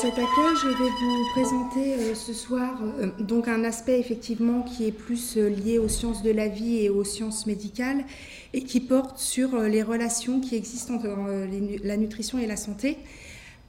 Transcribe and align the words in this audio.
cet 0.00 0.14
accueil, 0.14 0.56
je 0.62 0.68
vais 0.68 0.88
vous 0.88 1.26
présenter 1.34 1.92
euh, 1.92 2.14
ce 2.14 2.32
soir 2.32 2.80
euh, 3.00 3.10
donc 3.18 3.48
un 3.48 3.64
aspect 3.64 4.00
effectivement 4.00 4.62
qui 4.62 4.86
est 4.86 4.92
plus 4.92 5.36
euh, 5.36 5.50
lié 5.50 5.78
aux 5.78 5.88
sciences 5.88 6.22
de 6.22 6.30
la 6.30 6.48
vie 6.48 6.78
et 6.78 6.88
aux 6.88 7.04
sciences 7.04 7.46
médicales 7.46 8.04
et 8.54 8.62
qui 8.62 8.80
porte 8.80 9.18
sur 9.18 9.58
les 9.58 9.82
relations 9.82 10.40
qui 10.40 10.56
existent 10.56 10.94
entre 10.94 11.08
la 11.84 11.96
nutrition 11.98 12.38
et 12.38 12.46
la 12.46 12.56
santé 12.56 12.96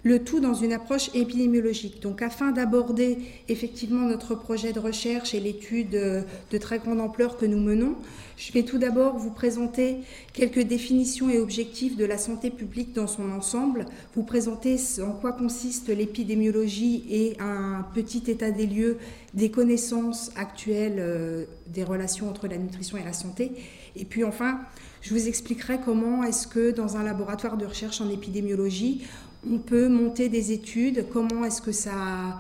le 0.04 0.24
tout 0.24 0.40
dans 0.40 0.54
une 0.54 0.74
approche 0.74 1.10
épidémiologique. 1.14 2.02
Donc 2.02 2.22
afin 2.22 2.52
d'aborder 2.52 3.18
effectivement 3.50 4.08
notre 4.08 4.36
projet 4.36 4.74
de 4.74 4.80
recherche 4.80 5.34
et 5.34 5.40
l'étude 5.40 5.96
euh, 5.96 6.22
de 6.52 6.58
très 6.58 6.80
grande 6.80 7.00
ampleur 7.00 7.38
que 7.38 7.46
nous 7.46 7.60
menons, 7.60 7.96
je 8.38 8.52
vais 8.54 8.64
tout 8.64 8.80
d'abord 8.80 9.18
vous 9.18 9.30
présenter 9.30 9.98
quelques 10.34 10.62
définitions 10.64 11.30
et 11.30 11.38
objectifs 11.38 11.96
de 11.96 12.06
la 12.06 12.18
santé 12.18 12.50
publique 12.50 12.94
dans 12.94 13.06
son 13.06 13.30
ensemble, 13.32 13.86
vous 14.16 14.24
présenter 14.24 14.78
en 15.06 15.12
quoi 15.12 15.34
consiste 15.34 15.90
l'épidémiologie 15.90 17.06
et 17.10 17.38
un 17.40 17.86
petit 17.94 18.24
état 18.28 18.50
des 18.50 18.66
lieux 18.66 18.98
des 19.36 19.52
connaissances 19.52 20.32
actuelles 20.36 20.98
euh, 20.98 21.46
des 21.68 21.84
relations 21.84 22.30
entre 22.30 22.48
la 22.48 22.58
nutrition 22.58 22.98
et 22.98 23.04
la 23.04 23.14
santé. 23.14 23.52
Et 23.96 24.06
puis 24.06 24.24
enfin, 24.24 24.60
je 25.02 25.14
vous 25.14 25.28
expliquerai 25.28 25.80
comment 25.84 26.24
est-ce 26.24 26.48
que 26.48 26.72
dans 26.72 26.98
un 26.98 27.04
laboratoire 27.04 27.58
de 27.58 27.66
recherche 27.66 28.02
en 28.02 28.10
épidémiologie, 28.10 29.04
on 29.50 29.58
peut 29.58 29.88
monter 29.88 30.30
des 30.30 30.52
études, 30.52 31.06
comment 31.12 31.44
est-ce 31.46 31.62
que 31.62 31.72
ça, 31.72 32.38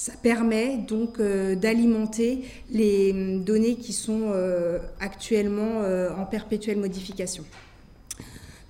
ça 0.00 0.12
permet 0.22 0.78
donc 0.78 1.20
euh, 1.20 1.54
d'alimenter 1.54 2.42
les 2.70 3.12
données 3.12 3.76
qui 3.76 3.92
sont 3.92 4.30
euh, 4.32 4.78
actuellement 4.98 5.82
euh, 5.82 6.08
en 6.16 6.24
perpétuelle 6.24 6.78
modification. 6.78 7.44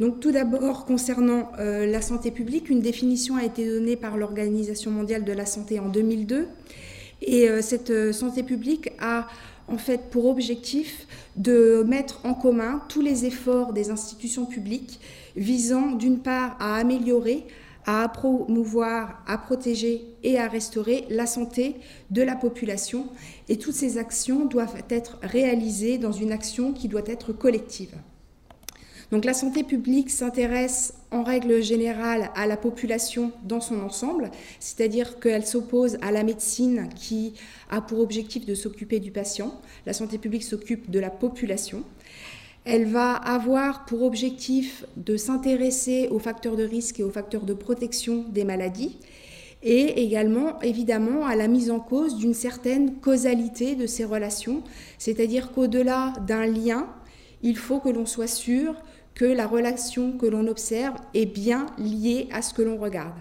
Donc 0.01 0.19
tout 0.19 0.33
d'abord, 0.33 0.87
concernant 0.87 1.53
la 1.59 2.01
santé 2.01 2.31
publique, 2.31 2.71
une 2.71 2.81
définition 2.81 3.37
a 3.37 3.45
été 3.45 3.69
donnée 3.69 3.97
par 3.97 4.17
l'Organisation 4.17 4.91
mondiale 4.91 5.25
de 5.25 5.33
la 5.33 5.45
santé 5.45 5.79
en 5.79 5.91
2002. 5.91 6.49
Et 7.21 7.47
cette 7.61 8.13
santé 8.13 8.43
publique 8.43 8.93
a 8.99 9.29
en 9.69 9.77
fait 9.77 10.09
pour 10.09 10.25
objectif 10.25 11.07
de 11.37 11.85
mettre 11.87 12.25
en 12.25 12.33
commun 12.33 12.81
tous 12.89 13.03
les 13.03 13.27
efforts 13.27 13.75
des 13.75 13.91
institutions 13.91 14.47
publiques 14.47 15.01
visant 15.37 15.93
d'une 15.93 16.21
part 16.21 16.57
à 16.61 16.77
améliorer, 16.77 17.45
à 17.87 18.09
promouvoir, 18.09 19.23
à 19.27 19.39
protéger 19.39 20.05
et 20.23 20.39
à 20.39 20.49
restaurer 20.49 21.07
la 21.11 21.27
santé 21.27 21.77
de 22.11 22.23
la 22.23 22.37
population. 22.37 23.07
Et 23.49 23.57
toutes 23.57 23.75
ces 23.75 23.99
actions 23.99 24.47
doivent 24.47 24.83
être 24.89 25.19
réalisées 25.23 25.99
dans 25.99 26.13
une 26.13 26.33
action 26.33 26.73
qui 26.73 26.89
doit 26.89 27.07
être 27.07 27.33
collective. 27.33 27.95
Donc 29.11 29.25
la 29.25 29.35
santé 29.35 29.65
publique 29.65 30.09
s'intéresse 30.09 30.95
en 31.11 31.25
règle 31.25 31.61
générale 31.63 32.31
à 32.37 32.47
la 32.47 32.57
population 32.57 33.33
dans 33.43 33.61
son 33.61 33.81
ensemble, 33.81 34.31
c'est-à-dire 34.61 35.19
qu'elle 35.19 35.45
s'oppose 35.45 35.99
à 36.01 36.13
la 36.13 36.23
médecine 36.23 36.89
qui 36.95 37.35
a 37.71 37.81
pour 37.81 37.99
objectif 37.99 38.47
de 38.47 38.55
s'occuper 38.55 39.01
du 39.01 39.11
patient. 39.11 39.61
La 39.85 39.93
santé 39.95 40.19
publique 40.19 40.45
s'occupe 40.45 40.91
de 40.91 41.01
la 41.01 41.11
population. 41.11 41.83
Elle 42.65 42.87
va 42.87 43.15
avoir 43.15 43.87
pour 43.87 44.03
objectif 44.03 44.85
de 44.97 45.17
s'intéresser 45.17 46.09
aux 46.11 46.19
facteurs 46.19 46.57
de 46.57 46.65
risque 46.65 47.01
et 47.01 47.03
aux 47.03 47.11
facteurs 47.11 47.45
de 47.45 47.55
protection 47.55 48.25
des 48.29 48.45
maladies 48.45 48.99
et 49.63 50.03
également 50.03 50.61
évidemment 50.61 51.27
à 51.27 51.37
la 51.37 51.49
mise 51.49 51.71
en 51.71 51.81
cause 51.81 52.17
d'une 52.17 52.35
certaine 52.35 52.97
causalité 52.97 53.75
de 53.75 53.87
ces 53.87 54.05
relations, 54.05 54.63
c'est-à-dire 54.99 55.53
qu'au-delà 55.53 56.15
d'un 56.27 56.47
lien, 56.47 56.89
il 57.43 57.57
faut 57.57 57.79
que 57.79 57.89
l'on 57.89 58.07
soit 58.07 58.27
sûr 58.27 58.75
que 59.15 59.25
la 59.25 59.47
relation 59.47 60.13
que 60.13 60.27
l'on 60.27 60.47
observe 60.47 60.97
est 61.15 61.27
bien 61.27 61.67
liée 61.79 62.29
à 62.33 62.43
ce 62.43 62.55
que 62.55 62.63
l'on 62.63 62.79
regarde. 62.79 63.15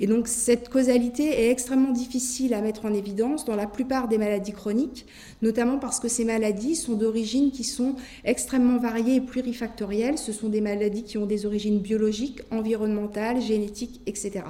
Et 0.00 0.06
donc 0.06 0.28
cette 0.28 0.70
causalité 0.70 1.28
est 1.28 1.50
extrêmement 1.50 1.92
difficile 1.92 2.54
à 2.54 2.62
mettre 2.62 2.86
en 2.86 2.94
évidence 2.94 3.44
dans 3.44 3.54
la 3.54 3.66
plupart 3.66 4.08
des 4.08 4.16
maladies 4.16 4.52
chroniques, 4.52 5.06
notamment 5.42 5.78
parce 5.78 6.00
que 6.00 6.08
ces 6.08 6.24
maladies 6.24 6.74
sont 6.74 6.94
d'origines 6.94 7.50
qui 7.50 7.64
sont 7.64 7.96
extrêmement 8.24 8.78
variées 8.78 9.16
et 9.16 9.20
plurifactorielles. 9.20 10.16
Ce 10.16 10.32
sont 10.32 10.48
des 10.48 10.62
maladies 10.62 11.04
qui 11.04 11.18
ont 11.18 11.26
des 11.26 11.44
origines 11.44 11.80
biologiques, 11.80 12.40
environnementales, 12.50 13.42
génétiques, 13.42 14.00
etc. 14.06 14.44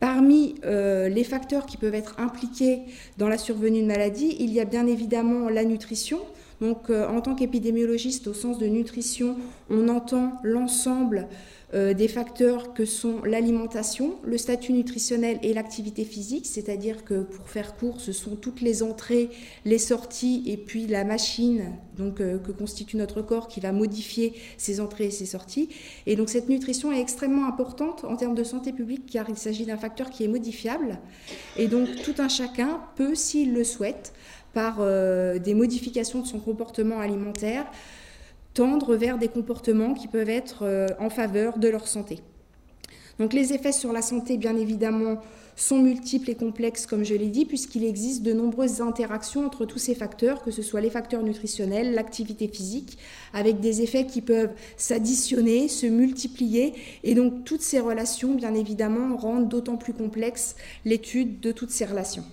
Parmi 0.00 0.54
euh, 0.64 1.08
les 1.08 1.24
facteurs 1.24 1.66
qui 1.66 1.76
peuvent 1.76 1.94
être 1.94 2.18
impliqués 2.18 2.82
dans 3.18 3.28
la 3.28 3.36
survenue 3.36 3.82
de 3.82 3.86
maladies, 3.86 4.36
il 4.38 4.52
y 4.52 4.60
a 4.60 4.64
bien 4.64 4.86
évidemment 4.86 5.50
la 5.50 5.64
nutrition. 5.64 6.20
Donc, 6.60 6.88
euh, 6.88 7.08
en 7.08 7.20
tant 7.20 7.34
qu'épidémiologiste, 7.34 8.28
au 8.28 8.34
sens 8.34 8.58
de 8.58 8.66
nutrition, 8.66 9.36
on 9.70 9.88
entend 9.88 10.32
l'ensemble 10.42 11.28
euh, 11.74 11.92
des 11.92 12.08
facteurs 12.08 12.72
que 12.72 12.86
sont 12.86 13.22
l'alimentation, 13.24 14.16
le 14.24 14.38
statut 14.38 14.72
nutritionnel 14.72 15.38
et 15.42 15.52
l'activité 15.52 16.04
physique, 16.04 16.46
c'est-à-dire 16.46 17.04
que 17.04 17.22
pour 17.22 17.48
faire 17.48 17.76
court, 17.76 18.00
ce 18.00 18.12
sont 18.12 18.36
toutes 18.36 18.62
les 18.62 18.82
entrées, 18.82 19.28
les 19.66 19.76
sorties 19.76 20.42
et 20.46 20.56
puis 20.56 20.86
la 20.86 21.04
machine 21.04 21.72
donc, 21.98 22.20
euh, 22.20 22.38
que 22.38 22.52
constitue 22.52 22.96
notre 22.96 23.20
corps 23.20 23.48
qui 23.48 23.60
va 23.60 23.72
modifier 23.72 24.32
ces 24.56 24.80
entrées 24.80 25.06
et 25.06 25.10
ces 25.10 25.26
sorties. 25.26 25.68
Et 26.06 26.16
donc 26.16 26.30
cette 26.30 26.48
nutrition 26.48 26.90
est 26.90 27.00
extrêmement 27.00 27.46
importante 27.46 28.04
en 28.04 28.16
termes 28.16 28.34
de 28.34 28.44
santé 28.44 28.72
publique 28.72 29.04
car 29.04 29.28
il 29.28 29.36
s'agit 29.36 29.66
d'un 29.66 29.76
facteur 29.76 30.08
qui 30.08 30.24
est 30.24 30.28
modifiable. 30.28 30.98
Et 31.58 31.66
donc 31.66 31.88
tout 32.02 32.14
un 32.16 32.28
chacun 32.28 32.80
peut, 32.96 33.14
s'il 33.14 33.52
le 33.52 33.64
souhaite, 33.64 34.14
par 34.54 34.78
euh, 34.80 35.38
des 35.38 35.54
modifications 35.54 36.20
de 36.20 36.26
son 36.26 36.38
comportement 36.38 37.00
alimentaire, 37.00 37.66
tendre 38.54 38.96
vers 38.96 39.18
des 39.18 39.28
comportements 39.28 39.94
qui 39.94 40.08
peuvent 40.08 40.28
être 40.28 40.62
euh, 40.62 40.86
en 40.98 41.10
faveur 41.10 41.58
de 41.58 41.68
leur 41.68 41.86
santé. 41.86 42.20
Donc 43.18 43.32
les 43.32 43.52
effets 43.52 43.72
sur 43.72 43.92
la 43.92 44.02
santé, 44.02 44.36
bien 44.36 44.56
évidemment, 44.56 45.18
sont 45.58 45.78
multiples 45.78 46.30
et 46.30 46.34
complexes, 46.36 46.86
comme 46.86 47.04
je 47.04 47.14
l'ai 47.14 47.26
dit, 47.26 47.44
puisqu'il 47.44 47.84
existe 47.84 48.22
de 48.22 48.32
nombreuses 48.32 48.80
interactions 48.80 49.44
entre 49.44 49.66
tous 49.66 49.78
ces 49.78 49.96
facteurs, 49.96 50.40
que 50.42 50.52
ce 50.52 50.62
soit 50.62 50.80
les 50.80 50.88
facteurs 50.88 51.24
nutritionnels, 51.24 51.94
l'activité 51.94 52.46
physique, 52.46 52.96
avec 53.34 53.58
des 53.58 53.82
effets 53.82 54.06
qui 54.06 54.20
peuvent 54.20 54.52
s'additionner, 54.76 55.66
se 55.66 55.86
multiplier, 55.86 56.74
et 57.02 57.14
donc 57.16 57.44
toutes 57.44 57.62
ces 57.62 57.80
relations, 57.80 58.34
bien 58.34 58.54
évidemment, 58.54 59.16
rendent 59.16 59.48
d'autant 59.48 59.76
plus 59.76 59.94
complexe 59.94 60.54
l'étude 60.84 61.40
de 61.40 61.50
toutes 61.50 61.72
ces 61.72 61.86
relations. 61.86 62.24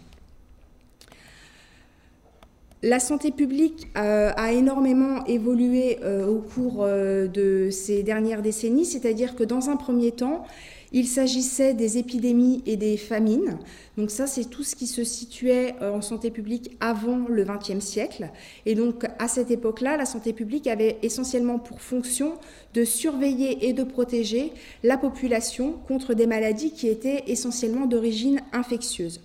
La 2.85 2.99
santé 2.99 3.31
publique 3.31 3.87
euh, 3.97 4.31
a 4.37 4.53
énormément 4.53 5.25
évolué 5.25 5.97
euh, 6.03 6.27
au 6.27 6.37
cours 6.37 6.83
euh, 6.83 7.25
de 7.25 7.71
ces 7.71 8.03
dernières 8.03 8.43
décennies, 8.43 8.85
c'est-à-dire 8.85 9.33
que 9.35 9.43
dans 9.43 9.71
un 9.71 9.75
premier 9.75 10.11
temps, 10.11 10.45
il 10.91 11.07
s'agissait 11.07 11.73
des 11.73 11.97
épidémies 11.97 12.61
et 12.67 12.75
des 12.75 12.95
famines. 12.95 13.57
Donc 13.97 14.11
ça, 14.11 14.27
c'est 14.27 14.45
tout 14.45 14.61
ce 14.61 14.75
qui 14.75 14.85
se 14.85 15.03
situait 15.03 15.73
en 15.81 16.03
santé 16.03 16.29
publique 16.29 16.77
avant 16.79 17.25
le 17.27 17.43
XXe 17.43 17.83
siècle. 17.83 18.29
Et 18.67 18.75
donc 18.75 19.03
à 19.17 19.27
cette 19.27 19.49
époque-là, 19.49 19.97
la 19.97 20.05
santé 20.05 20.31
publique 20.31 20.67
avait 20.67 20.99
essentiellement 21.01 21.57
pour 21.57 21.81
fonction 21.81 22.33
de 22.75 22.85
surveiller 22.85 23.67
et 23.67 23.73
de 23.73 23.83
protéger 23.83 24.53
la 24.83 24.97
population 24.97 25.73
contre 25.87 26.13
des 26.13 26.27
maladies 26.27 26.69
qui 26.69 26.87
étaient 26.87 27.23
essentiellement 27.25 27.87
d'origine 27.87 28.41
infectieuse. 28.53 29.21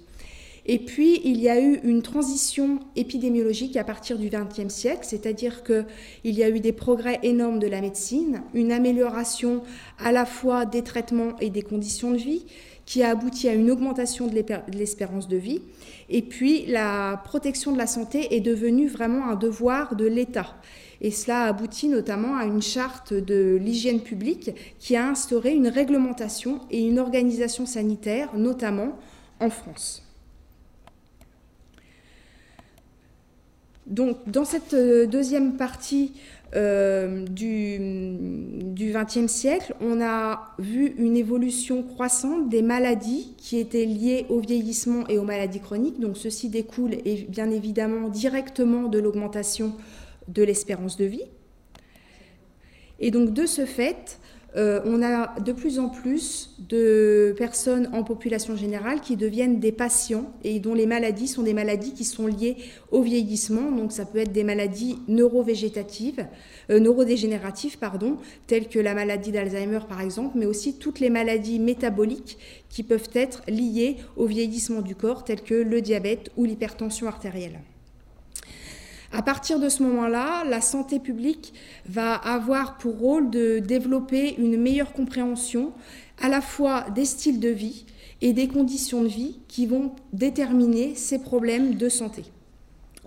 Et 0.67 0.79
puis, 0.79 1.21
il 1.25 1.41
y 1.41 1.49
a 1.49 1.61
eu 1.61 1.81
une 1.85 2.03
transition 2.03 2.81
épidémiologique 2.97 3.77
à 3.77 3.85
partir 3.85 4.19
du 4.19 4.29
XXe 4.29 4.73
siècle, 4.73 5.03
c'est-à-dire 5.03 5.63
qu'il 5.65 5.85
y 6.25 6.43
a 6.43 6.49
eu 6.49 6.61
des 6.61 6.73
progrès 6.73 7.19
énormes 7.23 7.59
de 7.59 7.67
la 7.67 7.81
médecine, 7.81 8.43
une 8.55 8.73
amélioration 8.73 9.63
à 9.99 10.13
la 10.13 10.27
fois 10.27 10.67
des 10.67 10.83
traitements 10.83 11.37
et 11.41 11.51
des 11.51 11.63
conditions 11.63 12.11
de 12.13 12.19
vie, 12.19 12.45
qui 12.87 13.03
a 13.05 13.11
abouti 13.11 13.49
à 13.49 13.55
une 13.55 13.71
augmentation 13.71 14.27
de 14.27 14.35
l'espérance 14.77 15.29
de 15.29 15.37
vie. 15.37 15.63
Et 16.09 16.23
puis, 16.23 16.67
la 16.67 17.23
protection 17.25 17.71
de 17.73 17.79
la 17.79 17.87
santé 17.87 18.35
est 18.35 18.41
devenue 18.41 18.89
vraiment 18.89 19.29
un 19.29 19.37
devoir 19.37 19.95
de 19.95 20.07
l'État. 20.07 20.57
Et 21.01 21.11
cela 21.11 21.45
a 21.45 21.49
abouti 21.49 21.89
notamment 21.89 22.37
à 22.37 22.45
une 22.45 22.63
charte 22.63 23.15
de 23.15 23.57
l'hygiène 23.61 24.01
publique 24.01 24.51
qui 24.79 24.97
a 24.97 25.09
instauré 25.09 25.53
une 25.53 25.69
réglementation 25.69 26.61
et 26.71 26.85
une 26.85 26.99
organisation 26.99 27.65
sanitaire, 27.65 28.37
notamment 28.37 28.99
en 29.39 29.51
France. 29.51 30.10
Donc, 33.91 34.19
dans 34.29 34.45
cette 34.45 34.73
euh, 34.75 35.07
deuxième 35.07 35.57
partie 35.57 36.13
euh, 36.55 37.25
du 37.27 38.93
XXe 38.93 39.27
siècle, 39.27 39.75
on 39.81 40.01
a 40.01 40.55
vu 40.61 40.95
une 40.97 41.17
évolution 41.17 41.83
croissante 41.83 42.49
des 42.49 42.63
maladies 42.63 43.35
qui 43.37 43.59
étaient 43.59 43.85
liées 43.85 44.27
au 44.29 44.39
vieillissement 44.39 45.09
et 45.09 45.19
aux 45.19 45.25
maladies 45.25 45.59
chroniques. 45.59 45.99
Donc, 45.99 46.17
ceci 46.17 46.49
découle 46.49 46.93
bien 47.29 47.51
évidemment 47.51 48.09
directement 48.09 48.85
de 48.85 49.01
l'augmentation 49.01 49.75
de 50.29 50.45
l'espérance 50.45 50.97
de 50.97 51.07
vie. 51.07 51.25
Et 53.01 53.11
donc, 53.11 53.33
de 53.33 53.45
ce 53.45 53.67
fait, 53.67 54.20
euh, 54.57 54.81
on 54.85 55.03
a 55.03 55.39
de 55.41 55.53
plus 55.53 55.79
en 55.79 55.89
plus 55.89 56.57
de 56.69 57.35
personnes 57.39 57.89
en 57.93 58.03
population 58.03 58.57
générale 58.57 59.01
qui 59.01 59.17
deviennent 59.17 59.61
des 59.61 59.73
patients 59.73 60.33
et 60.43 60.59
dont 60.59 60.75
les 60.75 60.87
maladies 60.87 61.29
sont 61.29 61.43
des 61.43 61.55
maladies 61.55 61.93
qui 61.93 62.05
sont 62.05 62.27
liées 62.27 62.57
au 62.91 63.03
vieillissement. 63.03 63.71
Donc 63.71 63.93
ça 63.93 64.05
peut 64.05 64.19
être 64.19 64.33
des 64.33 64.45
maladies 64.45 64.99
neurovégétatives, 65.09 66.27
euh, 66.71 66.81
neurodégénératives, 66.81 67.79
pardon, 67.79 68.17
telles 68.47 68.69
que 68.69 68.79
la 68.79 68.95
maladie 68.95 69.31
d'Alzheimer 69.31 69.81
par 69.89 70.01
exemple, 70.01 70.37
mais 70.37 70.47
aussi 70.47 70.79
toutes 70.79 71.01
les 71.01 71.11
maladies 71.11 71.59
métaboliques 71.59 72.39
qui 72.69 72.83
peuvent 72.83 73.11
être 73.15 73.43
liées 73.49 73.97
au 74.17 74.27
vieillissement 74.27 74.83
du 74.83 74.95
corps, 74.95 75.25
telles 75.25 75.43
que 75.43 75.55
le 75.55 75.81
diabète 75.81 76.31
ou 76.37 76.45
l'hypertension 76.45 77.07
artérielle. 77.07 77.61
À 79.13 79.23
partir 79.23 79.59
de 79.59 79.69
ce 79.69 79.83
moment-là, 79.83 80.45
la 80.45 80.61
santé 80.61 81.01
publique 81.01 81.53
va 81.89 82.15
avoir 82.15 82.79
pour 82.79 82.99
rôle 82.99 83.29
de 83.31 83.59
développer 83.59 84.37
une 84.39 84.57
meilleure 84.57 84.93
compréhension 84.93 85.73
à 86.23 86.29
la 86.29 86.41
fois 86.41 86.87
des 86.95 87.05
styles 87.05 87.41
de 87.41 87.49
vie 87.49 87.87
et 88.21 88.33
des 88.33 88.47
conditions 88.47 89.03
de 89.03 89.09
vie 89.09 89.41
qui 89.49 89.67
vont 89.67 89.93
déterminer 90.13 90.95
ces 90.95 91.19
problèmes 91.19 91.75
de 91.75 91.89
santé. 91.89 92.25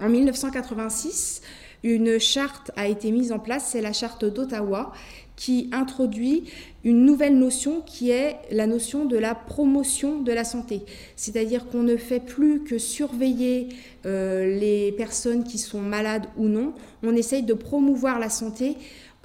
En 0.02 0.10
1986, 0.10 1.42
une 1.84 2.20
charte 2.20 2.72
a 2.76 2.88
été 2.88 3.12
mise 3.12 3.32
en 3.32 3.40
place, 3.40 3.70
c'est 3.72 3.82
la 3.82 3.94
charte 3.94 4.26
d'Ottawa, 4.26 4.92
qui 5.36 5.70
introduit 5.72 6.46
une 6.84 7.06
nouvelle 7.06 7.38
notion 7.38 7.82
qui 7.82 8.10
est 8.10 8.38
la 8.52 8.68
notion 8.68 9.06
de 9.06 9.18
la 9.18 9.36
promotion 9.36 10.22
de 10.22 10.32
la 10.32 10.44
santé. 10.44 10.82
C'est-à-dire 11.16 11.68
qu'on 11.68 11.84
ne 11.84 11.96
fait 11.96 12.20
plus 12.20 12.64
que 12.64 12.78
surveiller 12.78 13.70
euh, 14.06 14.58
les 14.60 14.92
personnes 14.92 15.44
qui 15.44 15.58
sont 15.58 15.82
malades 15.82 16.26
ou 16.38 16.48
non, 16.48 16.74
on 17.04 17.16
essaye 17.16 17.44
de 17.44 17.54
promouvoir 17.54 18.20
la 18.20 18.30
santé 18.30 18.76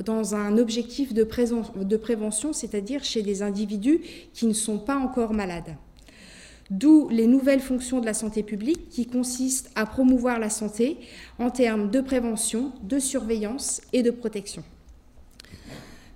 dans 0.04 0.36
un 0.36 0.58
objectif 0.58 1.12
de, 1.12 1.26
de 1.82 1.96
prévention, 1.96 2.52
c'est-à-dire 2.52 3.02
chez 3.02 3.22
des 3.22 3.42
individus 3.42 4.00
qui 4.32 4.46
ne 4.46 4.52
sont 4.52 4.78
pas 4.78 4.96
encore 4.96 5.32
malades. 5.32 5.76
D'où 6.70 7.08
les 7.08 7.26
nouvelles 7.26 7.60
fonctions 7.60 7.98
de 7.98 8.06
la 8.06 8.14
santé 8.14 8.42
publique 8.42 8.90
qui 8.90 9.06
consistent 9.06 9.70
à 9.74 9.86
promouvoir 9.86 10.38
la 10.38 10.50
santé 10.50 10.98
en 11.38 11.50
termes 11.50 11.90
de 11.90 12.00
prévention, 12.00 12.72
de 12.82 12.98
surveillance 12.98 13.80
et 13.92 14.02
de 14.02 14.10
protection. 14.10 14.62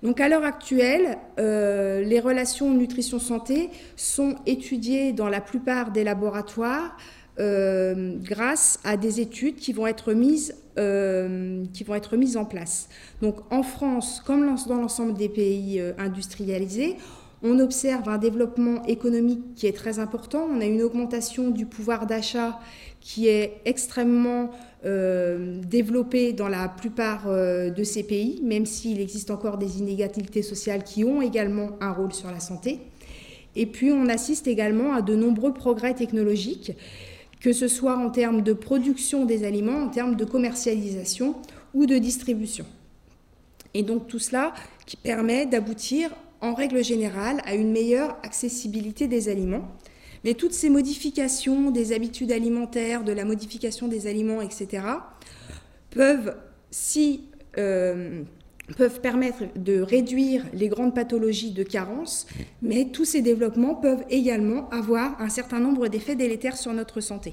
Donc 0.03 0.19
à 0.19 0.27
l'heure 0.27 0.43
actuelle, 0.43 1.17
euh, 1.39 2.03
les 2.03 2.19
relations 2.19 2.73
nutrition-santé 2.73 3.69
sont 3.95 4.35
étudiées 4.45 5.13
dans 5.13 5.29
la 5.29 5.39
plupart 5.39 5.91
des 5.91 6.03
laboratoires 6.03 6.97
euh, 7.39 8.17
grâce 8.19 8.81
à 8.83 8.97
des 8.97 9.21
études 9.21 9.55
euh, 9.55 9.59
qui 9.61 9.73
vont 11.83 11.95
être 11.95 12.17
mises 12.17 12.37
en 12.37 12.43
place. 12.43 12.89
Donc 13.21 13.37
en 13.49 13.63
France, 13.63 14.21
comme 14.25 14.45
dans 14.67 14.75
l'ensemble 14.75 15.13
des 15.13 15.29
pays 15.29 15.81
industrialisés, 15.97 16.97
on 17.43 17.59
observe 17.59 18.07
un 18.07 18.17
développement 18.17 18.83
économique 18.85 19.53
qui 19.55 19.67
est 19.67 19.75
très 19.75 19.99
important. 19.99 20.47
On 20.49 20.61
a 20.61 20.65
une 20.65 20.81
augmentation 20.81 21.49
du 21.49 21.65
pouvoir 21.65 22.07
d'achat 22.07 22.59
qui 23.01 23.27
est 23.27 23.61
extrêmement 23.65 24.49
euh, 24.85 25.59
développé 25.61 26.31
dans 26.31 26.47
la 26.47 26.69
plupart 26.69 27.27
euh, 27.27 27.69
de 27.69 27.83
ces 27.83 28.03
pays, 28.03 28.39
même 28.43 28.65
s'il 28.65 29.01
existe 29.01 29.29
encore 29.29 29.57
des 29.57 29.79
inégalités 29.79 30.41
sociales 30.41 30.83
qui 30.83 31.03
ont 31.03 31.21
également 31.21 31.71
un 31.81 31.91
rôle 31.91 32.13
sur 32.13 32.31
la 32.31 32.39
santé. 32.39 32.79
Et 33.57 33.65
puis 33.65 33.91
on 33.91 34.07
assiste 34.07 34.47
également 34.47 34.93
à 34.93 35.01
de 35.01 35.13
nombreux 35.13 35.53
progrès 35.53 35.93
technologiques, 35.93 36.71
que 37.41 37.51
ce 37.51 37.67
soit 37.67 37.97
en 37.97 38.09
termes 38.09 38.41
de 38.41 38.53
production 38.53 39.25
des 39.25 39.43
aliments, 39.43 39.83
en 39.83 39.89
termes 39.89 40.15
de 40.15 40.23
commercialisation 40.23 41.35
ou 41.73 41.85
de 41.85 41.97
distribution. 41.97 42.65
Et 43.73 43.83
donc 43.83 44.07
tout 44.07 44.19
cela 44.19 44.53
permet 45.03 45.45
d'aboutir 45.45 46.09
en 46.43 46.53
règle 46.53 46.83
générale 46.83 47.41
à 47.45 47.55
une 47.55 47.71
meilleure 47.71 48.17
accessibilité 48.21 49.07
des 49.07 49.29
aliments 49.29 49.67
mais 50.23 50.33
toutes 50.33 50.53
ces 50.53 50.69
modifications 50.69 51.71
des 51.71 51.91
habitudes 51.91 52.31
alimentaires, 52.31 53.03
de 53.03 53.11
la 53.11 53.25
modification 53.25 53.87
des 53.87 54.07
aliments, 54.07 54.41
etc., 54.41 54.83
peuvent, 55.89 56.35
si, 56.71 57.25
euh, 57.57 58.23
peuvent 58.77 59.01
permettre 59.01 59.43
de 59.55 59.81
réduire 59.81 60.45
les 60.53 60.69
grandes 60.69 60.95
pathologies 60.95 61.51
de 61.51 61.63
carence, 61.63 62.25
mais 62.61 62.85
tous 62.85 63.05
ces 63.05 63.21
développements 63.21 63.75
peuvent 63.75 64.05
également 64.09 64.69
avoir 64.69 65.19
un 65.21 65.29
certain 65.29 65.59
nombre 65.59 65.89
d'effets 65.89 66.15
délétères 66.15 66.57
sur 66.57 66.73
notre 66.73 67.01
santé. 67.01 67.31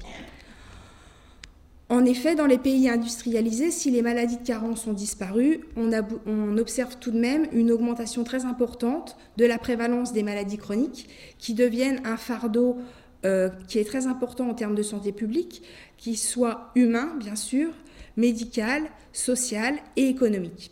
En 1.91 2.05
effet, 2.05 2.35
dans 2.35 2.45
les 2.45 2.57
pays 2.57 2.87
industrialisés, 2.87 3.69
si 3.69 3.91
les 3.91 4.01
maladies 4.01 4.37
de 4.37 4.47
carence 4.47 4.87
ont 4.87 4.93
disparu, 4.93 5.59
on, 5.75 6.57
observe 6.57 6.95
tout 6.99 7.11
de 7.11 7.19
même 7.19 7.47
une 7.51 7.69
augmentation 7.69 8.23
très 8.23 8.45
importante 8.45 9.17
de 9.35 9.43
la 9.43 9.57
prévalence 9.57 10.13
des 10.13 10.23
maladies 10.23 10.57
chroniques 10.57 11.09
qui 11.37 11.53
deviennent 11.53 11.99
un 12.05 12.15
fardeau 12.15 12.77
euh, 13.25 13.49
qui 13.67 13.77
est 13.77 13.83
très 13.83 14.07
important 14.07 14.49
en 14.49 14.53
termes 14.53 14.73
de 14.73 14.83
santé 14.83 15.11
publique, 15.11 15.63
qui 15.97 16.15
soit 16.15 16.71
humain, 16.75 17.13
bien 17.19 17.35
sûr, 17.35 17.71
médical, 18.15 18.83
social 19.11 19.75
et 19.97 20.07
économique. 20.07 20.71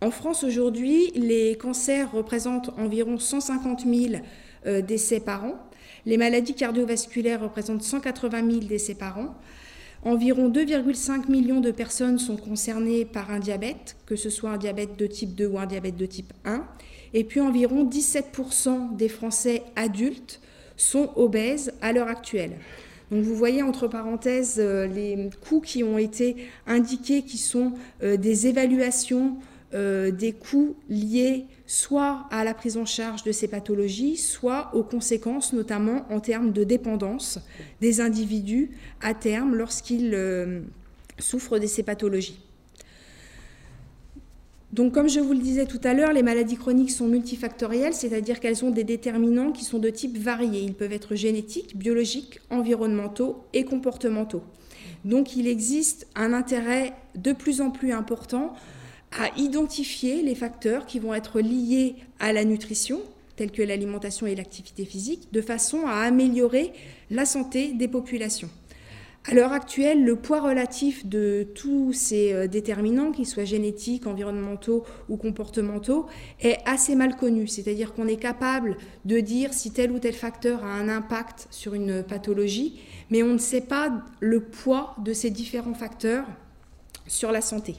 En 0.00 0.10
France 0.10 0.42
aujourd'hui, 0.42 1.12
les 1.14 1.54
cancers 1.54 2.10
représentent 2.10 2.70
environ 2.80 3.16
150 3.16 3.84
000 3.86 4.14
euh, 4.66 4.82
décès 4.82 5.20
par 5.20 5.44
an. 5.44 5.54
Les 6.04 6.16
maladies 6.16 6.54
cardiovasculaires 6.54 7.42
représentent 7.42 7.84
180 7.84 8.50
000 8.50 8.64
décès 8.64 8.96
par 8.96 9.20
an. 9.20 9.36
Environ 10.04 10.50
2,5 10.50 11.30
millions 11.30 11.60
de 11.60 11.70
personnes 11.70 12.18
sont 12.18 12.36
concernées 12.36 13.04
par 13.04 13.30
un 13.30 13.38
diabète, 13.38 13.96
que 14.04 14.16
ce 14.16 14.30
soit 14.30 14.50
un 14.50 14.58
diabète 14.58 14.98
de 14.98 15.06
type 15.06 15.34
2 15.36 15.46
ou 15.46 15.58
un 15.60 15.66
diabète 15.66 15.96
de 15.96 16.06
type 16.06 16.32
1. 16.44 16.64
Et 17.14 17.22
puis 17.22 17.40
environ 17.40 17.84
17% 17.84 18.96
des 18.96 19.08
Français 19.08 19.62
adultes 19.76 20.40
sont 20.76 21.10
obèses 21.14 21.72
à 21.82 21.92
l'heure 21.92 22.08
actuelle. 22.08 22.52
Donc 23.12 23.22
vous 23.22 23.36
voyez 23.36 23.62
entre 23.62 23.86
parenthèses 23.86 24.56
euh, 24.58 24.86
les 24.86 25.30
coûts 25.46 25.60
qui 25.60 25.84
ont 25.84 25.98
été 25.98 26.48
indiqués, 26.66 27.22
qui 27.22 27.38
sont 27.38 27.74
euh, 28.02 28.16
des 28.16 28.46
évaluations 28.46 29.36
euh, 29.74 30.10
des 30.10 30.32
coûts 30.32 30.76
liés 30.88 31.46
soit 31.72 32.26
à 32.30 32.44
la 32.44 32.52
prise 32.52 32.76
en 32.76 32.84
charge 32.84 33.24
de 33.24 33.32
ces 33.32 33.48
pathologies, 33.48 34.18
soit 34.18 34.70
aux 34.74 34.82
conséquences, 34.82 35.54
notamment 35.54 36.04
en 36.10 36.20
termes 36.20 36.52
de 36.52 36.64
dépendance 36.64 37.38
des 37.80 38.02
individus 38.02 38.72
à 39.00 39.14
terme 39.14 39.54
lorsqu'ils 39.54 40.12
euh, 40.12 40.60
souffrent 41.18 41.58
de 41.58 41.66
ces 41.66 41.82
pathologies. 41.82 42.38
Donc, 44.74 44.92
comme 44.92 45.08
je 45.08 45.18
vous 45.20 45.32
le 45.32 45.38
disais 45.38 45.64
tout 45.64 45.80
à 45.82 45.94
l'heure, 45.94 46.12
les 46.12 46.22
maladies 46.22 46.58
chroniques 46.58 46.90
sont 46.90 47.08
multifactorielles, 47.08 47.94
c'est-à-dire 47.94 48.38
qu'elles 48.38 48.66
ont 48.66 48.70
des 48.70 48.84
déterminants 48.84 49.50
qui 49.50 49.64
sont 49.64 49.78
de 49.78 49.88
type 49.88 50.18
varié. 50.18 50.60
Ils 50.60 50.74
peuvent 50.74 50.92
être 50.92 51.14
génétiques, 51.14 51.78
biologiques, 51.78 52.40
environnementaux 52.50 53.46
et 53.54 53.64
comportementaux. 53.64 54.42
Donc, 55.06 55.36
il 55.36 55.46
existe 55.46 56.06
un 56.16 56.34
intérêt 56.34 56.92
de 57.14 57.32
plus 57.32 57.62
en 57.62 57.70
plus 57.70 57.92
important 57.92 58.54
à 59.18 59.36
identifier 59.38 60.22
les 60.22 60.34
facteurs 60.34 60.86
qui 60.86 60.98
vont 60.98 61.14
être 61.14 61.40
liés 61.40 61.96
à 62.18 62.32
la 62.32 62.44
nutrition, 62.44 63.00
tels 63.36 63.50
que 63.50 63.62
l'alimentation 63.62 64.26
et 64.26 64.34
l'activité 64.34 64.84
physique, 64.84 65.28
de 65.32 65.40
façon 65.40 65.86
à 65.86 66.00
améliorer 66.02 66.72
la 67.10 67.24
santé 67.24 67.72
des 67.72 67.88
populations. 67.88 68.50
À 69.24 69.34
l'heure 69.34 69.52
actuelle, 69.52 70.04
le 70.04 70.16
poids 70.16 70.40
relatif 70.40 71.06
de 71.06 71.46
tous 71.54 71.92
ces 71.92 72.32
euh, 72.32 72.48
déterminants, 72.48 73.12
qu'ils 73.12 73.26
soient 73.26 73.44
génétiques, 73.44 74.08
environnementaux 74.08 74.84
ou 75.08 75.16
comportementaux, 75.16 76.06
est 76.40 76.58
assez 76.66 76.96
mal 76.96 77.14
connu. 77.14 77.46
C'est-à-dire 77.46 77.94
qu'on 77.94 78.08
est 78.08 78.16
capable 78.16 78.76
de 79.04 79.20
dire 79.20 79.52
si 79.52 79.70
tel 79.70 79.92
ou 79.92 80.00
tel 80.00 80.14
facteur 80.14 80.64
a 80.64 80.72
un 80.72 80.88
impact 80.88 81.46
sur 81.50 81.74
une 81.74 82.02
pathologie, 82.02 82.80
mais 83.10 83.22
on 83.22 83.34
ne 83.34 83.38
sait 83.38 83.60
pas 83.60 83.92
le 84.18 84.40
poids 84.40 84.96
de 85.04 85.12
ces 85.12 85.30
différents 85.30 85.74
facteurs 85.74 86.26
sur 87.06 87.30
la 87.30 87.42
santé. 87.42 87.76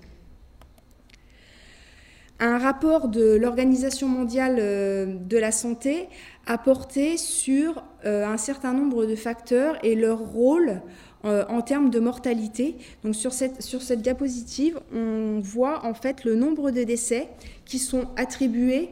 Un 2.46 2.58
rapport 2.58 3.08
de 3.08 3.38
l'Organisation 3.38 4.10
mondiale 4.10 4.58
euh, 4.60 5.06
de 5.06 5.38
la 5.38 5.54
santé 5.54 6.10
a 6.46 6.58
porté 6.58 7.16
sur 7.16 7.82
euh, 8.04 8.26
un 8.26 8.36
certain 8.36 8.74
nombre 8.74 9.06
de 9.06 9.16
facteurs 9.16 9.78
et 9.82 9.96
leur 9.96 10.20
rôle 10.20 10.82
euh, 11.24 11.46
en 11.48 11.62
termes 11.62 11.90
de 11.90 12.02
mortalité. 12.02 12.76
Donc 13.06 13.16
sur 13.16 13.32
cette, 13.32 13.62
sur 13.62 13.82
cette 13.82 14.02
diapositive, 14.02 14.78
on 14.94 15.40
voit 15.42 15.86
en 15.86 15.94
fait 15.94 16.26
le 16.26 16.36
nombre 16.36 16.72
de 16.72 16.84
décès 16.84 17.30
qui 17.64 17.80
sont 17.80 18.10
attribués 18.18 18.90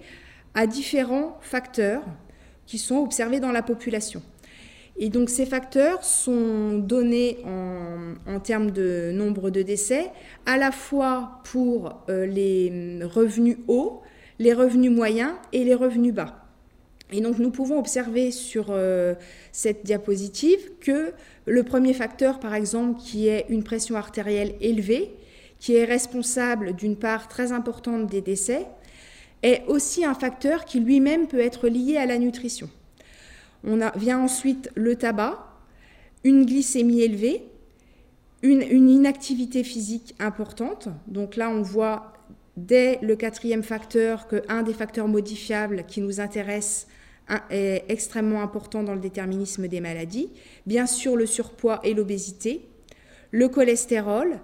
à 0.53 0.65
différents 0.65 1.37
facteurs 1.41 2.03
qui 2.65 2.77
sont 2.77 2.99
observés 2.99 3.41
dans 3.41 3.51
la 3.51 3.63
population. 3.63 4.21
Et 5.03 5.09
donc 5.09 5.31
ces 5.31 5.47
facteurs 5.47 6.03
sont 6.03 6.77
donnés 6.77 7.39
en, 8.27 8.39
termes 8.39 8.69
de 8.69 9.11
nombre 9.11 9.49
de 9.49 9.63
décès, 9.63 10.11
à 10.45 10.57
la 10.57 10.71
fois 10.71 11.41
pour 11.43 12.03
euh, 12.07 12.27
les 12.27 12.99
revenus 13.03 13.57
hauts, 13.67 14.01
les 14.37 14.53
revenus 14.53 14.91
moyens 14.91 15.31
et 15.53 15.63
les 15.63 15.73
revenus 15.73 16.13
bas. 16.13 16.45
Et 17.11 17.19
donc 17.19 17.39
nous 17.39 17.49
pouvons 17.49 17.79
observer 17.79 18.29
sur 18.29 18.67
euh, 18.69 19.15
cette 19.51 19.83
diapositive 19.83 20.59
que 20.79 21.13
le 21.47 21.63
premier 21.63 21.95
facteur, 21.95 22.39
par 22.39 22.53
exemple, 22.53 23.01
qui 23.01 23.27
est 23.27 23.47
une 23.49 23.63
pression 23.63 23.95
artérielle 23.95 24.53
élevée, 24.61 25.15
qui 25.59 25.75
est 25.75 25.85
responsable 25.85 26.75
d'une 26.75 26.95
part 26.95 27.27
très 27.27 27.51
importante 27.51 28.05
des 28.05 28.21
décès, 28.21 28.67
est 29.41 29.63
aussi 29.65 30.05
un 30.05 30.13
facteur 30.13 30.63
qui 30.63 30.79
lui-même 30.79 31.27
peut 31.27 31.39
être 31.39 31.67
lié 31.67 31.97
à 31.97 32.05
la 32.05 32.19
nutrition. 32.19 32.69
On 33.63 33.79
vient 33.95 34.19
ensuite 34.19 34.69
le 34.75 34.95
tabac, 34.95 35.45
une 36.23 36.45
glycémie 36.45 37.01
élevée, 37.01 37.43
une, 38.41 38.89
inactivité 38.89 39.63
physique 39.63 40.15
importante. 40.19 40.89
Donc 41.07 41.35
là, 41.35 41.49
on 41.49 41.61
voit 41.61 42.13
dès 42.57 42.99
le 43.01 43.15
quatrième 43.15 43.63
facteur 43.63 44.27
qu'un 44.27 44.63
des 44.63 44.73
facteurs 44.73 45.07
modifiables 45.07 45.85
qui 45.87 46.01
nous 46.01 46.19
intéresse 46.19 46.87
est 47.49 47.85
extrêmement 47.87 48.41
important 48.41 48.83
dans 48.83 48.93
le 48.93 48.99
déterminisme 48.99 49.67
des 49.67 49.79
maladies. 49.79 50.29
Bien 50.65 50.85
sûr, 50.85 51.15
le 51.15 51.25
surpoids 51.25 51.79
et 51.83 51.93
l'obésité, 51.93 52.67
le 53.29 53.47
cholestérol, 53.47 54.39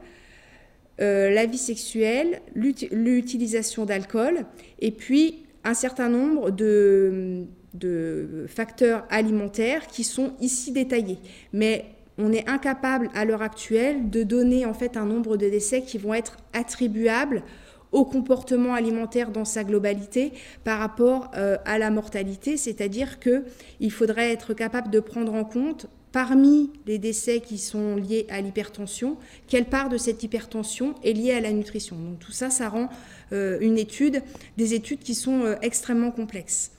euh, 1.02 1.30
la 1.30 1.46
vie 1.46 1.58
sexuelle, 1.58 2.42
l'utilisation 2.56 3.86
d'alcool, 3.86 4.46
et 4.80 4.92
puis 4.92 5.44
un 5.64 5.74
certain 5.74 6.08
nombre 6.08 6.50
de, 6.50 7.44
de 7.74 8.46
facteurs 8.48 9.06
alimentaires 9.10 9.88
qui 9.88 10.04
sont 10.04 10.34
ici 10.42 10.72
détaillés. 10.72 11.20
Mais 11.54 11.86
on 12.18 12.32
est 12.32 12.48
incapable 12.50 13.10
à 13.14 13.26
l'heure 13.26 13.42
actuelle 13.42 14.10
de 14.10 14.24
donner 14.24 14.66
en 14.66 14.74
fait 14.74 14.98
un 14.98 15.06
nombre 15.06 15.38
de 15.38 15.50
décès 15.50 15.82
qui 15.82 15.98
vont 15.98 16.14
être 16.14 16.38
attribuables 16.54 17.44
au 17.92 18.06
comportement 18.06 18.74
alimentaire 18.74 19.32
dans 19.32 19.46
sa 19.46 19.64
globalité 19.64 20.34
par 20.64 20.80
rapport 20.80 21.32
euh, 21.36 21.58
à 21.66 21.78
la 21.78 21.90
mortalité, 21.90 22.58
c'est-à-dire 22.58 23.20
qu'il 23.20 23.92
faudrait 23.92 24.32
être 24.32 24.54
capable 24.54 24.90
de 24.90 25.00
prendre 25.00 25.34
en 25.34 25.46
compte 25.46 25.88
parmi 26.12 26.72
les 26.86 26.98
décès 26.98 27.42
qui 27.42 27.58
sont 27.58 27.96
liés 27.96 28.26
à 28.30 28.42
l'hypertension, 28.42 29.18
quelle 29.48 29.66
part 29.66 29.90
de 29.90 29.98
cette 29.98 30.24
hypertension 30.24 30.96
est 31.04 31.14
liée 31.14 31.34
à 31.34 31.42
la 31.42 31.52
nutrition. 31.52 31.96
Donc 31.96 32.20
tout 32.20 32.32
ça, 32.32 32.50
ça 32.50 32.70
rend 32.70 32.90
euh, 33.34 33.58
une 33.62 33.78
étude, 33.78 34.22
des 34.58 34.74
études 34.74 35.00
qui 35.00 35.16
sont 35.16 35.42
euh, 35.42 35.56
extrêmement 35.62 36.12
complexes. 36.12 36.72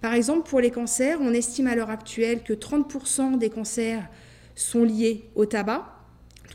Par 0.00 0.14
exemple, 0.14 0.48
pour 0.48 0.60
les 0.60 0.70
cancers, 0.70 1.18
on 1.20 1.32
estime 1.32 1.66
à 1.66 1.74
l'heure 1.74 1.90
actuelle 1.90 2.42
que 2.42 2.52
30% 2.52 3.38
des 3.38 3.50
cancers 3.50 4.08
sont 4.54 4.84
liés 4.84 5.28
au 5.34 5.46
tabac, 5.46 5.86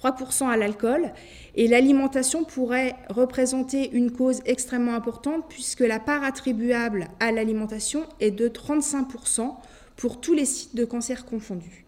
3% 0.01 0.47
à 0.47 0.57
l'alcool, 0.57 1.11
et 1.55 1.67
l'alimentation 1.67 2.43
pourrait 2.43 2.95
représenter 3.09 3.91
une 3.91 4.11
cause 4.11 4.41
extrêmement 4.45 4.95
importante 4.95 5.45
puisque 5.49 5.81
la 5.81 5.99
part 5.99 6.23
attribuable 6.23 7.07
à 7.19 7.31
l'alimentation 7.31 8.03
est 8.19 8.31
de 8.31 8.47
35% 8.47 9.55
pour 9.95 10.21
tous 10.21 10.33
les 10.33 10.45
sites 10.45 10.75
de 10.75 10.85
cancer 10.85 11.25
confondus. 11.25 11.85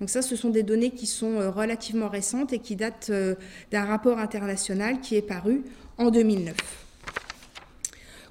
Donc 0.00 0.08
ça, 0.08 0.22
ce 0.22 0.34
sont 0.34 0.50
des 0.50 0.62
données 0.62 0.90
qui 0.90 1.06
sont 1.06 1.40
euh, 1.40 1.50
relativement 1.50 2.08
récentes 2.08 2.52
et 2.54 2.58
qui 2.58 2.74
datent 2.74 3.10
euh, 3.10 3.34
d'un 3.70 3.84
rapport 3.84 4.18
international 4.18 5.00
qui 5.00 5.14
est 5.16 5.22
paru 5.22 5.62
en 5.98 6.10
2009. 6.10 6.56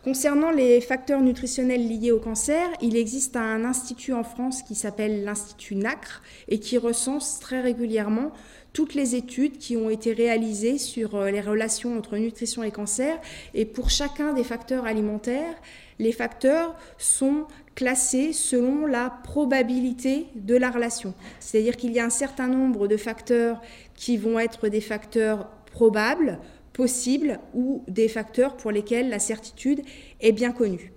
Concernant 0.04 0.52
les 0.52 0.80
facteurs 0.80 1.20
nutritionnels 1.20 1.86
liés 1.86 2.14
au 2.14 2.20
cancer, 2.20 2.70
il 2.82 2.96
existe 2.96 3.36
un 3.36 3.66
institut 3.66 4.14
en 4.14 4.24
France 4.24 4.64
qui 4.64 4.74
s'appelle 4.74 5.26
l'Institut 5.26 5.76
NACRE 5.76 6.22
et 6.48 6.60
qui 6.60 6.78
recense 6.78 7.42
très 7.42 7.60
régulièrement 7.60 8.32
toutes 8.72 8.94
les 8.94 9.16
études 9.16 9.58
qui 9.58 9.76
ont 9.76 9.90
été 9.90 10.14
réalisées 10.14 10.78
sur 10.78 11.16
euh, 11.16 11.32
les 11.32 11.42
relations 11.42 11.98
entre 11.98 12.16
nutrition 12.16 12.64
et 12.64 12.72
cancer. 12.72 13.20
Et 13.54 13.66
pour 13.66 13.90
chacun 13.90 14.32
des 14.32 14.46
facteurs 14.46 14.86
alimentaires, 14.86 15.56
les 15.98 16.14
facteurs 16.14 16.78
sont 16.98 17.46
classés 17.76 18.32
selon 18.32 18.86
la 18.86 19.10
probabilité 19.10 20.28
de 20.36 20.56
la 20.56 20.72
relation. 20.72 21.14
C'est-à-dire 21.42 21.76
qu'il 21.76 21.92
y 21.92 22.00
a 22.00 22.06
un 22.06 22.10
certain 22.10 22.48
nombre 22.48 22.88
de 22.88 22.96
facteurs 22.96 23.62
qui 23.96 24.16
vont 24.16 24.40
être 24.40 24.70
des 24.70 24.82
facteurs 24.82 25.50
probables, 25.74 26.40
possibles 26.80 27.42
ou 27.54 27.84
des 27.90 28.08
facteurs 28.08 28.56
pour 28.56 28.72
lesquels 28.72 29.10
la 29.10 29.20
certitude 29.20 29.82
est 30.22 30.32
bien 30.32 30.54
connue. 30.54 30.94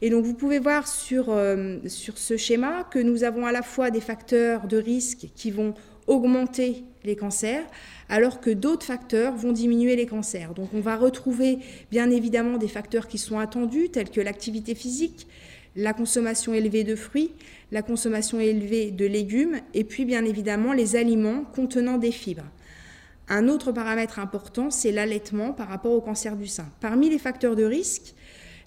Et 0.00 0.08
donc 0.08 0.24
vous 0.24 0.32
pouvez 0.32 0.58
voir 0.58 0.88
sur, 0.88 1.26
euh, 1.28 1.76
sur 1.86 2.16
ce 2.16 2.38
schéma 2.38 2.88
que 2.90 2.98
nous 2.98 3.24
avons 3.24 3.44
à 3.44 3.52
la 3.52 3.60
fois 3.60 3.90
des 3.90 4.00
facteurs 4.00 4.66
de 4.66 4.78
risque 4.78 5.26
qui 5.34 5.50
vont 5.50 5.74
augmenter 6.06 6.84
les 7.04 7.14
cancers, 7.14 7.66
alors 8.08 8.40
que 8.40 8.48
d'autres 8.48 8.86
facteurs 8.86 9.36
vont 9.36 9.52
diminuer 9.52 9.96
les 9.96 10.06
cancers. 10.06 10.54
Donc 10.54 10.70
on 10.72 10.80
va 10.80 10.96
retrouver 10.96 11.58
bien 11.90 12.10
évidemment 12.10 12.56
des 12.56 12.68
facteurs 12.68 13.06
qui 13.06 13.18
sont 13.18 13.38
attendus, 13.38 13.90
tels 13.90 14.08
que 14.08 14.22
l'activité 14.22 14.74
physique, 14.74 15.26
la 15.76 15.92
consommation 15.92 16.54
élevée 16.54 16.84
de 16.84 16.96
fruits, 16.96 17.32
la 17.70 17.82
consommation 17.82 18.40
élevée 18.40 18.90
de 18.92 19.04
légumes, 19.04 19.60
et 19.74 19.84
puis 19.84 20.06
bien 20.06 20.24
évidemment 20.24 20.72
les 20.72 20.96
aliments 20.96 21.44
contenant 21.54 21.98
des 21.98 22.12
fibres. 22.12 22.50
Un 23.28 23.48
autre 23.48 23.72
paramètre 23.72 24.18
important, 24.18 24.70
c'est 24.70 24.92
l'allaitement 24.92 25.52
par 25.52 25.68
rapport 25.68 25.92
au 25.92 26.00
cancer 26.00 26.36
du 26.36 26.46
sein. 26.46 26.66
Parmi 26.80 27.10
les 27.10 27.18
facteurs 27.18 27.56
de 27.56 27.64
risque, 27.64 28.14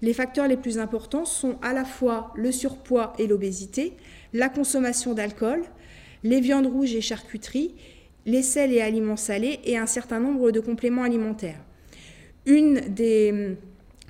les 0.02 0.14
facteurs 0.14 0.48
les 0.48 0.58
plus 0.58 0.78
importants 0.78 1.26
sont 1.26 1.58
à 1.62 1.74
la 1.74 1.86
fois 1.86 2.32
le 2.36 2.52
surpoids 2.52 3.14
et 3.18 3.28
l'obésité, 3.28 3.94
la 4.34 4.50
consommation 4.50 5.14
d'alcool, 5.14 5.64
les 6.24 6.42
viandes 6.42 6.68
rouges 6.68 6.94
et 6.94 7.02
charcuteries, 7.02 7.74
les 8.26 8.44
sels 8.44 8.74
et 8.74 8.82
aliments 8.82 9.18
salés 9.18 9.60
et 9.64 9.78
un 9.78 9.88
certain 9.88 10.20
nombre 10.20 10.52
de 10.52 10.60
compléments 10.60 11.04
alimentaires. 11.04 11.60
Une 12.46 12.82
des 12.82 13.58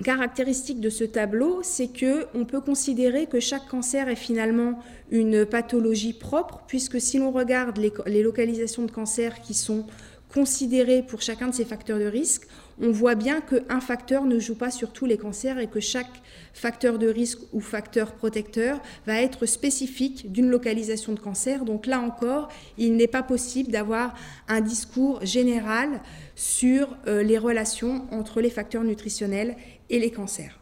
caractéristiques 0.02 0.80
de 0.80 0.90
ce 0.90 1.04
tableau, 1.04 1.60
c'est 1.62 1.88
que 1.88 2.26
on 2.34 2.44
peut 2.44 2.60
considérer 2.60 3.26
que 3.26 3.40
chaque 3.40 3.68
cancer 3.68 4.08
est 4.08 4.16
finalement 4.16 4.78
une 5.10 5.46
pathologie 5.46 6.12
propre, 6.12 6.62
puisque 6.66 7.00
si 7.00 7.18
l'on 7.18 7.30
regarde 7.30 7.78
les, 7.78 7.92
les, 8.06 8.22
localisations 8.22 8.84
de 8.84 8.90
cancer 8.90 9.40
qui 9.42 9.54
sont 9.54 9.86
considérées 10.32 11.02
pour 11.02 11.20
chacun 11.20 11.48
de 11.48 11.54
ces 11.54 11.64
facteurs 11.64 11.98
de 11.98 12.06
risque, 12.06 12.46
on 12.80 12.90
voit 12.90 13.14
bien 13.14 13.40
qu'un 13.40 13.80
facteur 13.80 14.24
ne 14.24 14.38
joue 14.38 14.54
pas 14.54 14.70
sur 14.70 14.92
tous 14.92 15.06
les 15.06 15.18
cancers 15.18 15.58
et 15.58 15.66
que 15.66 15.80
chaque 15.80 16.22
facteur 16.54 16.98
de 16.98 17.08
risque 17.08 17.38
ou 17.52 17.60
facteur 17.60 18.12
protecteur 18.12 18.80
va 19.06 19.20
être 19.20 19.46
spécifique 19.46 20.32
d'une 20.32 20.48
localisation 20.48 21.12
de 21.12 21.20
cancer. 21.20 21.64
Donc 21.64 21.86
là 21.86 22.00
encore, 22.00 22.48
il 22.78 22.96
n'est 22.96 23.06
pas 23.06 23.22
possible 23.22 23.70
d'avoir 23.70 24.14
un 24.48 24.60
discours 24.60 25.24
général 25.24 26.00
sur 26.34 26.96
euh, 27.06 27.22
les 27.22 27.38
relations 27.38 28.06
entre 28.10 28.40
les 28.40 28.50
facteurs 28.50 28.84
nutritionnels 28.84 29.56
et 29.90 29.98
les 29.98 30.10
cancers. 30.10 30.61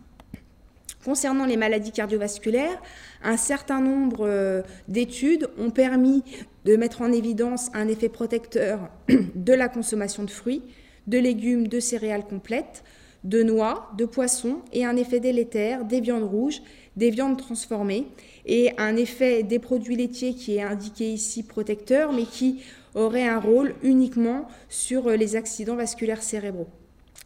Concernant 1.04 1.46
les 1.46 1.56
maladies 1.56 1.92
cardiovasculaires, 1.92 2.80
un 3.22 3.38
certain 3.38 3.80
nombre 3.80 4.26
euh, 4.26 4.62
d'études 4.86 5.48
ont 5.58 5.70
permis 5.70 6.22
de 6.66 6.76
mettre 6.76 7.00
en 7.00 7.10
évidence 7.10 7.70
un 7.72 7.88
effet 7.88 8.10
protecteur 8.10 8.90
de 9.34 9.52
la 9.54 9.68
consommation 9.68 10.24
de 10.24 10.30
fruits, 10.30 10.62
de 11.06 11.16
légumes, 11.18 11.68
de 11.68 11.80
céréales 11.80 12.26
complètes, 12.26 12.84
de 13.24 13.42
noix, 13.42 13.90
de 13.96 14.04
poissons 14.04 14.60
et 14.74 14.84
un 14.84 14.96
effet 14.96 15.20
délétère 15.20 15.86
des 15.86 16.00
viandes 16.02 16.24
rouges, 16.24 16.60
des 16.96 17.10
viandes 17.10 17.38
transformées 17.38 18.06
et 18.44 18.72
un 18.76 18.96
effet 18.96 19.42
des 19.42 19.58
produits 19.58 19.96
laitiers 19.96 20.34
qui 20.34 20.56
est 20.56 20.62
indiqué 20.62 21.10
ici 21.10 21.42
protecteur 21.42 22.12
mais 22.12 22.24
qui 22.24 22.62
aurait 22.94 23.26
un 23.26 23.38
rôle 23.38 23.74
uniquement 23.82 24.48
sur 24.68 25.08
les 25.10 25.36
accidents 25.36 25.76
vasculaires 25.76 26.22
cérébraux. 26.22 26.68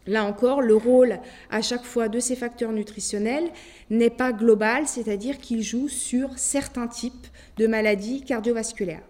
Là 0.06 0.24
encore, 0.24 0.60
le 0.60 0.74
rôle 0.74 1.18
à 1.50 1.62
chaque 1.62 1.84
fois 1.84 2.08
de 2.08 2.20
ces 2.20 2.36
facteurs 2.36 2.72
nutritionnels 2.72 3.50
n'est 3.90 4.10
pas 4.10 4.32
global, 4.32 4.86
c'est-à-dire 4.86 5.38
qu'il 5.38 5.62
joue 5.62 5.88
sur 5.88 6.38
certains 6.38 6.88
types 6.88 7.26
de 7.56 7.66
maladies 7.66 8.22
cardiovasculaires. 8.22 9.02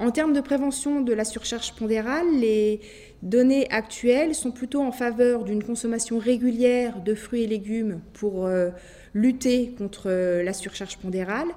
En 0.00 0.12
termes 0.12 0.32
de 0.32 0.40
prévention 0.40 1.00
de 1.00 1.12
la 1.12 1.24
surcharge 1.24 1.74
pondérale, 1.74 2.26
les 2.38 2.80
données 3.22 3.66
actuelles 3.70 4.34
sont 4.34 4.52
plutôt 4.52 4.80
en 4.80 4.92
faveur 4.92 5.42
d'une 5.42 5.62
consommation 5.62 6.18
régulière 6.18 7.00
de 7.00 7.14
fruits 7.16 7.42
et 7.42 7.46
légumes 7.48 8.00
pour 8.12 8.46
euh, 8.46 8.70
lutter 9.12 9.74
contre 9.76 10.04
euh, 10.06 10.44
la 10.44 10.52
surcharge 10.52 10.98
pondérale, 10.98 11.48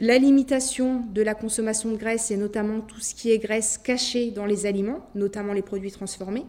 la 0.00 0.16
limitation 0.16 1.02
de 1.12 1.20
la 1.20 1.34
consommation 1.34 1.90
de 1.90 1.96
graisse 1.96 2.30
et 2.30 2.38
notamment 2.38 2.80
tout 2.80 3.00
ce 3.00 3.14
qui 3.14 3.30
est 3.30 3.38
graisse 3.38 3.76
cachée 3.76 4.30
dans 4.30 4.46
les 4.46 4.64
aliments, 4.64 5.06
notamment 5.14 5.52
les 5.52 5.62
produits 5.62 5.92
transformés. 5.92 6.46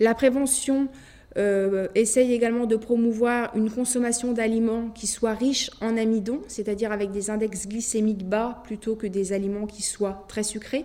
La 0.00 0.14
prévention 0.14 0.88
euh, 1.36 1.88
essaye 1.94 2.32
également 2.32 2.66
de 2.66 2.76
promouvoir 2.76 3.54
une 3.56 3.70
consommation 3.70 4.32
d'aliments 4.32 4.90
qui 4.90 5.06
soient 5.06 5.34
riches 5.34 5.70
en 5.80 5.96
amidon, 5.96 6.40
c'est-à-dire 6.48 6.90
avec 6.90 7.10
des 7.10 7.30
index 7.30 7.68
glycémiques 7.68 8.26
bas 8.28 8.62
plutôt 8.64 8.96
que 8.96 9.06
des 9.06 9.32
aliments 9.32 9.66
qui 9.66 9.82
soient 9.82 10.24
très 10.28 10.42
sucrés. 10.42 10.84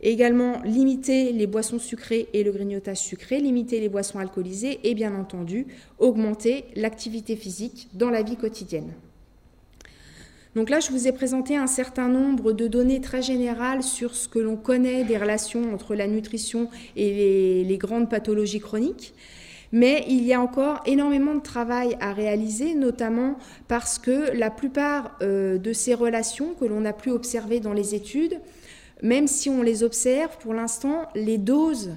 Également, 0.00 0.62
limiter 0.62 1.32
les 1.32 1.48
boissons 1.48 1.80
sucrées 1.80 2.28
et 2.32 2.44
le 2.44 2.52
grignotage 2.52 2.98
sucré, 2.98 3.40
limiter 3.40 3.80
les 3.80 3.88
boissons 3.88 4.20
alcoolisées 4.20 4.78
et 4.84 4.94
bien 4.94 5.14
entendu, 5.14 5.66
augmenter 5.98 6.66
l'activité 6.76 7.34
physique 7.34 7.88
dans 7.94 8.10
la 8.10 8.22
vie 8.22 8.36
quotidienne. 8.36 8.92
Donc 10.58 10.70
là, 10.70 10.80
je 10.80 10.90
vous 10.90 11.06
ai 11.06 11.12
présenté 11.12 11.54
un 11.54 11.68
certain 11.68 12.08
nombre 12.08 12.50
de 12.50 12.66
données 12.66 13.00
très 13.00 13.22
générales 13.22 13.84
sur 13.84 14.16
ce 14.16 14.26
que 14.26 14.40
l'on 14.40 14.56
connaît 14.56 15.04
des 15.04 15.16
relations 15.16 15.72
entre 15.72 15.94
la 15.94 16.08
nutrition 16.08 16.68
et 16.96 17.62
les, 17.62 17.78
grandes 17.78 18.10
pathologies 18.10 18.58
chroniques. 18.58 19.14
Mais 19.70 20.04
il 20.08 20.24
y 20.24 20.34
a 20.34 20.40
encore 20.40 20.80
énormément 20.84 21.36
de 21.36 21.42
travail 21.42 21.96
à 22.00 22.12
réaliser, 22.12 22.74
notamment 22.74 23.38
parce 23.68 24.00
que 24.00 24.36
la 24.36 24.50
plupart 24.50 25.16
euh, 25.22 25.58
de 25.58 25.72
ces 25.72 25.94
relations 25.94 26.54
que 26.58 26.64
l'on 26.64 26.84
a 26.84 26.92
pu 26.92 27.12
observer 27.12 27.60
dans 27.60 27.72
les 27.72 27.94
études, 27.94 28.40
même 29.00 29.28
si 29.28 29.48
on 29.48 29.62
les 29.62 29.84
observe, 29.84 30.38
pour 30.38 30.54
l'instant, 30.54 31.06
les 31.14 31.38
doses 31.38 31.92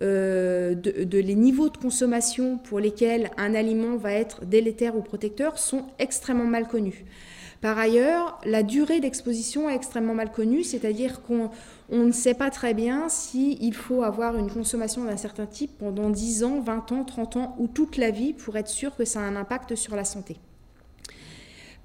de, 0.00 0.74
de, 0.74 1.18
les 1.18 1.34
niveaux 1.36 1.68
de 1.68 1.76
consommation 1.76 2.58
pour 2.58 2.80
lesquels 2.80 3.30
un 3.36 3.54
aliment 3.54 3.96
va 3.96 4.14
être 4.14 4.46
délétère 4.46 4.96
ou 4.96 5.00
protecteur 5.00 5.60
sont 5.60 5.84
extrêmement 6.00 6.46
mal 6.46 6.66
connus. 6.66 7.04
Par 7.60 7.78
ailleurs, 7.78 8.40
la 8.46 8.62
durée 8.62 9.00
d'exposition 9.00 9.68
est 9.68 9.74
extrêmement 9.74 10.14
mal 10.14 10.32
connue, 10.32 10.64
c'est-à-dire 10.64 11.20
qu'on 11.20 11.50
ne 11.90 12.12
sait 12.12 12.32
pas 12.32 12.50
très 12.50 12.72
bien 12.72 13.10
s'il 13.10 13.74
faut 13.74 14.02
avoir 14.02 14.36
une 14.36 14.50
consommation 14.50 15.04
d'un 15.04 15.18
certain 15.18 15.44
type 15.44 15.72
pendant 15.78 16.08
10 16.08 16.44
ans, 16.44 16.60
20 16.60 16.92
ans, 16.92 17.04
30 17.04 17.36
ans 17.36 17.56
ou 17.58 17.66
toute 17.66 17.98
la 17.98 18.10
vie 18.10 18.32
pour 18.32 18.56
être 18.56 18.68
sûr 18.68 18.96
que 18.96 19.04
ça 19.04 19.20
a 19.20 19.24
un 19.24 19.36
impact 19.36 19.74
sur 19.74 19.94
la 19.94 20.04
santé. 20.04 20.36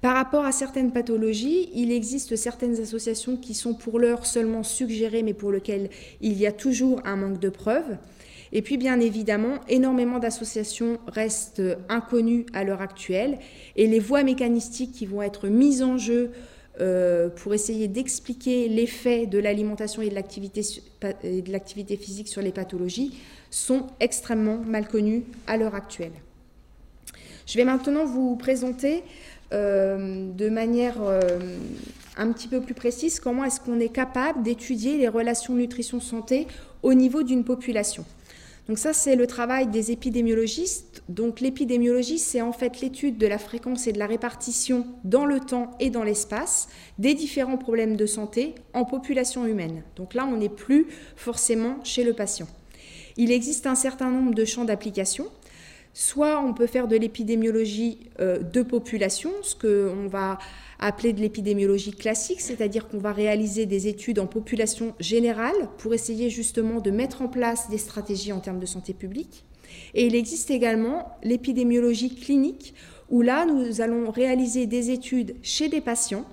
Par 0.00 0.14
rapport 0.14 0.44
à 0.46 0.52
certaines 0.52 0.92
pathologies, 0.92 1.68
il 1.74 1.92
existe 1.92 2.36
certaines 2.36 2.80
associations 2.80 3.36
qui 3.36 3.52
sont 3.52 3.74
pour 3.74 3.98
l'heure 3.98 4.24
seulement 4.24 4.62
suggérées, 4.62 5.22
mais 5.22 5.34
pour 5.34 5.52
lesquelles 5.52 5.90
il 6.22 6.38
y 6.38 6.46
a 6.46 6.52
toujours 6.52 7.00
un 7.04 7.16
manque 7.16 7.40
de 7.40 7.48
preuves. 7.48 7.98
Et 8.52 8.62
puis 8.62 8.76
bien 8.76 9.00
évidemment, 9.00 9.58
énormément 9.68 10.18
d'associations 10.18 10.98
restent 11.06 11.62
inconnues 11.88 12.46
à 12.52 12.64
l'heure 12.64 12.80
actuelle 12.80 13.38
et 13.76 13.86
les 13.86 13.98
voies 13.98 14.22
mécanistiques 14.22 14.92
qui 14.92 15.06
vont 15.06 15.22
être 15.22 15.48
mises 15.48 15.82
en 15.82 15.98
jeu 15.98 16.30
euh, 16.80 17.30
pour 17.30 17.54
essayer 17.54 17.88
d'expliquer 17.88 18.68
l'effet 18.68 19.24
de 19.24 19.38
l'alimentation 19.38 20.02
et 20.02 20.10
de 20.10 20.14
l'activité 21.52 21.96
physique 21.96 22.28
sur 22.28 22.42
les 22.42 22.52
pathologies 22.52 23.18
sont 23.50 23.86
extrêmement 23.98 24.58
mal 24.58 24.86
connues 24.86 25.24
à 25.46 25.56
l'heure 25.56 25.74
actuelle. 25.74 26.12
Je 27.46 27.56
vais 27.56 27.64
maintenant 27.64 28.04
vous 28.04 28.36
présenter 28.36 29.04
euh, 29.54 30.30
de 30.32 30.48
manière 30.50 30.96
euh, 31.00 31.38
un 32.18 32.30
petit 32.32 32.48
peu 32.48 32.60
plus 32.60 32.74
précise 32.74 33.20
comment 33.20 33.44
est-ce 33.44 33.60
qu'on 33.60 33.80
est 33.80 33.92
capable 33.92 34.42
d'étudier 34.42 34.98
les 34.98 35.08
relations 35.08 35.54
nutrition-santé 35.54 36.46
au 36.82 36.92
niveau 36.92 37.22
d'une 37.22 37.44
population. 37.44 38.04
Donc 38.68 38.78
ça, 38.78 38.92
c'est 38.92 39.14
le 39.14 39.28
travail 39.28 39.68
des 39.68 39.92
épidémiologistes. 39.92 41.04
Donc 41.08 41.40
l'épidémiologie, 41.40 42.18
c'est 42.18 42.40
en 42.40 42.52
fait 42.52 42.80
l'étude 42.80 43.16
de 43.16 43.26
la 43.26 43.38
fréquence 43.38 43.86
et 43.86 43.92
de 43.92 43.98
la 43.98 44.06
répartition 44.06 44.86
dans 45.04 45.24
le 45.24 45.38
temps 45.38 45.70
et 45.78 45.90
dans 45.90 46.02
l'espace 46.02 46.68
des 46.98 47.14
différents 47.14 47.58
problèmes 47.58 47.96
de 47.96 48.06
santé 48.06 48.56
en 48.74 48.84
population 48.84 49.46
humaine. 49.46 49.84
Donc 49.94 50.14
là, 50.14 50.26
on 50.26 50.36
n'est 50.36 50.48
plus 50.48 50.88
forcément 51.14 51.78
chez 51.84 52.02
le 52.02 52.12
patient. 52.12 52.48
Il 53.16 53.30
existe 53.30 53.66
un 53.66 53.76
certain 53.76 54.10
nombre 54.10 54.34
de 54.34 54.44
champs 54.44 54.64
d'application. 54.64 55.26
Soit 55.94 56.42
on 56.42 56.52
peut 56.52 56.66
faire 56.66 56.88
de 56.88 56.96
l'épidémiologie 56.96 58.10
euh, 58.20 58.38
de 58.38 58.62
population, 58.62 59.30
ce 59.42 59.54
qu'on 59.54 60.08
va 60.08 60.38
appeler 60.78 61.12
de 61.12 61.20
l'épidémiologie 61.20 61.92
classique, 61.92 62.40
c'est-à-dire 62.40 62.88
qu'on 62.88 62.98
va 62.98 63.12
réaliser 63.12 63.66
des 63.66 63.88
études 63.88 64.18
en 64.18 64.26
population 64.26 64.94
générale 65.00 65.70
pour 65.78 65.94
essayer 65.94 66.30
justement 66.30 66.80
de 66.80 66.90
mettre 66.90 67.22
en 67.22 67.28
place 67.28 67.70
des 67.70 67.78
stratégies 67.78 68.32
en 68.32 68.40
termes 68.40 68.60
de 68.60 68.66
santé 68.66 68.92
publique. 68.92 69.44
Et 69.94 70.06
il 70.06 70.14
existe 70.14 70.50
également 70.50 71.16
l'épidémiologie 71.22 72.14
clinique, 72.14 72.74
où 73.08 73.22
là, 73.22 73.46
nous 73.46 73.80
allons 73.80 74.10
réaliser 74.10 74.66
des 74.66 74.90
études 74.90 75.36
chez 75.42 75.68
des 75.68 75.80
patients 75.80 76.24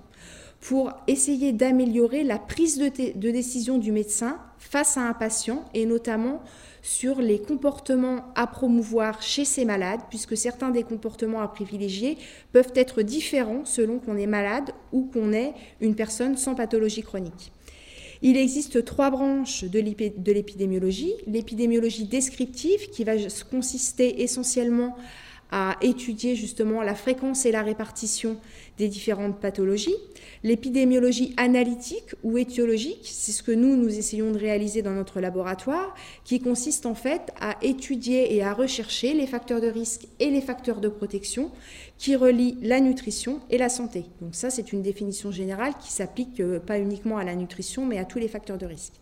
pour 0.59 0.93
essayer 1.07 1.51
d'améliorer 1.51 2.23
la 2.23 2.39
prise 2.39 2.77
de, 2.77 2.87
de, 2.87 3.31
décision 3.31 3.77
du 3.77 3.91
médecin 3.91 4.39
face 4.57 4.97
à 4.97 5.01
un 5.01 5.13
patient 5.13 5.65
et 5.73 5.85
notamment 5.85 6.41
sur 6.83 7.21
les 7.21 7.39
comportements 7.39 8.25
à 8.35 8.45
promouvoir 8.45 9.21
chez 9.23 9.45
ces 9.45 9.65
malades, 9.65 10.01
puisque 10.09 10.37
certains 10.37 10.69
des 10.69 10.83
comportements 10.83 11.41
à 11.41 11.47
privilégier 11.47 12.17
peuvent 12.51 12.73
être 12.75 13.01
différents 13.01 13.65
selon 13.65 13.97
qu'on 13.99 14.17
est 14.17 14.27
malade 14.27 14.71
ou 14.91 15.05
qu'on 15.05 15.33
est 15.33 15.53
une 15.81 15.95
personne 15.95 16.37
sans 16.37 16.53
pathologie 16.53 17.01
chronique. 17.01 17.51
Il 18.21 18.37
existe 18.37 18.85
trois 18.85 19.09
branches 19.09 19.63
de 19.63 19.79
l'épidémiologie. 20.31 21.13
L'épidémiologie 21.25 22.05
descriptive, 22.05 22.89
qui 22.89 23.03
va 23.03 23.13
consister 23.49 24.21
essentiellement 24.21 24.95
à 25.55 25.77
étudier 25.81 26.35
justement 26.35 26.81
la 26.81 26.95
fréquence 26.95 27.45
et 27.45 27.51
la 27.51 27.61
répartition 27.61 28.37
des 28.79 28.87
différentes 28.87 29.39
pathologies. 29.39 29.95
L'épidémiologie 30.41 31.31
analytique 31.37 32.15
ou 32.23 32.39
étiologique, 32.39 33.01
c'est 33.03 33.31
ce 33.31 33.43
que 33.43 33.51
nous, 33.51 33.77
nous 33.77 33.95
essayons 33.95 34.31
de 34.31 34.39
réaliser 34.39 34.81
dans 34.81 34.93
notre 34.93 35.21
laboratoire, 35.21 35.93
qui 36.25 36.39
consiste 36.39 36.87
en 36.87 36.95
fait 36.95 37.31
à 37.39 37.55
étudier 37.61 38.35
et 38.35 38.41
à 38.41 38.51
rechercher 38.51 39.13
les 39.13 39.27
facteurs 39.27 39.61
de 39.61 39.67
risque 39.67 40.07
et 40.19 40.31
les 40.31 40.41
facteurs 40.41 40.81
de 40.81 40.87
protection 40.87 41.51
qui 41.99 42.15
relient 42.15 42.57
la 42.63 42.79
nutrition 42.79 43.39
et 43.51 43.59
la 43.59 43.69
santé. 43.69 44.05
Donc 44.21 44.33
ça, 44.33 44.49
c'est 44.49 44.73
une 44.73 44.81
définition 44.81 45.31
générale 45.31 45.73
qui 45.79 45.91
s'applique 45.91 46.39
euh, 46.39 46.59
pas 46.59 46.79
uniquement 46.79 47.17
à 47.17 47.23
la 47.23 47.35
nutrition, 47.35 47.85
mais 47.85 47.99
à 47.99 48.05
tous 48.05 48.17
les 48.17 48.27
facteurs 48.27 48.57
de 48.57 48.65
risque. 48.65 48.93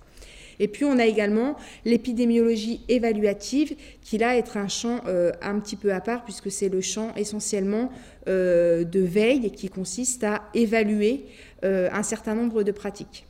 Et 0.62 0.68
puis 0.68 0.86
on 0.86 1.00
a 1.00 1.06
également 1.06 1.56
l'épidémiologie 1.86 2.82
évaluative, 2.88 3.76
qui 4.04 4.20
là 4.20 4.38
est 4.38 4.56
un 4.56 4.68
champ 4.68 5.02
euh, 5.08 5.32
un 5.42 5.60
petit 5.60 5.76
peu 5.76 5.92
à 5.92 6.00
part, 6.00 6.24
puisque 6.24 6.52
c'est 6.52 6.70
le 6.70 6.82
champ 6.82 7.14
essentiellement 7.16 7.92
euh, 8.30 8.84
de 8.84 9.00
veille 9.00 9.52
qui 9.52 9.70
consiste 9.70 10.24
à 10.24 10.44
évaluer 10.54 11.26
euh, 11.66 11.90
un 11.92 12.04
certain 12.04 12.36
nombre 12.36 12.62
de 12.62 12.72
pratiques. 12.72 13.26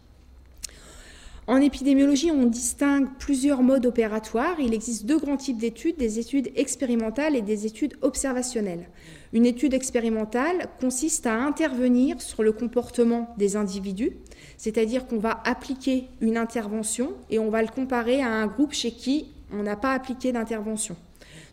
En 1.47 1.61
épidémiologie, 1.61 2.31
on 2.31 2.45
distingue 2.45 3.07
plusieurs 3.17 3.63
modes 3.63 3.85
opératoires. 3.85 4.57
Il 4.59 4.73
existe 4.73 5.05
deux 5.05 5.17
grands 5.17 5.37
types 5.37 5.57
d'études, 5.57 5.97
des 5.97 6.19
études 6.19 6.51
expérimentales 6.57 7.37
et 7.37 7.41
des 7.41 7.65
études 7.65 7.95
observationnelles. 8.01 8.89
Une 9.33 9.45
étude 9.45 9.73
expérimentale 9.73 10.67
consiste 10.81 11.25
à 11.25 11.33
intervenir 11.33 12.21
sur 12.21 12.43
le 12.43 12.51
comportement 12.51 13.33
des 13.37 13.55
individus, 13.55 14.17
c'est-à-dire 14.57 15.07
qu'on 15.07 15.19
va 15.19 15.41
appliquer 15.45 16.09
une 16.19 16.37
intervention 16.37 17.13
et 17.29 17.39
on 17.39 17.49
va 17.49 17.61
le 17.61 17.69
comparer 17.69 18.21
à 18.21 18.29
un 18.29 18.47
groupe 18.47 18.73
chez 18.73 18.91
qui 18.91 19.31
on 19.53 19.63
n'a 19.63 19.75
pas 19.75 19.93
appliqué 19.93 20.31
d'intervention. 20.31 20.95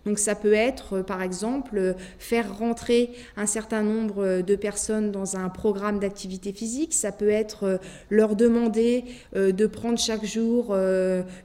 Donc 0.08 0.18
ça 0.18 0.34
peut 0.34 0.54
être, 0.54 0.94
euh, 0.94 1.02
par 1.02 1.20
exemple, 1.20 1.76
euh, 1.76 1.92
faire 2.18 2.56
rentrer 2.56 3.10
un 3.36 3.44
certain 3.44 3.82
nombre 3.82 4.24
euh, 4.24 4.40
de 4.40 4.56
personnes 4.56 5.12
dans 5.12 5.36
un 5.36 5.50
programme 5.50 5.98
d'activité 5.98 6.54
physique. 6.54 6.94
Ça 6.94 7.12
peut 7.12 7.28
être 7.28 7.78
leur 8.08 8.36
demander 8.36 9.04
de 9.34 9.66
prendre 9.66 9.98
chaque 9.98 10.24
jour 10.24 10.74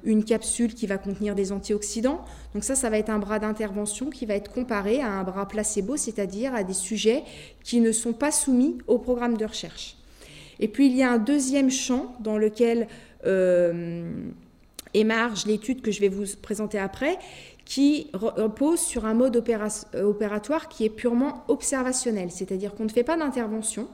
une 0.03 0.23
capsule 0.23 0.73
qui 0.73 0.87
va 0.87 0.97
contenir 0.97 1.35
des 1.35 1.51
antioxydants. 1.51 2.23
Donc 2.53 2.63
ça, 2.63 2.75
ça 2.75 2.89
va 2.89 2.97
être 2.97 3.09
un 3.09 3.19
bras 3.19 3.39
d'intervention 3.39 4.09
qui 4.09 4.25
va 4.25 4.35
être 4.35 4.51
comparé 4.51 5.01
à 5.01 5.09
un 5.09 5.23
bras 5.23 5.47
placebo, 5.47 5.97
c'est-à-dire 5.97 6.53
à 6.53 6.63
des 6.63 6.73
sujets 6.73 7.23
qui 7.63 7.81
ne 7.81 7.91
sont 7.91 8.13
pas 8.13 8.31
soumis 8.31 8.77
au 8.87 8.97
programme 8.97 9.37
de 9.37 9.45
recherche. 9.45 9.97
Et 10.59 10.67
puis 10.67 10.87
il 10.87 10.95
y 10.95 11.03
a 11.03 11.11
un 11.11 11.17
deuxième 11.17 11.71
champ 11.71 12.15
dans 12.19 12.37
lequel 12.37 12.87
émarge 14.93 15.45
l'étude 15.45 15.81
que 15.81 15.91
je 15.91 15.99
vais 15.99 16.09
vous 16.09 16.25
présenter 16.41 16.77
après, 16.77 17.17
qui 17.65 18.09
repose 18.13 18.79
sur 18.79 19.05
un 19.05 19.13
mode 19.13 19.35
euh, 19.35 20.03
opératoire 20.03 20.67
qui 20.67 20.85
est 20.85 20.89
purement 20.89 21.43
observationnel, 21.47 22.29
c'est-à-dire 22.31 22.75
qu'on 22.75 22.83
ne 22.83 22.89
fait 22.89 23.03
pas 23.03 23.17
d'intervention, 23.17 23.87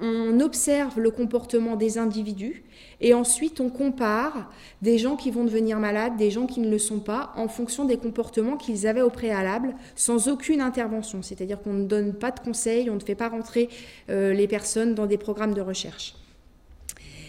on 0.00 0.40
observe 0.40 0.98
le 0.98 1.10
comportement 1.10 1.76
des 1.76 1.98
individus 1.98 2.64
et 3.02 3.12
ensuite 3.12 3.60
on 3.60 3.68
compare 3.68 4.50
des 4.80 4.96
gens 4.96 5.14
qui 5.14 5.30
vont 5.30 5.44
devenir 5.44 5.78
malades, 5.78 6.16
des 6.16 6.30
gens 6.30 6.46
qui 6.46 6.60
ne 6.60 6.70
le 6.70 6.78
sont 6.78 7.00
pas, 7.00 7.32
en 7.36 7.48
fonction 7.48 7.84
des 7.84 7.98
comportements 7.98 8.56
qu'ils 8.56 8.86
avaient 8.86 9.02
au 9.02 9.10
préalable, 9.10 9.74
sans 9.96 10.28
aucune 10.28 10.62
intervention. 10.62 11.22
C'est-à-dire 11.22 11.60
qu'on 11.60 11.74
ne 11.74 11.84
donne 11.84 12.14
pas 12.14 12.30
de 12.30 12.40
conseils, 12.40 12.88
on 12.88 12.94
ne 12.94 13.00
fait 13.00 13.14
pas 13.14 13.28
rentrer 13.28 13.68
euh, 14.08 14.32
les 14.32 14.48
personnes 14.48 14.94
dans 14.94 15.06
des 15.06 15.18
programmes 15.18 15.52
de 15.52 15.60
recherche. 15.60 16.14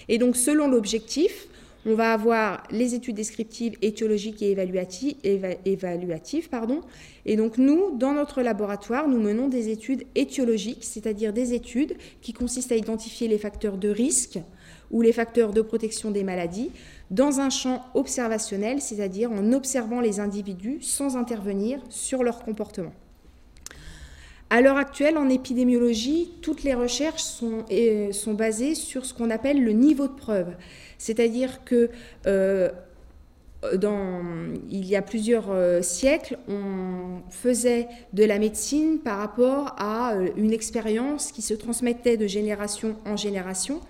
Et 0.07 0.17
donc 0.17 0.37
selon 0.37 0.67
l'objectif, 0.67 1.47
on 1.85 1.95
va 1.95 2.13
avoir 2.13 2.63
les 2.69 2.93
études 2.93 3.15
descriptives, 3.15 3.75
étiologiques 3.81 4.41
et 4.41 4.51
évaluatives. 4.51 6.49
Et 7.25 7.35
donc 7.35 7.57
nous, 7.57 7.97
dans 7.97 8.13
notre 8.13 8.41
laboratoire, 8.41 9.07
nous 9.07 9.19
menons 9.19 9.47
des 9.47 9.69
études 9.69 10.03
étiologiques, 10.15 10.83
c'est-à-dire 10.83 11.33
des 11.33 11.53
études 11.53 11.95
qui 12.21 12.33
consistent 12.33 12.71
à 12.71 12.75
identifier 12.75 13.27
les 13.27 13.37
facteurs 13.37 13.77
de 13.77 13.89
risque 13.89 14.39
ou 14.91 15.01
les 15.01 15.13
facteurs 15.13 15.53
de 15.53 15.61
protection 15.61 16.11
des 16.11 16.23
maladies 16.23 16.71
dans 17.09 17.39
un 17.39 17.49
champ 17.49 17.85
observationnel, 17.93 18.81
c'est-à-dire 18.81 19.31
en 19.31 19.53
observant 19.53 20.01
les 20.01 20.19
individus 20.19 20.79
sans 20.81 21.17
intervenir 21.17 21.79
sur 21.89 22.23
leur 22.23 22.43
comportement. 22.43 22.93
À 24.49 24.59
l'heure 24.59 24.75
actuelle, 24.75 25.17
en 25.17 25.29
épidémiologie, 25.29 26.29
toutes 26.41 26.63
les 26.63 26.73
recherches 26.73 27.23
sont, 27.23 27.63
sont 28.11 28.33
basées 28.33 28.75
sur 28.75 29.05
ce 29.05 29.13
qu'on 29.13 29.29
appelle 29.29 29.63
le 29.63 29.71
niveau 29.71 30.07
de 30.07 30.13
preuve. 30.13 30.53
C'est-à-dire 31.01 31.63
que 31.65 31.89
euh, 32.27 32.69
dans, 33.73 34.21
il 34.69 34.85
y 34.85 34.95
a 34.95 35.01
plusieurs 35.01 35.49
euh, 35.49 35.81
siècles, 35.81 36.37
on 36.47 37.21
faisait 37.31 37.87
de 38.13 38.23
la 38.23 38.37
médecine 38.37 38.99
par 38.99 39.17
rapport 39.17 39.73
à 39.79 40.13
euh, 40.13 40.27
une 40.37 40.53
expérience 40.53 41.31
qui 41.31 41.41
se 41.41 41.55
transmettait 41.55 42.17
de 42.17 42.27
génération 42.27 42.97
en 43.07 43.17
génération. 43.17 43.81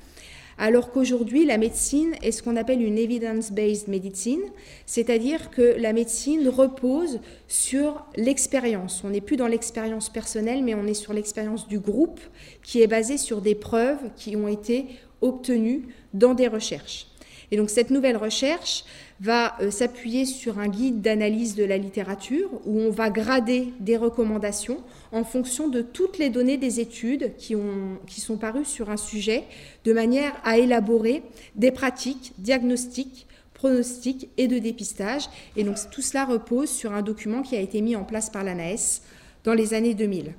Alors 0.57 0.89
qu'aujourd'hui, 0.91 1.45
la 1.45 1.57
médecine 1.57 2.13
est 2.21 2.31
ce 2.31 2.41
qu'on 2.41 2.55
appelle 2.55 2.81
une 2.81 2.97
evidence-based 2.97 3.89
medicine, 3.89 4.43
c'est-à-dire 4.85 5.49
que 5.49 5.75
la 5.77 5.91
médecine 5.91 6.47
repose 6.47 7.19
sur 7.49 8.05
l'expérience. 8.15 9.03
On 9.03 9.09
n'est 9.09 9.21
plus 9.21 9.35
dans 9.35 9.47
l'expérience 9.47 10.09
personnelle, 10.09 10.63
mais 10.63 10.75
on 10.75 10.85
est 10.85 10.93
sur 10.93 11.11
l'expérience 11.11 11.67
du 11.67 11.79
groupe 11.79 12.21
qui 12.63 12.81
est 12.81 12.87
basée 12.87 13.17
sur 13.17 13.41
des 13.41 13.55
preuves 13.55 13.99
qui 14.15 14.37
ont 14.37 14.47
été 14.47 14.85
obtenues 15.21 15.87
dans 16.13 16.33
des 16.33 16.47
recherches. 16.47 17.07
Et 17.51 17.57
donc 17.57 17.69
cette 17.69 17.89
nouvelle 17.89 18.15
recherche 18.15 18.85
va 19.19 19.55
euh, 19.61 19.71
s'appuyer 19.71 20.25
sur 20.25 20.57
un 20.57 20.69
guide 20.69 21.01
d'analyse 21.01 21.55
de 21.55 21.65
la 21.65 21.77
littérature 21.77 22.49
où 22.65 22.79
on 22.79 22.89
va 22.89 23.09
grader 23.09 23.73
des 23.79 23.97
recommandations 23.97 24.77
en 25.11 25.25
fonction 25.25 25.67
de 25.67 25.81
toutes 25.81 26.17
les 26.17 26.29
données 26.29 26.57
des 26.57 26.79
études 26.79 27.35
qui, 27.37 27.55
ont, 27.55 27.99
qui 28.07 28.21
sont 28.21 28.37
parues 28.37 28.65
sur 28.65 28.89
un 28.89 28.97
sujet, 28.97 29.43
de 29.83 29.91
manière 29.91 30.33
à 30.45 30.57
élaborer 30.57 31.23
des 31.55 31.71
pratiques 31.71 32.31
diagnostiques 32.37 33.27
pronostics 33.53 34.29
et 34.37 34.47
de 34.47 34.57
dépistage. 34.57 35.29
Et 35.55 35.63
donc 35.63 35.77
tout 35.91 36.01
cela 36.01 36.25
repose 36.25 36.69
sur 36.69 36.93
un 36.93 37.03
document 37.03 37.43
qui 37.43 37.55
a 37.55 37.59
été 37.59 37.81
mis 37.81 37.95
en 37.95 38.03
place 38.03 38.31
par 38.31 38.43
l'ANAS 38.43 39.01
dans 39.43 39.53
les 39.53 39.75
années 39.75 39.93
2000. 39.93 40.33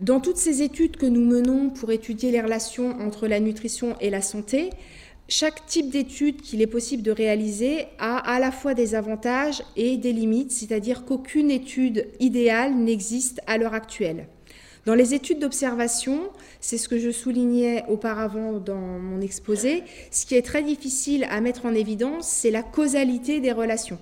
Dans 0.00 0.18
toutes 0.18 0.38
ces 0.38 0.62
études 0.62 0.96
que 0.96 1.06
nous 1.06 1.24
menons 1.24 1.70
pour 1.70 1.92
étudier 1.92 2.32
les 2.32 2.40
relations 2.40 3.00
entre 3.00 3.28
la 3.28 3.38
nutrition 3.38 3.94
et 4.00 4.10
la 4.10 4.22
santé, 4.22 4.70
chaque 5.28 5.66
type 5.66 5.88
d'étude 5.88 6.42
qu'il 6.42 6.60
est 6.62 6.66
possible 6.66 7.04
de 7.04 7.12
réaliser 7.12 7.86
a 8.00 8.16
à 8.16 8.40
la 8.40 8.50
fois 8.50 8.74
des 8.74 8.96
avantages 8.96 9.62
et 9.76 9.96
des 9.96 10.12
limites, 10.12 10.50
c'est-à-dire 10.50 11.04
qu'aucune 11.04 11.48
étude 11.48 12.08
idéale 12.18 12.74
n'existe 12.74 13.40
à 13.46 13.56
l'heure 13.56 13.72
actuelle. 13.72 14.26
Dans 14.84 14.96
les 14.96 15.14
études 15.14 15.38
d'observation, 15.38 16.22
c'est 16.60 16.76
ce 16.76 16.88
que 16.88 16.98
je 16.98 17.10
soulignais 17.10 17.84
auparavant 17.88 18.58
dans 18.58 18.98
mon 18.98 19.20
exposé, 19.20 19.84
ce 20.10 20.26
qui 20.26 20.34
est 20.34 20.42
très 20.42 20.64
difficile 20.64 21.24
à 21.30 21.40
mettre 21.40 21.66
en 21.66 21.72
évidence, 21.72 22.26
c'est 22.26 22.50
la 22.50 22.64
causalité 22.64 23.38
des 23.38 23.52
relations. 23.52 24.00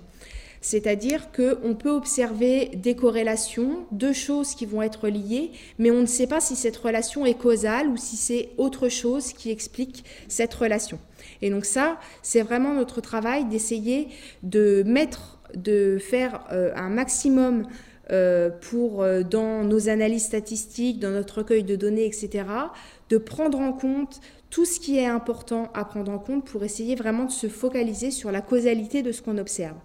C'est-à-dire 0.62 1.30
qu'on 1.32 1.74
peut 1.74 1.90
observer 1.90 2.70
des 2.74 2.94
corrélations, 2.94 3.84
deux 3.90 4.12
choses 4.12 4.54
qui 4.54 4.64
vont 4.64 4.80
être 4.80 5.08
liées, 5.08 5.50
mais 5.78 5.90
on 5.90 6.00
ne 6.00 6.06
sait 6.06 6.28
pas 6.28 6.40
si 6.40 6.54
cette 6.54 6.76
relation 6.76 7.26
est 7.26 7.34
causale 7.34 7.88
ou 7.88 7.96
si 7.96 8.16
c'est 8.16 8.50
autre 8.56 8.88
chose 8.88 9.32
qui 9.32 9.50
explique 9.50 10.04
cette 10.28 10.54
relation. 10.54 11.00
Et 11.42 11.50
donc 11.50 11.64
ça, 11.64 11.98
c'est 12.22 12.42
vraiment 12.42 12.74
notre 12.74 13.00
travail 13.00 13.44
d'essayer 13.46 14.08
de 14.44 14.84
mettre, 14.86 15.40
de 15.56 15.98
faire 16.00 16.44
euh, 16.52 16.70
un 16.76 16.90
maximum 16.90 17.66
euh, 18.12 18.48
pour, 18.48 19.02
euh, 19.02 19.24
dans 19.24 19.64
nos 19.64 19.88
analyses 19.88 20.26
statistiques, 20.26 21.00
dans 21.00 21.10
notre 21.10 21.38
recueil 21.38 21.64
de 21.64 21.74
données, 21.74 22.06
etc., 22.06 22.44
de 23.10 23.18
prendre 23.18 23.58
en 23.58 23.72
compte 23.72 24.20
tout 24.48 24.64
ce 24.64 24.78
qui 24.78 24.98
est 24.98 25.06
important 25.06 25.70
à 25.74 25.84
prendre 25.84 26.12
en 26.12 26.18
compte 26.18 26.44
pour 26.44 26.62
essayer 26.62 26.94
vraiment 26.94 27.24
de 27.24 27.32
se 27.32 27.48
focaliser 27.48 28.12
sur 28.12 28.30
la 28.30 28.42
causalité 28.42 29.02
de 29.02 29.10
ce 29.10 29.22
qu'on 29.22 29.38
observe. 29.38 29.76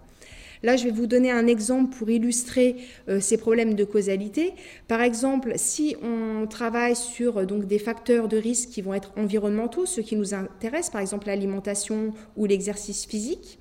Là, 0.62 0.76
je 0.76 0.84
vais 0.84 0.90
vous 0.90 1.06
donner 1.06 1.30
un 1.30 1.46
exemple 1.46 1.96
pour 1.96 2.10
illustrer 2.10 2.76
euh, 3.08 3.20
ces 3.20 3.36
problèmes 3.36 3.74
de 3.74 3.84
causalité. 3.84 4.54
Par 4.88 5.00
exemple, 5.00 5.52
si 5.56 5.96
on 6.02 6.46
travaille 6.46 6.96
sur 6.96 7.38
euh, 7.38 7.44
donc, 7.44 7.66
des 7.66 7.78
facteurs 7.78 8.28
de 8.28 8.36
risque 8.36 8.70
qui 8.70 8.82
vont 8.82 8.94
être 8.94 9.12
environnementaux, 9.16 9.86
ceux 9.86 10.02
qui 10.02 10.16
nous 10.16 10.34
intéressent, 10.34 10.90
par 10.90 11.00
exemple 11.00 11.26
l'alimentation 11.26 12.12
ou 12.36 12.46
l'exercice 12.46 13.06
physique, 13.06 13.58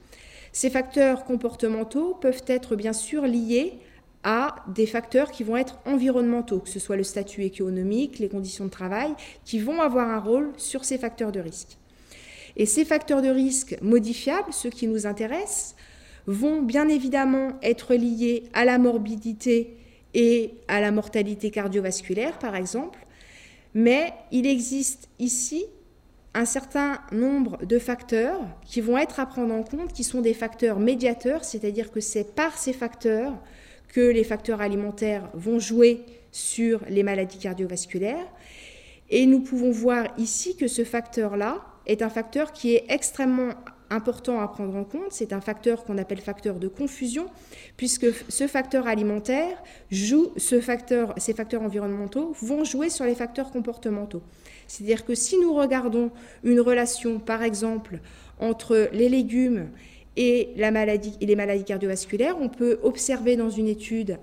ces 0.51 0.69
facteurs 0.69 1.23
comportementaux 1.25 2.15
peuvent 2.15 2.43
être 2.47 2.75
bien 2.75 2.93
sûr 2.93 3.23
liés 3.23 3.73
à 4.23 4.55
des 4.67 4.87
facteurs 4.87 5.31
qui 5.31 5.43
vont 5.43 5.55
être 5.55 5.79
environnementaux, 5.85 6.59
que 6.59 6.69
ce 6.69 6.79
soit 6.79 6.97
le 6.97 7.03
statut 7.03 7.43
économique, 7.43 8.19
les 8.19 8.27
conditions 8.27 8.65
de 8.65 8.69
travail, 8.69 9.11
qui 9.45 9.59
vont 9.59 9.79
avoir 9.79 10.09
un 10.09 10.19
rôle 10.19 10.51
sur 10.57 10.83
ces 10.83 10.97
facteurs 10.97 11.31
de 11.31 11.39
risque. 11.39 11.77
Et 12.55 12.65
ces 12.65 12.85
facteurs 12.85 13.21
de 13.21 13.29
risque 13.29 13.77
modifiables, 13.81 14.51
ceux 14.51 14.71
qui 14.71 14.87
nous 14.87 15.05
intéressent, 15.05 15.75
vont 16.27 16.61
bien 16.61 16.87
évidemment 16.89 17.53
être 17.63 17.95
liés 17.95 18.43
à 18.53 18.65
la 18.65 18.77
morbidité 18.77 19.77
et 20.13 20.53
à 20.67 20.81
la 20.81 20.91
mortalité 20.91 21.51
cardiovasculaire, 21.51 22.37
par 22.37 22.55
exemple, 22.55 22.99
mais 23.73 24.13
il 24.31 24.45
existe 24.45 25.09
ici 25.19 25.65
un 26.33 26.45
certain 26.45 26.99
nombre 27.11 27.65
de 27.65 27.79
facteurs 27.79 28.41
qui 28.65 28.81
vont 28.81 28.97
être 28.97 29.19
à 29.19 29.25
prendre 29.25 29.53
en 29.53 29.63
compte, 29.63 29.93
qui 29.93 30.03
sont 30.03 30.21
des 30.21 30.33
facteurs 30.33 30.79
médiateurs, 30.79 31.43
c'est-à-dire 31.43 31.91
que 31.91 31.99
c'est 31.99 32.35
par 32.35 32.57
ces 32.57 32.73
facteurs 32.73 33.33
que 33.87 34.01
les 34.01 34.23
facteurs 34.23 34.61
alimentaires 34.61 35.29
vont 35.33 35.59
jouer 35.59 36.03
sur 36.31 36.81
les 36.89 37.03
maladies 37.03 37.39
cardiovasculaires. 37.39 38.27
Et 39.09 39.25
nous 39.25 39.39
pouvons 39.39 39.71
voir 39.71 40.07
ici 40.17 40.55
que 40.57 40.67
ce 40.67 40.83
facteur-là 40.83 41.63
est 41.85 42.01
un 42.01 42.09
facteur 42.09 42.51
qui 42.51 42.75
est 42.75 42.85
extrêmement 42.89 43.53
important 43.89 44.39
à 44.39 44.47
prendre 44.47 44.75
en 44.75 44.83
compte. 44.83 45.11
C'est 45.11 45.33
un 45.33 45.41
facteur 45.41 45.83
qu'on 45.83 45.97
appelle 45.97 46.19
facteur 46.19 46.59
de 46.59 46.67
confusion, 46.67 47.27
puisque 47.77 48.07
ce 48.29 48.47
facteur 48.47 48.87
alimentaire 48.87 49.61
joue, 49.91 50.31
ce 50.37 50.59
facteur, 50.61 51.13
ces 51.17 51.33
facteurs 51.33 51.61
environnementaux 51.61 52.35
vont 52.41 52.63
jouer 52.63 52.89
sur 52.89 53.05
les 53.05 53.15
facteurs 53.15 53.51
comportementaux. 53.51 54.21
C'est-à-dire 54.67 55.05
que 55.05 55.15
si 55.15 55.37
nous 55.37 55.53
regardons 55.53 56.11
une 56.43 56.59
relation, 56.59 57.19
par 57.19 57.43
exemple, 57.43 57.99
entre 58.39 58.89
les 58.91 59.09
légumes 59.09 59.69
et, 60.15 60.49
la 60.57 60.71
maladie, 60.71 61.17
les 61.21 61.35
maladies 61.35 61.63
cardiovasculaires, 61.63 62.37
on 62.39 62.49
peut 62.49 62.79
observer 62.83 63.35
dans 63.35 63.49
une 63.49 63.67
étude 63.67 64.17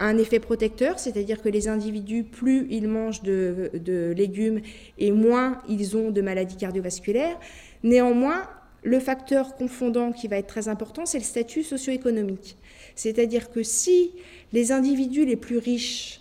un 0.00 0.16
effet 0.18 0.38
protecteur, 0.38 0.98
c'est-à-dire 0.98 1.42
que 1.42 1.48
les 1.48 1.68
individus, 1.68 2.22
plus 2.22 2.66
ils 2.70 2.86
mangent 2.86 3.22
de, 3.22 4.14
légumes 4.16 4.60
et 4.98 5.10
moins 5.10 5.60
ils 5.68 5.96
ont 5.96 6.10
de 6.10 6.20
maladies 6.20 6.56
cardiovasculaires. 6.56 7.38
Néanmoins, 7.82 8.48
le 8.82 9.00
facteur 9.00 9.56
confondant 9.56 10.12
qui 10.12 10.28
va 10.28 10.36
être 10.36 10.46
très 10.46 10.68
important, 10.68 11.06
c'est 11.06 11.18
le 11.18 11.24
statut 11.24 11.62
socio-économique. 11.62 12.56
C'est-à-dire 12.94 13.50
que 13.50 13.62
si 13.62 14.12
les 14.52 14.72
individus 14.72 15.24
les 15.24 15.36
plus 15.36 15.58
riches 15.58 16.20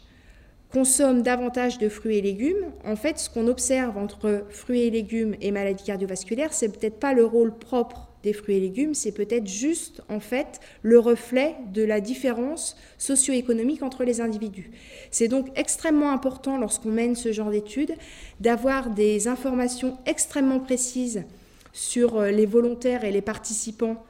consomment 0.71 1.21
davantage 1.21 1.77
de 1.77 1.87
fruits 1.89 2.17
et 2.17 2.21
légumes, 2.21 2.71
en 2.83 2.95
fait, 2.95 3.19
ce 3.19 3.29
qu'on 3.29 3.47
observe 3.47 3.97
entre 3.97 4.45
fruits 4.49 4.81
et 4.81 4.89
légumes 4.89 5.35
et 5.41 5.51
maladies 5.51 5.85
cardiovasculaires, 5.85 6.53
c'est 6.53 6.69
peut-être 6.69 6.99
pas 6.99 7.13
le 7.13 7.25
rôle 7.25 7.57
propre 7.57 8.07
des 8.23 8.33
fruits 8.33 8.57
et 8.57 8.59
légumes, 8.59 8.93
c'est 8.93 9.13
peut-être 9.13 9.47
juste 9.47 10.01
en 10.09 10.19
fait 10.19 10.59
le 10.81 10.99
reflet 10.99 11.55
de 11.73 11.83
la 11.83 12.01
différence 12.01 12.75
socio-économique 12.97 13.83
entre 13.83 14.03
les 14.03 14.19
individus. 14.19 14.71
C'est 15.11 15.27
donc 15.27 15.47
extrêmement 15.55 16.11
important 16.11 16.57
lorsqu'on 16.57 16.89
mène 16.89 17.15
ce 17.15 17.31
genre 17.31 17.51
d'études 17.51 17.93
d'avoir 18.41 18.89
des 18.89 19.27
informations 19.27 19.97
extrêmement 20.05 20.59
précises 20.59 21.23
sur 21.77 22.17
euh, 22.17 22.31
les 22.31 22.47
volontaires 22.47 23.03
et 23.03 23.11
les 23.11 23.21
participants 23.21 24.03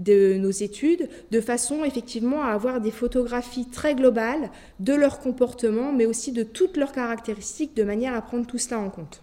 de 0.00 0.34
nos 0.36 0.50
études, 0.50 1.08
de 1.30 1.40
façon 1.40 1.84
effectivement 1.84 2.42
à 2.42 2.48
avoir 2.48 2.80
des 2.80 2.90
photographies 2.90 3.66
très 3.66 3.94
globales 3.94 4.50
de 4.80 4.92
leur 4.92 5.20
comportement, 5.20 5.92
mais 5.92 6.06
aussi 6.06 6.32
de 6.32 6.42
toutes 6.42 6.76
leurs 6.76 6.90
caractéristiques, 6.90 7.76
de 7.76 7.84
manière 7.84 8.14
à 8.14 8.20
prendre 8.20 8.44
tout 8.46 8.58
cela 8.58 8.80
en 8.80 8.90
compte. 8.90 9.22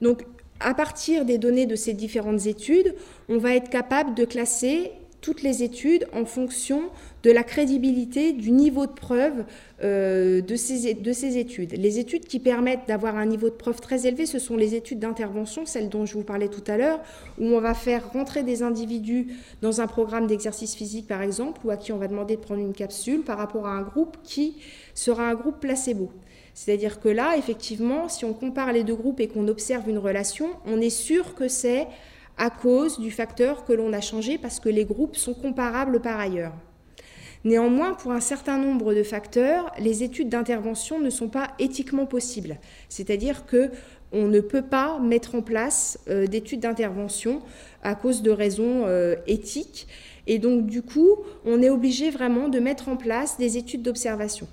Donc, 0.00 0.24
à 0.60 0.72
partir 0.72 1.24
des 1.24 1.38
données 1.38 1.66
de 1.66 1.74
ces 1.74 1.94
différentes 1.94 2.46
études, 2.46 2.94
on 3.28 3.38
va 3.38 3.56
être 3.56 3.68
capable 3.68 4.14
de 4.14 4.24
classer 4.24 4.92
toutes 5.20 5.42
les 5.42 5.64
études 5.64 6.06
en 6.12 6.24
fonction 6.24 6.90
de 7.24 7.30
la 7.30 7.42
crédibilité, 7.42 8.32
du 8.32 8.50
niveau 8.50 8.86
de 8.86 8.92
preuve 8.92 9.44
euh, 9.82 10.42
de, 10.42 10.56
ces, 10.56 10.92
de 10.92 11.12
ces 11.12 11.38
études. 11.38 11.72
Les 11.72 11.98
études 11.98 12.26
qui 12.26 12.38
permettent 12.38 12.86
d'avoir 12.86 13.16
un 13.16 13.24
niveau 13.24 13.48
de 13.48 13.54
preuve 13.54 13.80
très 13.80 14.06
élevé, 14.06 14.26
ce 14.26 14.38
sont 14.38 14.56
les 14.56 14.74
études 14.74 14.98
d'intervention, 14.98 15.64
celles 15.64 15.88
dont 15.88 16.04
je 16.04 16.14
vous 16.14 16.22
parlais 16.22 16.48
tout 16.48 16.62
à 16.66 16.76
l'heure, 16.76 17.00
où 17.38 17.46
on 17.46 17.60
va 17.60 17.72
faire 17.72 18.12
rentrer 18.12 18.42
des 18.42 18.62
individus 18.62 19.28
dans 19.62 19.80
un 19.80 19.86
programme 19.86 20.26
d'exercice 20.26 20.74
physique, 20.74 21.06
par 21.08 21.22
exemple, 21.22 21.62
ou 21.64 21.70
à 21.70 21.78
qui 21.78 21.92
on 21.92 21.96
va 21.96 22.08
demander 22.08 22.36
de 22.36 22.42
prendre 22.42 22.60
une 22.60 22.74
capsule 22.74 23.22
par 23.22 23.38
rapport 23.38 23.66
à 23.66 23.70
un 23.70 23.82
groupe 23.82 24.18
qui 24.22 24.58
sera 24.92 25.26
un 25.26 25.34
groupe 25.34 25.60
placebo. 25.60 26.10
C'est-à-dire 26.52 27.00
que 27.00 27.08
là, 27.08 27.38
effectivement, 27.38 28.10
si 28.10 28.26
on 28.26 28.34
compare 28.34 28.70
les 28.72 28.84
deux 28.84 28.94
groupes 28.94 29.20
et 29.20 29.28
qu'on 29.28 29.48
observe 29.48 29.88
une 29.88 29.98
relation, 29.98 30.50
on 30.66 30.78
est 30.78 30.90
sûr 30.90 31.34
que 31.34 31.48
c'est 31.48 31.88
à 32.36 32.50
cause 32.50 33.00
du 33.00 33.10
facteur 33.10 33.64
que 33.64 33.72
l'on 33.72 33.94
a 33.94 34.02
changé 34.02 34.36
parce 34.36 34.60
que 34.60 34.68
les 34.68 34.84
groupes 34.84 35.16
sont 35.16 35.34
comparables 35.34 36.00
par 36.00 36.20
ailleurs. 36.20 36.52
Néanmoins, 37.44 37.92
pour 37.92 38.12
un 38.12 38.20
certain 38.20 38.56
nombre 38.56 38.94
de 38.94 39.02
facteurs, 39.02 39.70
les 39.78 40.02
études 40.02 40.30
d'intervention 40.30 40.98
ne 40.98 41.10
sont 41.10 41.28
pas 41.28 41.50
éthiquement 41.58 42.06
possibles. 42.06 42.58
C'est-à-dire 42.88 43.44
que 43.44 43.70
on 44.12 44.28
ne 44.28 44.40
peut 44.40 44.62
pas 44.62 44.98
mettre 45.00 45.34
en 45.34 45.42
place 45.42 45.98
euh, 46.08 46.26
d'études 46.26 46.60
d'intervention 46.60 47.42
à 47.82 47.94
cause 47.94 48.22
de 48.22 48.30
raisons 48.30 48.84
euh, 48.86 49.16
éthiques. 49.26 49.88
Et 50.26 50.38
donc, 50.38 50.66
du 50.66 50.82
coup, 50.82 51.16
on 51.44 51.60
est 51.60 51.68
obligé 51.68 52.10
vraiment 52.10 52.48
de 52.48 52.60
mettre 52.60 52.88
en 52.88 52.96
place 52.96 53.36
des 53.36 53.58
études 53.58 53.82
d'observation. 53.82 54.46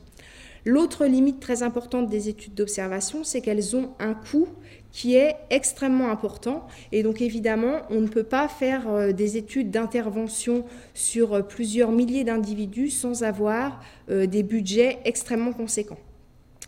L'autre 0.65 1.05
limite 1.05 1.39
très 1.39 1.63
importante 1.63 2.09
des 2.09 2.27
études 2.27 2.55
d'observation, 2.55 3.23
c'est 3.23 3.41
qu'elles 3.41 3.75
ont 3.75 3.91
un 3.99 4.13
coût 4.13 4.47
qui 4.91 5.15
est 5.15 5.35
extrêmement 5.49 6.09
important. 6.09 6.67
Et 6.91 7.03
donc 7.03 7.21
évidemment, 7.21 7.81
on 7.89 8.01
ne 8.01 8.07
peut 8.07 8.23
pas 8.23 8.47
faire 8.47 8.89
euh, 8.89 9.11
des 9.11 9.37
études 9.37 9.71
d'intervention 9.71 10.65
sur 10.93 11.33
euh, 11.33 11.41
plusieurs 11.41 11.91
milliers 11.91 12.23
d'individus 12.23 12.89
sans 12.89 13.23
avoir 13.23 13.81
euh, 14.09 14.25
des 14.25 14.43
budgets 14.43 14.99
extrêmement 15.05 15.53
conséquents. 15.53 15.99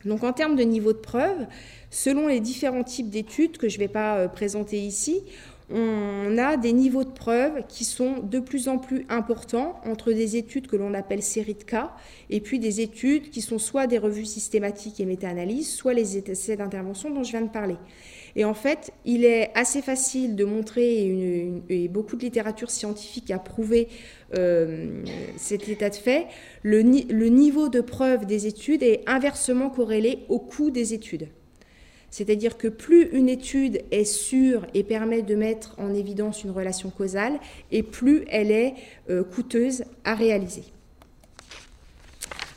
Donc 0.05 0.23
en 0.23 0.33
termes 0.33 0.55
de 0.55 0.63
niveau 0.63 0.91
de 0.91 0.97
preuve, 0.97 1.45
selon 1.89 2.27
les 2.27 2.41
différents 2.41 2.83
types 2.83 3.09
d'études 3.09 3.57
que 3.57 3.69
je 3.69 3.77
ne 3.77 3.83
vais 3.83 3.88
pas 3.88 4.27
présenter 4.27 4.77
ici, 4.77 5.21
on 5.71 6.38
a 6.38 6.58
des 6.58 6.73
niveaux 6.73 7.04
de 7.04 7.12
preuve 7.12 7.63
qui 7.67 7.86
sont 7.86 8.19
de 8.19 8.39
plus 8.39 8.67
en 8.67 8.78
plus 8.78 9.06
importants 9.10 9.80
entre 9.86 10.12
des 10.12 10.36
études 10.36 10.67
que 10.67 10.76
l'on 10.76 10.93
appelle 10.93 11.23
séries 11.23 11.54
de 11.54 11.63
cas 11.63 11.91
et 12.30 12.41
puis 12.41 12.60
des 12.60 12.82
études 12.82 13.30
qui 13.30 13.41
sont 13.41 13.60
soit 13.60 13.88
des 13.88 13.97
revues 13.97 14.26
systématiques 14.26 14.99
et 14.99 15.06
méta-analyses, 15.06 15.73
soit 15.73 15.93
les 15.93 16.17
essais 16.17 16.58
d'intervention 16.58 17.10
dont 17.10 17.23
je 17.23 17.32
viens 17.32 17.41
de 17.41 17.49
parler. 17.49 17.78
Et 18.36 18.45
en 18.45 18.54
fait, 18.54 18.91
il 19.06 19.26
est 19.26 19.52
assez 19.56 19.82
facile 19.82 20.36
de 20.36 20.43
montrer, 20.43 21.62
et 21.69 21.88
beaucoup 21.88 22.15
de 22.15 22.23
littérature 22.23 22.71
scientifique 22.71 23.30
a 23.30 23.38
prouvé 23.38 23.89
euh, 24.36 25.04
cet 25.38 25.69
état 25.69 25.91
de 25.91 25.95
fait, 25.95 26.28
le, 26.63 26.82
le 26.82 27.28
niveau 27.28 27.69
de 27.69 27.82
preuve 27.82 28.26
des 28.26 28.47
études 28.47 28.82
est 28.82 29.04
inversement 29.06 29.69
corrélé 29.69 30.26
au 30.30 30.39
coût 30.39 30.71
des 30.71 30.95
études. 30.95 31.28
C'est-à-dire 32.13 32.58
que 32.60 32.67
plus 32.67 33.10
une 33.12 33.28
étude 33.28 33.82
est 33.89 34.06
sûre 34.06 34.67
et 34.76 34.84
permet 34.84 35.23
de 35.23 35.34
mettre 35.34 35.73
en 35.80 35.95
évidence 35.95 36.43
une 36.43 36.52
relation 36.52 36.91
causale, 36.91 37.39
et 37.71 37.82
plus 37.82 38.26
elle 38.30 38.52
est 38.52 38.76
euh, 39.10 39.23
coûteuse 39.23 39.84
à 40.04 40.13
réaliser. 40.13 40.62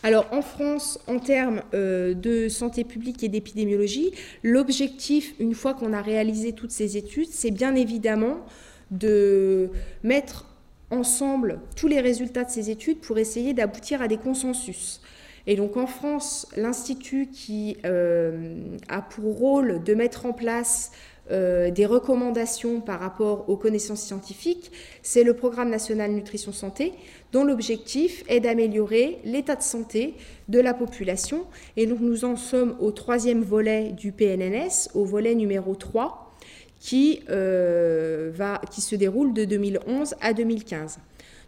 Alors 0.02 0.26
en 0.30 0.42
France, 0.42 1.00
en 1.06 1.18
termes 1.18 1.62
euh, 1.72 2.12
de 2.12 2.50
santé 2.50 2.84
publique 2.84 3.24
et 3.24 3.30
d'épidémiologie, 3.30 4.12
l'objectif, 4.42 5.34
une 5.38 5.54
fois 5.54 5.72
qu'on 5.72 5.94
a 5.94 6.02
réalisé 6.02 6.52
toutes 6.52 6.70
ces 6.70 6.98
études, 6.98 7.30
c'est 7.30 7.50
bien 7.50 7.74
évidemment 7.76 8.44
de 8.90 9.70
mettre 10.02 10.44
ensemble 10.90 11.60
tous 11.76 11.88
les 11.88 12.02
résultats 12.02 12.44
de 12.44 12.50
ces 12.50 12.68
études 12.68 12.98
pour 12.98 13.16
essayer 13.16 13.54
d'aboutir 13.54 14.02
à 14.02 14.06
des 14.06 14.18
consensus. 14.18 15.00
Et 15.46 15.56
donc 15.56 15.76
en 15.76 15.86
France, 15.86 16.48
l'Institut 16.56 17.28
qui 17.28 17.76
euh, 17.84 18.58
a 18.88 19.02
pour 19.02 19.38
rôle 19.38 19.82
de 19.84 19.94
mettre 19.94 20.26
en 20.26 20.32
place 20.32 20.90
euh, 21.30 21.70
des 21.70 21.86
recommandations 21.86 22.80
par 22.80 23.00
rapport 23.00 23.48
aux 23.48 23.56
connaissances 23.56 24.00
scientifiques, 24.00 24.70
c'est 25.02 25.24
le 25.24 25.34
Programme 25.34 25.70
national 25.70 26.12
nutrition 26.12 26.52
santé, 26.52 26.92
dont 27.32 27.42
l'objectif 27.42 28.24
est 28.28 28.40
d'améliorer 28.40 29.18
l'état 29.24 29.56
de 29.56 29.62
santé 29.62 30.14
de 30.48 30.60
la 30.60 30.72
population. 30.72 31.46
Et 31.76 31.86
donc 31.86 32.00
nous 32.00 32.24
en 32.24 32.36
sommes 32.36 32.76
au 32.80 32.92
troisième 32.92 33.42
volet 33.42 33.90
du 33.92 34.12
PNNS, 34.12 34.90
au 34.94 35.04
volet 35.04 35.34
numéro 35.34 35.74
3, 35.74 36.32
qui, 36.78 37.22
euh, 37.30 38.30
qui 38.70 38.80
se 38.80 38.94
déroule 38.94 39.32
de 39.32 39.44
2011 39.44 40.14
à 40.20 40.32
2015 40.32 40.98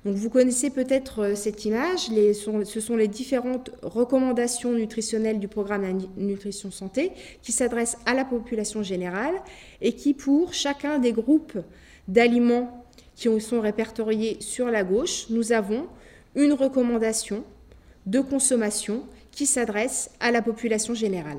vous 0.05 0.31
connaissez 0.31 0.71
peut-être 0.71 1.21
euh, 1.21 1.35
cette 1.35 1.65
image, 1.65 2.09
ce 2.09 2.81
sont 2.81 2.97
les 2.97 3.09
différentes 3.09 3.71
recommandations 3.83 4.73
nutritionnelles 4.73 5.41
du 5.41 5.49
programme 5.49 5.85
Nutrition 6.17 6.71
Santé 6.71 7.13
qui 7.43 7.53
s'adressent 7.53 7.99
à 8.07 8.15
la 8.15 8.25
population 8.25 8.83
générale 8.83 9.35
et 9.81 9.93
qui, 9.95 10.15
pour 10.15 10.55
chacun 10.55 10.99
des 10.99 11.13
groupes 11.13 11.59
d'aliments 12.07 12.85
qui 13.17 13.29
sont 13.41 13.61
répertoriés 13.61 14.37
sur 14.41 14.71
la 14.71 14.85
gauche, 14.85 15.27
nous 15.31 15.53
avons 15.53 15.89
une 16.37 16.53
recommandation 16.53 17.43
de 18.07 18.21
consommation 18.21 19.03
qui 19.33 19.47
s'adresse 19.47 20.11
à 20.21 20.31
la 20.31 20.43
population 20.43 20.95
générale. 20.95 21.39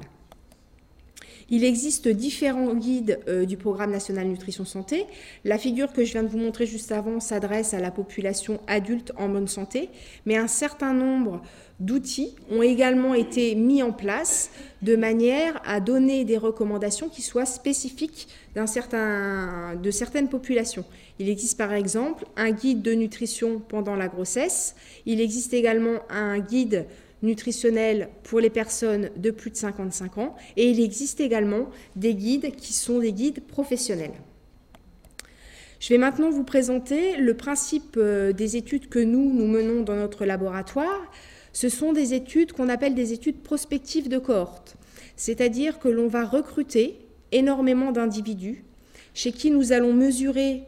Il 1.49 1.63
existe 1.63 2.07
différents 2.07 2.73
guides 2.75 3.19
euh, 3.27 3.45
du 3.45 3.57
programme 3.57 3.91
national 3.91 4.27
nutrition 4.27 4.65
santé. 4.65 5.05
La 5.43 5.57
figure 5.57 5.91
que 5.91 6.03
je 6.03 6.11
viens 6.11 6.23
de 6.23 6.27
vous 6.27 6.37
montrer 6.37 6.65
juste 6.65 6.91
avant 6.91 7.19
s'adresse 7.19 7.73
à 7.73 7.79
la 7.79 7.91
population 7.91 8.59
adulte 8.67 9.11
en 9.17 9.29
bonne 9.29 9.47
santé, 9.47 9.89
mais 10.25 10.37
un 10.37 10.47
certain 10.47 10.93
nombre 10.93 11.41
d'outils 11.79 12.35
ont 12.51 12.61
également 12.61 13.13
été 13.13 13.55
mis 13.55 13.81
en 13.81 13.93
place 13.93 14.51
de 14.81 14.95
manière 14.95 15.61
à 15.65 15.79
donner 15.79 16.25
des 16.25 16.37
recommandations 16.37 17.07
qui 17.07 17.21
soient 17.21 17.45
spécifiques 17.45 18.27
certain, 18.67 19.75
de 19.81 19.91
certaines 19.91 20.29
populations. 20.29 20.85
Il 21.19 21.29
existe 21.29 21.57
par 21.57 21.73
exemple 21.73 22.25
un 22.35 22.51
guide 22.51 22.81
de 22.81 22.93
nutrition 22.93 23.59
pendant 23.59 23.95
la 23.95 24.07
grossesse. 24.07 24.75
Il 25.05 25.21
existe 25.21 25.53
également 25.53 25.99
un 26.09 26.39
guide 26.39 26.85
nutritionnel 27.21 28.09
pour 28.23 28.39
les 28.39 28.49
personnes 28.49 29.09
de 29.17 29.31
plus 29.31 29.51
de 29.51 29.57
55 29.57 30.17
ans 30.17 30.35
et 30.57 30.69
il 30.69 30.79
existe 30.79 31.19
également 31.19 31.69
des 31.95 32.15
guides 32.15 32.55
qui 32.55 32.73
sont 32.73 32.99
des 32.99 33.13
guides 33.13 33.41
professionnels. 33.41 34.13
Je 35.79 35.89
vais 35.89 35.97
maintenant 35.97 36.29
vous 36.29 36.43
présenter 36.43 37.15
le 37.15 37.33
principe 37.35 37.95
euh, 37.97 38.33
des 38.33 38.57
études 38.57 38.89
que 38.89 38.99
nous, 38.99 39.33
nous 39.33 39.47
menons 39.47 39.81
dans 39.81 39.95
notre 39.95 40.25
laboratoire. 40.25 41.09
Ce 41.53 41.69
sont 41.69 41.93
des 41.93 42.13
études 42.13 42.51
qu'on 42.51 42.67
appelle 42.67 42.95
des 42.95 43.13
études 43.13 43.41
prospectives 43.41 44.09
de 44.09 44.17
cohorte, 44.17 44.75
c'est-à-dire 45.15 45.79
que 45.79 45.87
l'on 45.87 46.07
va 46.07 46.25
recruter 46.25 46.99
énormément 47.31 47.91
d'individus 47.91 48.65
chez 49.13 49.31
qui 49.31 49.51
nous 49.51 49.71
allons 49.71 49.93
mesurer 49.93 50.63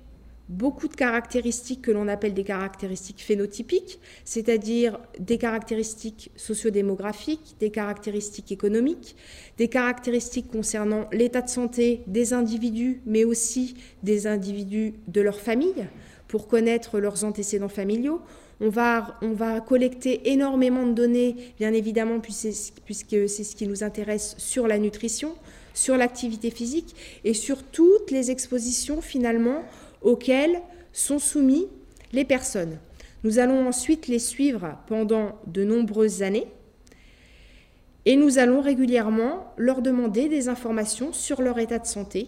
beaucoup 0.51 0.89
de 0.89 0.95
caractéristiques 0.95 1.81
que 1.81 1.91
l'on 1.91 2.09
appelle 2.09 2.33
des 2.33 2.43
caractéristiques 2.43 3.21
phénotypiques, 3.21 3.99
c'est-à-dire 4.25 4.99
des 5.17 5.37
caractéristiques 5.37 6.29
sociodémographiques, 6.35 7.55
des 7.59 7.71
caractéristiques 7.71 8.51
économiques, 8.51 9.15
des 9.57 9.69
caractéristiques 9.69 10.51
concernant 10.51 11.07
l'état 11.13 11.41
de 11.41 11.49
santé 11.49 12.01
des 12.05 12.33
individus, 12.33 13.01
mais 13.05 13.23
aussi 13.23 13.75
des 14.03 14.27
individus 14.27 14.93
de 15.07 15.21
leur 15.21 15.39
famille, 15.39 15.87
pour 16.27 16.47
connaître 16.47 16.99
leurs 16.99 17.23
antécédents 17.23 17.69
familiaux. 17.69 18.21
On 18.59 18.69
va, 18.69 19.17
on 19.21 19.31
va 19.31 19.61
collecter 19.61 20.31
énormément 20.31 20.85
de 20.85 20.91
données, 20.91 21.35
bien 21.57 21.73
évidemment, 21.73 22.19
puisque 22.19 23.29
c'est 23.29 23.43
ce 23.43 23.55
qui 23.55 23.67
nous 23.67 23.83
intéresse 23.83 24.35
sur 24.37 24.67
la 24.67 24.77
nutrition, 24.77 25.33
sur 25.73 25.95
l'activité 25.95 26.51
physique 26.51 26.93
et 27.23 27.33
sur 27.33 27.63
toutes 27.63 28.11
les 28.11 28.31
expositions 28.31 29.01
finalement 29.01 29.63
auxquels 30.01 30.61
sont 30.93 31.19
soumis 31.19 31.67
les 32.11 32.25
personnes. 32.25 32.79
Nous 33.23 33.39
allons 33.39 33.67
ensuite 33.67 34.07
les 34.07 34.19
suivre 34.19 34.77
pendant 34.87 35.39
de 35.47 35.63
nombreuses 35.63 36.23
années 36.23 36.47
et 38.05 38.15
nous 38.15 38.39
allons 38.39 38.61
régulièrement 38.61 39.53
leur 39.57 39.81
demander 39.81 40.27
des 40.27 40.49
informations 40.49 41.13
sur 41.13 41.41
leur 41.41 41.59
état 41.59 41.77
de 41.79 41.85
santé 41.85 42.27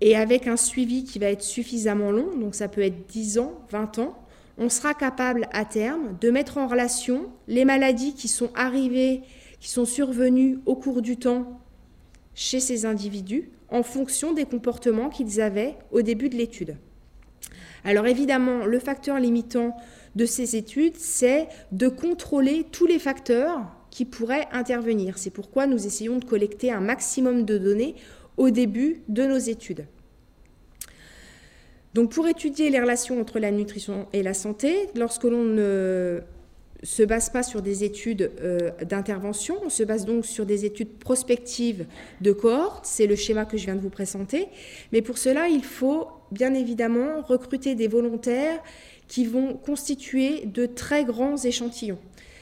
et 0.00 0.16
avec 0.16 0.46
un 0.46 0.56
suivi 0.56 1.04
qui 1.04 1.18
va 1.18 1.26
être 1.26 1.42
suffisamment 1.42 2.10
long, 2.10 2.36
donc 2.36 2.54
ça 2.54 2.68
peut 2.68 2.80
être 2.80 3.06
10 3.08 3.38
ans, 3.38 3.60
20 3.70 3.98
ans, 3.98 4.16
on 4.56 4.68
sera 4.68 4.94
capable 4.94 5.48
à 5.52 5.64
terme 5.64 6.16
de 6.20 6.30
mettre 6.30 6.58
en 6.58 6.66
relation 6.66 7.26
les 7.48 7.64
maladies 7.64 8.14
qui 8.14 8.28
sont 8.28 8.50
arrivées, 8.54 9.22
qui 9.58 9.68
sont 9.68 9.84
survenues 9.84 10.60
au 10.66 10.76
cours 10.76 11.02
du 11.02 11.16
temps 11.16 11.60
chez 12.34 12.60
ces 12.60 12.86
individus 12.86 13.50
en 13.70 13.82
fonction 13.82 14.32
des 14.32 14.44
comportements 14.44 15.08
qu'ils 15.08 15.40
avaient 15.40 15.76
au 15.92 16.02
début 16.02 16.28
de 16.28 16.36
l'étude. 16.36 16.76
Alors 17.84 18.06
évidemment, 18.06 18.66
le 18.66 18.78
facteur 18.78 19.18
limitant 19.18 19.76
de 20.16 20.26
ces 20.26 20.56
études, 20.56 20.96
c'est 20.96 21.48
de 21.72 21.88
contrôler 21.88 22.66
tous 22.70 22.86
les 22.86 22.98
facteurs 22.98 23.60
qui 23.90 24.04
pourraient 24.04 24.48
intervenir. 24.52 25.18
C'est 25.18 25.30
pourquoi 25.30 25.66
nous 25.66 25.86
essayons 25.86 26.18
de 26.18 26.24
collecter 26.24 26.70
un 26.70 26.80
maximum 26.80 27.44
de 27.44 27.58
données 27.58 27.94
au 28.36 28.50
début 28.50 29.02
de 29.08 29.24
nos 29.24 29.38
études. 29.38 29.86
Donc 31.94 32.12
pour 32.12 32.28
étudier 32.28 32.70
les 32.70 32.80
relations 32.80 33.20
entre 33.20 33.40
la 33.40 33.50
nutrition 33.50 34.06
et 34.12 34.22
la 34.22 34.34
santé, 34.34 34.88
lorsque 34.94 35.24
l'on 35.24 35.42
ne 35.42 36.20
se 36.82 37.02
base 37.02 37.30
pas 37.30 37.42
sur 37.42 37.62
des 37.62 37.84
études 37.84 38.30
euh, 38.40 38.70
d'intervention, 38.82 39.56
on 39.64 39.68
se 39.68 39.82
base 39.82 40.04
donc 40.04 40.24
sur 40.24 40.46
des 40.46 40.64
études 40.64 40.98
prospectives 40.98 41.86
de 42.20 42.32
cohorte, 42.32 42.86
c'est 42.86 43.06
le 43.06 43.16
schéma 43.16 43.44
que 43.44 43.56
je 43.56 43.64
viens 43.64 43.76
de 43.76 43.80
vous 43.80 43.90
présenter, 43.90 44.48
mais 44.92 45.02
pour 45.02 45.18
cela, 45.18 45.48
il 45.48 45.64
faut 45.64 46.08
bien 46.30 46.54
évidemment 46.54 47.22
recruter 47.22 47.74
des 47.74 47.88
volontaires 47.88 48.62
qui 49.08 49.26
vont 49.26 49.54
constituer 49.54 50.46
de 50.46 50.66
très 50.66 51.04
grands 51.04 51.36
échantillons. 51.36 51.98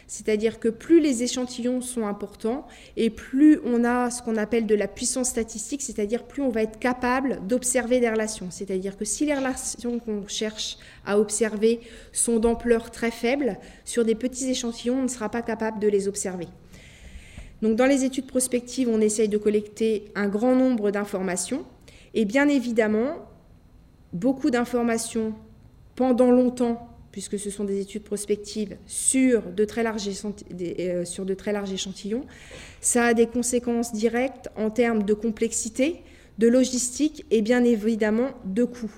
C'est-à-dire 0.08 0.58
que 0.58 0.68
plus 0.68 1.00
les 1.00 1.22
échantillons 1.22 1.82
sont 1.82 2.06
importants 2.06 2.66
et 2.96 3.10
plus 3.10 3.60
on 3.62 3.84
a 3.84 4.10
ce 4.10 4.22
qu'on 4.22 4.36
appelle 4.36 4.66
de 4.66 4.74
la 4.74 4.88
puissance 4.88 5.28
statistique, 5.28 5.82
c'est-à-dire 5.82 6.24
plus 6.24 6.40
on 6.40 6.48
va 6.48 6.62
être 6.62 6.78
capable 6.78 7.46
d'observer 7.46 8.00
des 8.00 8.08
relations. 8.08 8.46
C'est-à-dire 8.50 8.96
que 8.96 9.04
si 9.04 9.26
les 9.26 9.34
relations 9.34 9.98
qu'on 9.98 10.26
cherche 10.26 10.78
à 11.04 11.18
observer 11.18 11.80
sont 12.10 12.38
d'ampleur 12.38 12.90
très 12.90 13.10
faible, 13.10 13.58
sur 13.84 14.06
des 14.06 14.14
petits 14.14 14.48
échantillons, 14.48 15.00
on 15.00 15.02
ne 15.02 15.08
sera 15.08 15.28
pas 15.28 15.42
capable 15.42 15.78
de 15.78 15.88
les 15.88 16.08
observer. 16.08 16.48
Donc 17.60 17.76
dans 17.76 17.86
les 17.86 18.04
études 18.04 18.26
prospectives, 18.26 18.88
on 18.88 19.02
essaye 19.02 19.28
de 19.28 19.36
collecter 19.36 20.06
un 20.14 20.28
grand 20.28 20.56
nombre 20.56 20.90
d'informations 20.90 21.66
et 22.14 22.24
bien 22.24 22.48
évidemment, 22.48 23.28
beaucoup 24.14 24.50
d'informations 24.50 25.34
pendant 25.96 26.30
longtemps 26.30 26.97
puisque 27.12 27.38
ce 27.38 27.50
sont 27.50 27.64
des 27.64 27.80
études 27.80 28.02
prospectives 28.02 28.76
sur 28.86 29.42
de 29.42 29.64
très 29.64 29.82
larges, 29.82 30.08
euh, 30.08 31.04
sur 31.04 31.24
de 31.24 31.34
très 31.34 31.52
larges 31.52 31.72
échantillons, 31.72 32.24
ça 32.80 33.06
a 33.06 33.14
des 33.14 33.26
conséquences 33.26 33.92
directes 33.92 34.48
en 34.56 34.70
termes 34.70 35.02
de 35.02 35.14
complexité, 35.14 36.02
de 36.38 36.48
logistique 36.48 37.24
et 37.30 37.42
bien 37.42 37.64
évidemment 37.64 38.30
de 38.44 38.64
coûts. 38.64 38.94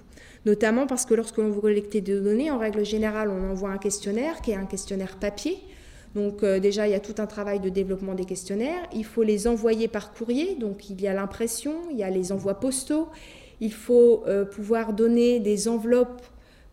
Notamment 0.46 0.86
parce 0.86 1.04
que 1.04 1.14
lorsque 1.14 1.36
l'on 1.36 1.50
veut 1.50 1.60
collecter 1.60 2.00
des 2.00 2.18
données, 2.18 2.50
en 2.50 2.58
règle 2.58 2.84
générale, 2.84 3.28
on 3.28 3.50
envoie 3.50 3.70
un 3.70 3.78
questionnaire 3.78 4.40
qui 4.40 4.52
est 4.52 4.56
un 4.56 4.64
questionnaire 4.64 5.16
papier. 5.16 5.58
Donc 6.14 6.42
euh, 6.42 6.58
déjà, 6.58 6.88
il 6.88 6.92
y 6.92 6.94
a 6.94 7.00
tout 7.00 7.14
un 7.18 7.26
travail 7.26 7.60
de 7.60 7.68
développement 7.68 8.14
des 8.14 8.24
questionnaires. 8.24 8.88
Il 8.94 9.04
faut 9.04 9.22
les 9.22 9.46
envoyer 9.46 9.86
par 9.86 10.12
courrier, 10.12 10.56
donc 10.56 10.90
il 10.90 11.00
y 11.00 11.06
a 11.06 11.14
l'impression, 11.14 11.74
il 11.90 11.98
y 11.98 12.02
a 12.02 12.10
les 12.10 12.32
envois 12.32 12.58
postaux, 12.58 13.08
il 13.60 13.72
faut 13.72 14.24
euh, 14.26 14.44
pouvoir 14.44 14.92
donner 14.94 15.40
des 15.40 15.68
enveloppes 15.68 16.22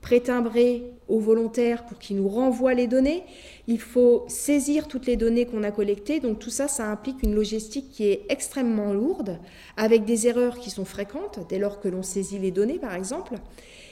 prétimbrées 0.01 0.85
aux 1.07 1.19
volontaires 1.19 1.85
pour 1.85 1.97
qu'ils 1.99 2.17
nous 2.17 2.27
renvoient 2.27 2.73
les 2.73 2.87
données. 2.87 3.23
Il 3.67 3.79
faut 3.79 4.25
saisir 4.27 4.87
toutes 4.87 5.05
les 5.05 5.15
données 5.15 5.45
qu'on 5.45 5.63
a 5.63 5.71
collectées. 5.71 6.19
Donc 6.19 6.39
tout 6.39 6.49
ça, 6.49 6.67
ça 6.67 6.89
implique 6.89 7.23
une 7.23 7.35
logistique 7.35 7.91
qui 7.91 8.05
est 8.05 8.25
extrêmement 8.29 8.93
lourde, 8.93 9.39
avec 9.75 10.05
des 10.05 10.27
erreurs 10.27 10.59
qui 10.59 10.69
sont 10.69 10.85
fréquentes 10.85 11.39
dès 11.49 11.59
lors 11.59 11.79
que 11.79 11.87
l'on 11.87 12.03
saisit 12.03 12.39
les 12.39 12.51
données, 12.51 12.79
par 12.79 12.93
exemple. 12.93 13.35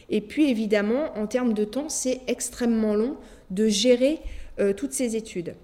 Et 0.09 0.21
puis 0.21 0.49
évidemment, 0.49 1.17
en 1.17 1.27
termes 1.27 1.53
de 1.53 1.63
temps, 1.63 1.89
c'est 1.89 2.21
extrêmement 2.27 2.95
long 2.95 3.15
de 3.49 3.67
gérer 3.67 4.19
euh, 4.59 4.73
toutes 4.73 4.93
ces 4.93 5.15
études. 5.15 5.55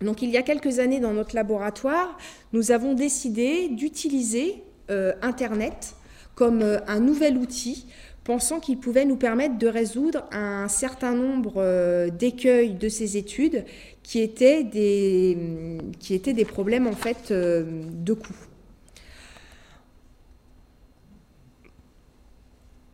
Donc 0.00 0.22
il 0.22 0.30
y 0.30 0.36
a 0.36 0.42
quelques 0.42 0.78
années 0.78 1.00
dans 1.00 1.12
notre 1.12 1.34
laboratoire, 1.34 2.18
nous 2.52 2.72
avons 2.72 2.94
décidé 2.94 3.68
d'utiliser 3.68 4.62
euh, 4.90 5.12
Internet 5.22 5.94
comme 6.34 6.62
euh, 6.62 6.78
un 6.86 7.00
nouvel 7.00 7.38
outil, 7.38 7.86
pensant 8.24 8.58
qu'il 8.58 8.78
pouvait 8.78 9.04
nous 9.04 9.16
permettre 9.16 9.58
de 9.58 9.68
résoudre 9.68 10.24
un 10.32 10.66
certain 10.68 11.14
nombre 11.14 12.08
d'écueils 12.08 12.74
de 12.74 12.88
ces 12.88 13.16
études 13.16 13.64
qui 14.02 14.20
étaient 14.20 14.64
des, 14.64 16.44
problèmes 16.44 16.86
en 16.86 16.92
fait 16.92 17.32
de 17.32 18.12
coût. 18.14 18.34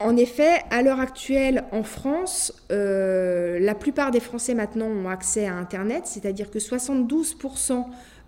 En 0.00 0.16
effet, 0.16 0.62
à 0.70 0.80
l'heure 0.80 0.98
actuelle, 0.98 1.64
en 1.72 1.82
France, 1.82 2.54
euh, 2.72 3.58
la 3.60 3.74
plupart 3.74 4.10
des 4.10 4.20
Français 4.20 4.54
maintenant 4.54 4.86
ont 4.86 5.10
accès 5.10 5.46
à 5.46 5.54
Internet, 5.54 6.06
c'est-à-dire 6.06 6.50
que 6.50 6.58
72% 6.58 7.84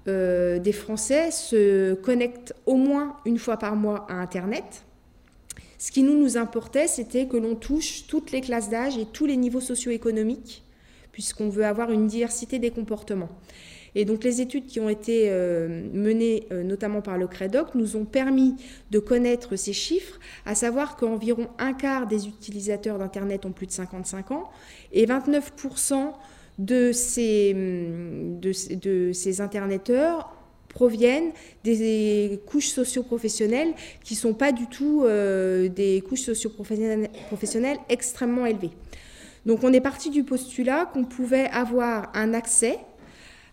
euh, 0.06 0.58
des 0.58 0.72
Français 0.72 1.30
se 1.30 1.94
connectent 1.94 2.54
au 2.66 2.76
moins 2.76 3.16
une 3.24 3.38
fois 3.38 3.56
par 3.56 3.74
mois 3.74 4.04
à 4.10 4.14
Internet. 4.16 4.84
Ce 5.82 5.90
qui 5.90 6.04
nous, 6.04 6.36
importait, 6.36 6.86
c'était 6.86 7.26
que 7.26 7.36
l'on 7.36 7.56
touche 7.56 8.06
toutes 8.06 8.30
les 8.30 8.40
classes 8.40 8.70
d'âge 8.70 8.96
et 8.96 9.04
tous 9.04 9.26
les 9.26 9.36
niveaux 9.36 9.60
socio-économiques, 9.60 10.62
puisqu'on 11.10 11.48
veut 11.48 11.64
avoir 11.64 11.90
une 11.90 12.06
diversité 12.06 12.60
des 12.60 12.70
comportements. 12.70 13.30
Et 13.96 14.04
donc 14.04 14.22
les 14.22 14.40
études 14.40 14.66
qui 14.66 14.78
ont 14.78 14.88
été 14.88 15.24
euh, 15.26 15.82
menées 15.92 16.46
euh, 16.52 16.62
notamment 16.62 17.02
par 17.02 17.18
le 17.18 17.26
CREDOC 17.26 17.74
nous 17.74 17.96
ont 17.96 18.04
permis 18.04 18.54
de 18.92 19.00
connaître 19.00 19.56
ces 19.56 19.72
chiffres, 19.72 20.20
à 20.46 20.54
savoir 20.54 20.94
qu'environ 20.94 21.48
un 21.58 21.72
quart 21.72 22.06
des 22.06 22.28
utilisateurs 22.28 22.98
d'Internet 22.98 23.44
ont 23.44 23.50
plus 23.50 23.66
de 23.66 23.72
55 23.72 24.30
ans 24.30 24.52
et 24.92 25.04
29% 25.04 26.12
de 26.60 26.92
ces, 26.92 27.54
de, 27.54 28.76
de 28.76 29.12
ces 29.12 29.40
Interneteurs 29.40 30.32
proviennent 30.72 31.32
des 31.64 32.40
couches 32.46 32.68
socio-professionnelles 32.68 33.74
qui 34.02 34.14
ne 34.14 34.18
sont 34.18 34.34
pas 34.34 34.52
du 34.52 34.66
tout 34.66 35.04
euh, 35.04 35.68
des 35.68 36.00
couches 36.00 36.22
socio-professionnelles 36.22 37.78
extrêmement 37.88 38.46
élevées. 38.46 38.70
Donc 39.46 39.64
on 39.64 39.72
est 39.72 39.80
parti 39.80 40.10
du 40.10 40.24
postulat 40.24 40.86
qu'on 40.86 41.04
pouvait 41.04 41.48
avoir 41.48 42.10
un 42.14 42.34
accès 42.34 42.78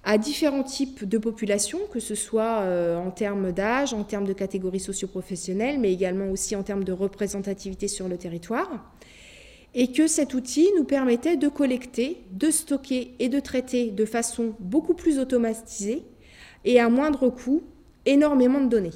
à 0.03 0.17
différents 0.17 0.63
types 0.63 1.03
de 1.03 1.17
populations, 1.17 1.79
que 1.91 1.99
ce 1.99 2.15
soit 2.15 2.61
euh, 2.61 2.97
en 2.97 3.11
termes 3.11 3.51
d'âge, 3.51 3.93
en 3.93 4.03
termes 4.03 4.25
de 4.25 4.33
catégories 4.33 4.79
socio-professionnelles, 4.79 5.79
mais 5.79 5.91
également 5.91 6.31
aussi 6.31 6.55
en 6.55 6.63
termes 6.63 6.85
de 6.85 6.93
représentativité 6.93 7.87
sur 7.87 8.07
le 8.07 8.17
territoire, 8.17 8.91
et 9.75 9.91
que 9.91 10.07
cet 10.07 10.33
outil 10.33 10.67
nous 10.77 10.85
permettait 10.85 11.37
de 11.37 11.47
collecter, 11.47 12.23
de 12.31 12.49
stocker 12.49 13.13
et 13.19 13.29
de 13.29 13.39
traiter 13.39 13.91
de 13.91 14.05
façon 14.05 14.55
beaucoup 14.59 14.93
plus 14.93 15.19
automatisée 15.19 16.05
et 16.65 16.79
à 16.79 16.89
moindre 16.89 17.29
coût 17.29 17.63
énormément 18.05 18.61
de 18.61 18.67
données. 18.67 18.93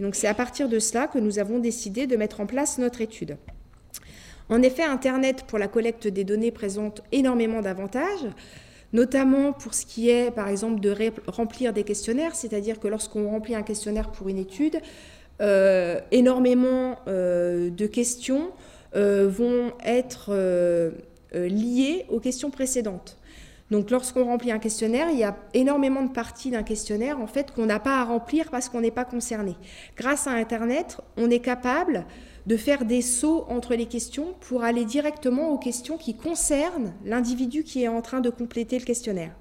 donc 0.00 0.14
c'est 0.14 0.28
à 0.28 0.34
partir 0.34 0.68
de 0.68 0.78
cela 0.78 1.06
que 1.06 1.18
nous 1.18 1.38
avons 1.38 1.58
décidé 1.58 2.06
de 2.06 2.16
mettre 2.16 2.40
en 2.40 2.46
place 2.46 2.78
notre 2.78 3.00
étude. 3.00 3.36
En 4.48 4.60
effet, 4.60 4.82
Internet 4.82 5.44
pour 5.46 5.58
la 5.58 5.68
collecte 5.68 6.08
des 6.08 6.24
données 6.24 6.50
présente 6.50 7.02
énormément 7.12 7.62
d'avantages 7.62 8.26
notamment 8.92 9.52
pour 9.52 9.74
ce 9.74 9.86
qui 9.86 10.10
est, 10.10 10.30
par 10.30 10.48
exemple, 10.48 10.80
de 10.80 10.94
remplir 11.26 11.72
des 11.72 11.84
questionnaires, 11.84 12.34
c'est-à-dire 12.34 12.78
que 12.78 12.88
lorsqu'on 12.88 13.30
remplit 13.30 13.54
un 13.54 13.62
questionnaire 13.62 14.10
pour 14.10 14.28
une 14.28 14.38
étude, 14.38 14.80
euh, 15.40 15.98
énormément 16.10 16.98
euh, 17.08 17.70
de 17.70 17.86
questions 17.86 18.50
euh, 18.94 19.28
vont 19.28 19.72
être 19.84 20.32
liées 21.34 22.04
aux 22.10 22.20
questions 22.20 22.50
précédentes. 22.50 23.16
Donc 23.72 23.90
lorsqu'on 23.90 24.26
remplit 24.26 24.52
un 24.52 24.58
questionnaire, 24.58 25.08
il 25.10 25.18
y 25.18 25.24
a 25.24 25.34
énormément 25.54 26.02
de 26.02 26.12
parties 26.12 26.50
d'un 26.50 26.62
questionnaire 26.62 27.18
en 27.18 27.26
fait 27.26 27.52
qu'on 27.52 27.64
n'a 27.64 27.80
pas 27.80 28.02
à 28.02 28.04
remplir 28.04 28.50
parce 28.50 28.68
qu'on 28.68 28.82
n'est 28.82 28.90
pas 28.90 29.06
concerné. 29.06 29.56
Grâce 29.96 30.26
à 30.26 30.32
Internet, 30.32 30.98
on 31.16 31.30
est 31.30 31.38
capable 31.38 32.04
de 32.46 32.58
faire 32.58 32.84
des 32.84 33.00
sauts 33.00 33.46
entre 33.48 33.74
les 33.74 33.86
questions 33.86 34.34
pour 34.40 34.62
aller 34.62 34.84
directement 34.84 35.52
aux 35.52 35.58
questions 35.58 35.96
qui 35.96 36.14
concernent 36.14 36.92
l'individu 37.06 37.64
qui 37.64 37.82
est 37.82 37.88
en 37.88 38.02
train 38.02 38.20
de 38.20 38.28
compléter 38.28 38.78
le 38.78 38.84
questionnaire. 38.84 39.34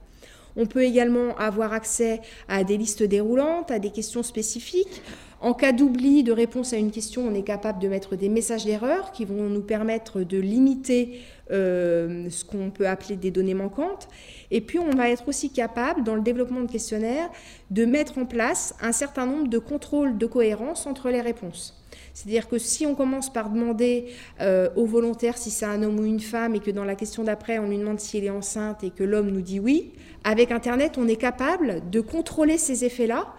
On 0.56 0.66
peut 0.66 0.84
également 0.84 1.36
avoir 1.36 1.74
accès 1.74 2.22
à 2.48 2.64
des 2.64 2.78
listes 2.78 3.04
déroulantes, 3.04 3.70
à 3.70 3.80
des 3.80 3.92
questions 3.92 4.24
spécifiques. 4.24 5.02
En 5.42 5.56
cas 5.56 5.72
d'oubli 5.72 6.22
de 6.22 6.32
réponse 6.32 6.72
à 6.72 6.78
une 6.78 6.92
question, 6.92 7.24
on 7.28 7.34
est 7.34 7.42
capable 7.42 7.80
de 7.80 7.88
mettre 7.88 8.16
des 8.16 8.30
messages 8.30 8.64
d'erreur 8.64 9.12
qui 9.12 9.26
vont 9.26 9.50
nous 9.50 9.64
permettre 9.64 10.22
de 10.22 10.38
limiter 10.38 11.20
euh, 11.50 12.30
ce 12.30 12.46
qu'on 12.46 12.70
peut 12.70 12.88
appeler 12.88 13.16
des 13.16 13.32
données 13.32 13.56
manquantes. 13.56 14.08
Et 14.52 14.62
puis, 14.62 14.78
on 14.78 14.92
va 14.92 15.10
être 15.10 15.28
aussi 15.28 15.50
capable, 15.50 16.04
dans 16.04 16.14
le 16.14 16.22
développement 16.22 16.62
de 16.62 16.72
questionnaires, 16.72 17.28
de 17.72 17.86
mettre 17.86 18.20
en 18.20 18.26
place 18.26 18.76
un 18.82 18.92
certain 18.92 19.26
nombre 19.26 19.48
de 19.48 19.58
contrôles 19.58 20.16
de 20.20 20.28
cohérence 20.28 20.86
entre 20.86 21.10
les 21.10 21.22
réponses. 21.22 21.76
C'est-à-dire 22.14 22.48
que 22.48 22.60
si 22.60 22.86
on 22.86 22.94
commence 22.94 23.34
par 23.34 23.50
demander 23.50 24.10
euh, 24.42 24.70
au 24.76 24.86
volontaire 24.86 25.38
si 25.38 25.50
c'est 25.50 25.66
un 25.66 25.82
homme 25.82 26.00
ou 26.00 26.06
une 26.06 26.20
femme 26.20 26.56
et 26.56 26.60
que 26.60 26.72
dans 26.72 26.84
la 26.84 26.96
question 26.96 27.24
d'après 27.24 27.58
on 27.58 27.68
lui 27.68 27.78
demande 27.78 28.00
si 28.00 28.18
elle 28.18 28.26
est 28.26 28.30
enceinte 28.30 28.84
et 28.84 28.90
que 28.90 29.04
l'homme 29.04 29.30
nous 29.30 29.42
dit 29.42 29.60
oui, 29.60 29.92
avec 30.24 30.52
Internet 30.52 30.98
on 30.98 31.08
est 31.08 31.16
capable 31.16 31.90
de 31.90 32.02
contrôler 32.02 32.58
ces 32.58 32.86
effets-là 32.86 33.34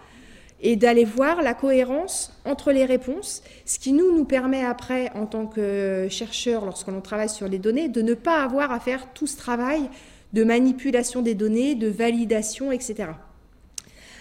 et 0.63 0.77
d'aller 0.77 1.03
voir 1.03 1.41
la 1.41 1.53
cohérence 1.53 2.31
entre 2.45 2.71
les 2.71 2.85
réponses, 2.85 3.43
ce 3.65 3.77
qui 3.77 3.91
nous, 3.91 4.15
nous 4.15 4.23
permet 4.23 4.63
après, 4.63 5.11
en 5.13 5.25
tant 5.25 5.45
que 5.45 6.07
chercheurs, 6.09 6.65
lorsqu'on 6.65 7.01
travaille 7.01 7.29
sur 7.29 7.49
les 7.49 7.59
données, 7.59 7.89
de 7.89 8.01
ne 8.01 8.13
pas 8.13 8.41
avoir 8.41 8.71
à 8.71 8.79
faire 8.79 9.11
tout 9.13 9.27
ce 9.27 9.35
travail 9.35 9.89
de 10.31 10.43
manipulation 10.45 11.21
des 11.21 11.35
données, 11.35 11.75
de 11.75 11.89
validation, 11.89 12.71
etc. 12.71 13.09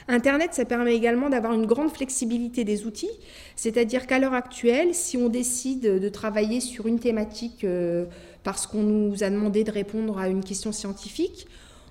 Internet, 0.09 0.53
ça 0.53 0.65
permet 0.65 0.97
également 0.97 1.31
d'avoir 1.31 1.53
une 1.53 1.65
grande 1.65 1.93
flexibilité 1.93 2.65
des 2.65 2.87
outils, 2.87 3.21
c'est-à-dire 3.55 4.09
qu'à 4.09 4.19
l'heure 4.19 4.35
actuelle, 4.35 4.97
si 4.97 5.17
on 5.17 5.29
décide 5.29 6.01
de 6.01 6.09
travailler 6.09 6.59
sur 6.59 6.89
une 6.89 6.99
thématique 6.99 7.63
euh, 7.63 8.07
parce 8.43 8.67
qu'on 8.67 8.83
nous 8.83 9.23
a 9.23 9.31
demandé 9.31 9.63
de 9.63 9.71
répondre 9.71 10.19
à 10.19 10.27
une 10.27 10.43
question 10.43 10.73
scientifique, 10.73 11.47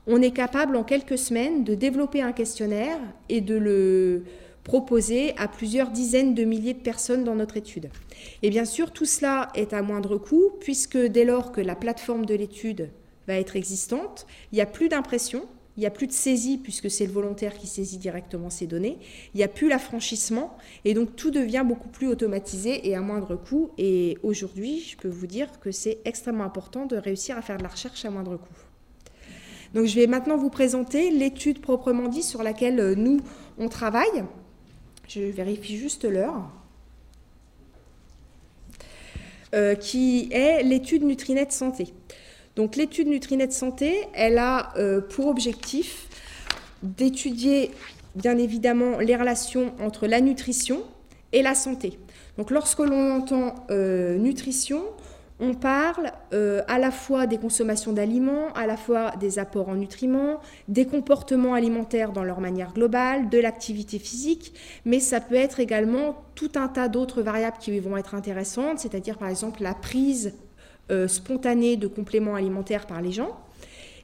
on 0.07 0.21
est 0.21 0.31
capable 0.31 0.75
en 0.75 0.83
quelques 0.83 1.17
semaines 1.17 1.63
de 1.63 1.73
développer 1.73 2.21
un 2.21 2.33
questionnaire 2.33 2.99
et 3.29 3.39
de 3.39 3.55
le 3.55 4.23
proposer 4.63 5.35
à 5.37 5.47
plusieurs 5.47 5.89
dizaines 5.89 6.35
de 6.35 6.43
milliers 6.43 6.73
de 6.73 6.79
personnes 6.79 7.23
dans 7.23 7.35
notre 7.35 7.57
étude. 7.57 7.89
Et 8.43 8.49
bien 8.49 8.65
sûr, 8.65 8.91
tout 8.91 9.05
cela 9.05 9.49
est 9.55 9.73
à 9.73 9.81
moindre 9.81 10.17
coût, 10.17 10.51
puisque 10.59 10.97
dès 10.97 11.25
lors 11.25 11.51
que 11.51 11.61
la 11.61 11.75
plateforme 11.75 12.25
de 12.25 12.35
l'étude 12.35 12.89
va 13.27 13.35
être 13.35 13.55
existante, 13.55 14.27
il 14.51 14.55
n'y 14.55 14.61
a 14.61 14.65
plus 14.65 14.89
d'impression, 14.89 15.45
il 15.77 15.81
n'y 15.81 15.85
a 15.85 15.91
plus 15.91 16.07
de 16.07 16.11
saisie 16.11 16.57
puisque 16.57 16.91
c'est 16.91 17.05
le 17.05 17.13
volontaire 17.13 17.57
qui 17.57 17.65
saisit 17.65 17.97
directement 17.97 18.49
ces 18.49 18.67
données. 18.67 18.97
Il 19.33 19.37
n'y 19.37 19.43
a 19.43 19.47
plus 19.47 19.69
l'affranchissement 19.69 20.57
et 20.83 20.93
donc 20.93 21.15
tout 21.15 21.31
devient 21.31 21.63
beaucoup 21.65 21.87
plus 21.87 22.07
automatisé 22.07 22.89
et 22.89 22.95
à 22.95 23.01
moindre 23.01 23.35
coût. 23.35 23.71
Et 23.77 24.17
aujourd'hui, 24.21 24.81
je 24.81 24.97
peux 24.97 25.07
vous 25.07 25.27
dire 25.27 25.59
que 25.61 25.71
c'est 25.71 25.99
extrêmement 26.03 26.43
important 26.43 26.85
de 26.85 26.97
réussir 26.97 27.37
à 27.37 27.41
faire 27.41 27.57
de 27.57 27.63
la 27.63 27.69
recherche 27.69 28.03
à 28.03 28.09
moindre 28.09 28.37
coût. 28.37 28.53
Donc 29.73 29.85
je 29.85 29.95
vais 29.95 30.07
maintenant 30.07 30.35
vous 30.35 30.49
présenter 30.49 31.09
l'étude 31.09 31.61
proprement 31.61 32.09
dit 32.09 32.23
sur 32.23 32.43
laquelle 32.43 32.79
euh, 32.79 32.95
nous, 32.95 33.21
on 33.57 33.69
travaille. 33.69 34.25
Je 35.13 35.21
vérifie 35.23 35.75
juste 35.75 36.05
l'heure. 36.05 36.49
Euh, 39.53 39.75
qui 39.75 40.29
est 40.31 40.63
l'étude 40.63 41.03
Nutrinet 41.03 41.49
Santé. 41.49 41.93
Donc 42.55 42.77
l'étude 42.77 43.07
Nutrinet 43.07 43.51
Santé, 43.51 44.07
elle 44.13 44.37
a 44.37 44.71
euh, 44.77 45.01
pour 45.01 45.27
objectif 45.27 46.07
d'étudier 46.83 47.71
bien 48.15 48.37
évidemment 48.37 48.99
les 48.99 49.17
relations 49.17 49.73
entre 49.81 50.07
la 50.07 50.21
nutrition 50.21 50.81
et 51.33 51.41
la 51.41 51.55
santé. 51.55 51.99
Donc 52.37 52.49
lorsque 52.49 52.79
l'on 52.79 53.17
entend 53.17 53.55
euh, 53.71 54.17
nutrition, 54.17 54.85
on 55.41 55.55
parle 55.55 56.11
euh, 56.33 56.61
à 56.67 56.77
la 56.77 56.91
fois 56.91 57.25
des 57.25 57.39
consommations 57.39 57.93
d'aliments, 57.93 58.53
à 58.53 58.67
la 58.67 58.77
fois 58.77 59.11
des 59.19 59.39
apports 59.39 59.69
en 59.69 59.75
nutriments, 59.75 60.39
des 60.67 60.85
comportements 60.85 61.55
alimentaires 61.55 62.11
dans 62.11 62.23
leur 62.23 62.39
manière 62.39 62.73
globale, 62.73 63.27
de 63.29 63.39
l'activité 63.39 63.97
physique, 63.97 64.53
mais 64.85 64.99
ça 64.99 65.19
peut 65.19 65.35
être 65.35 65.59
également 65.59 66.23
tout 66.35 66.51
un 66.55 66.67
tas 66.67 66.87
d'autres 66.87 67.23
variables 67.23 67.57
qui 67.59 67.77
vont 67.79 67.97
être 67.97 68.13
intéressantes, 68.13 68.79
c'est-à-dire 68.79 69.17
par 69.17 69.29
exemple 69.29 69.63
la 69.63 69.73
prise 69.73 70.35
euh, 70.91 71.07
spontanée 71.07 71.75
de 71.75 71.87
compléments 71.87 72.35
alimentaires 72.35 72.85
par 72.85 73.01
les 73.01 73.11
gens. 73.11 73.39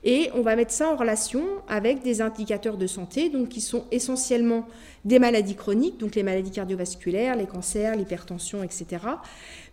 Et 0.09 0.29
on 0.33 0.41
va 0.41 0.55
mettre 0.55 0.71
ça 0.71 0.87
en 0.87 0.95
relation 0.95 1.43
avec 1.67 2.01
des 2.01 2.21
indicateurs 2.21 2.77
de 2.77 2.87
santé, 2.87 3.27
donc 3.27 3.49
qui 3.49 3.59
sont 3.59 3.83
essentiellement 3.91 4.65
des 5.03 5.19
maladies 5.19 5.55
chroniques, 5.55 5.97
donc 5.97 6.15
les 6.15 6.23
maladies 6.23 6.51
cardiovasculaires, 6.51 7.35
les 7.35 7.45
cancers, 7.45 7.93
l'hypertension, 7.93 8.63
etc. 8.63 8.85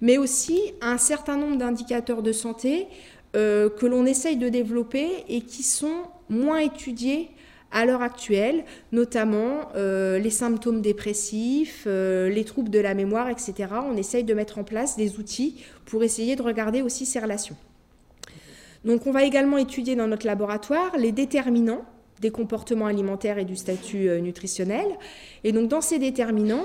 Mais 0.01 0.19
aussi 0.19 0.59
un 0.81 0.99
certain 0.99 1.37
nombre 1.37 1.57
d'indicateurs 1.57 2.21
de 2.21 2.33
santé 2.33 2.89
euh, 3.37 3.71
que 3.71 3.87
l'on 3.87 4.07
essaye 4.07 4.37
de 4.37 4.49
développer 4.49 5.07
et 5.29 5.41
qui 5.41 5.63
sont 5.63 6.03
moins 6.29 6.59
étudiés 6.59 7.31
à 7.71 7.87
l'heure 7.87 8.03
actuelle, 8.03 8.65
notamment 8.91 9.69
euh, 9.77 10.19
les 10.19 10.31
symptômes 10.31 10.81
dépressifs, 10.81 11.85
euh, 11.87 12.29
les 12.29 12.45
troubles 12.45 12.71
de 12.71 12.81
la 12.81 12.95
mémoire, 12.95 13.29
etc. 13.29 13.69
On 13.89 13.97
essaye 13.97 14.25
de 14.25 14.35
mettre 14.35 14.59
en 14.59 14.65
place 14.65 14.97
des 14.97 15.17
outils 15.21 15.63
pour 15.85 16.03
essayer 16.03 16.35
de 16.35 16.43
regarder 16.43 16.83
aussi 16.83 17.07
ces 17.07 17.21
relations. 17.21 17.57
Donc 18.85 19.07
on 19.07 19.13
va 19.13 19.25
également 19.25 19.57
étudier 19.57 19.97
dans 19.97 20.07
notre 20.07 20.27
laboratoire 20.27 20.97
les 20.97 21.13
déterminants 21.13 21.85
des 22.21 22.31
comportements 22.31 22.87
alimentaires 22.87 23.39
et 23.39 23.45
du 23.45 23.57
statut 23.57 24.09
euh, 24.09 24.21
nutritionnel. 24.21 24.87
Et 25.43 25.53
donc 25.53 25.69
dans 25.69 25.81
ces 25.81 25.99
déterminants, 25.99 26.65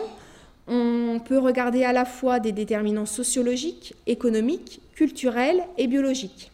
on 0.67 1.19
peut 1.25 1.39
regarder 1.39 1.83
à 1.83 1.93
la 1.93 2.05
fois 2.05 2.39
des 2.39 2.51
déterminants 2.51 3.07
sociologiques, 3.07 3.95
économiques, 4.05 4.81
culturels 4.93 5.63
et 5.77 5.87
biologiques. 5.87 6.51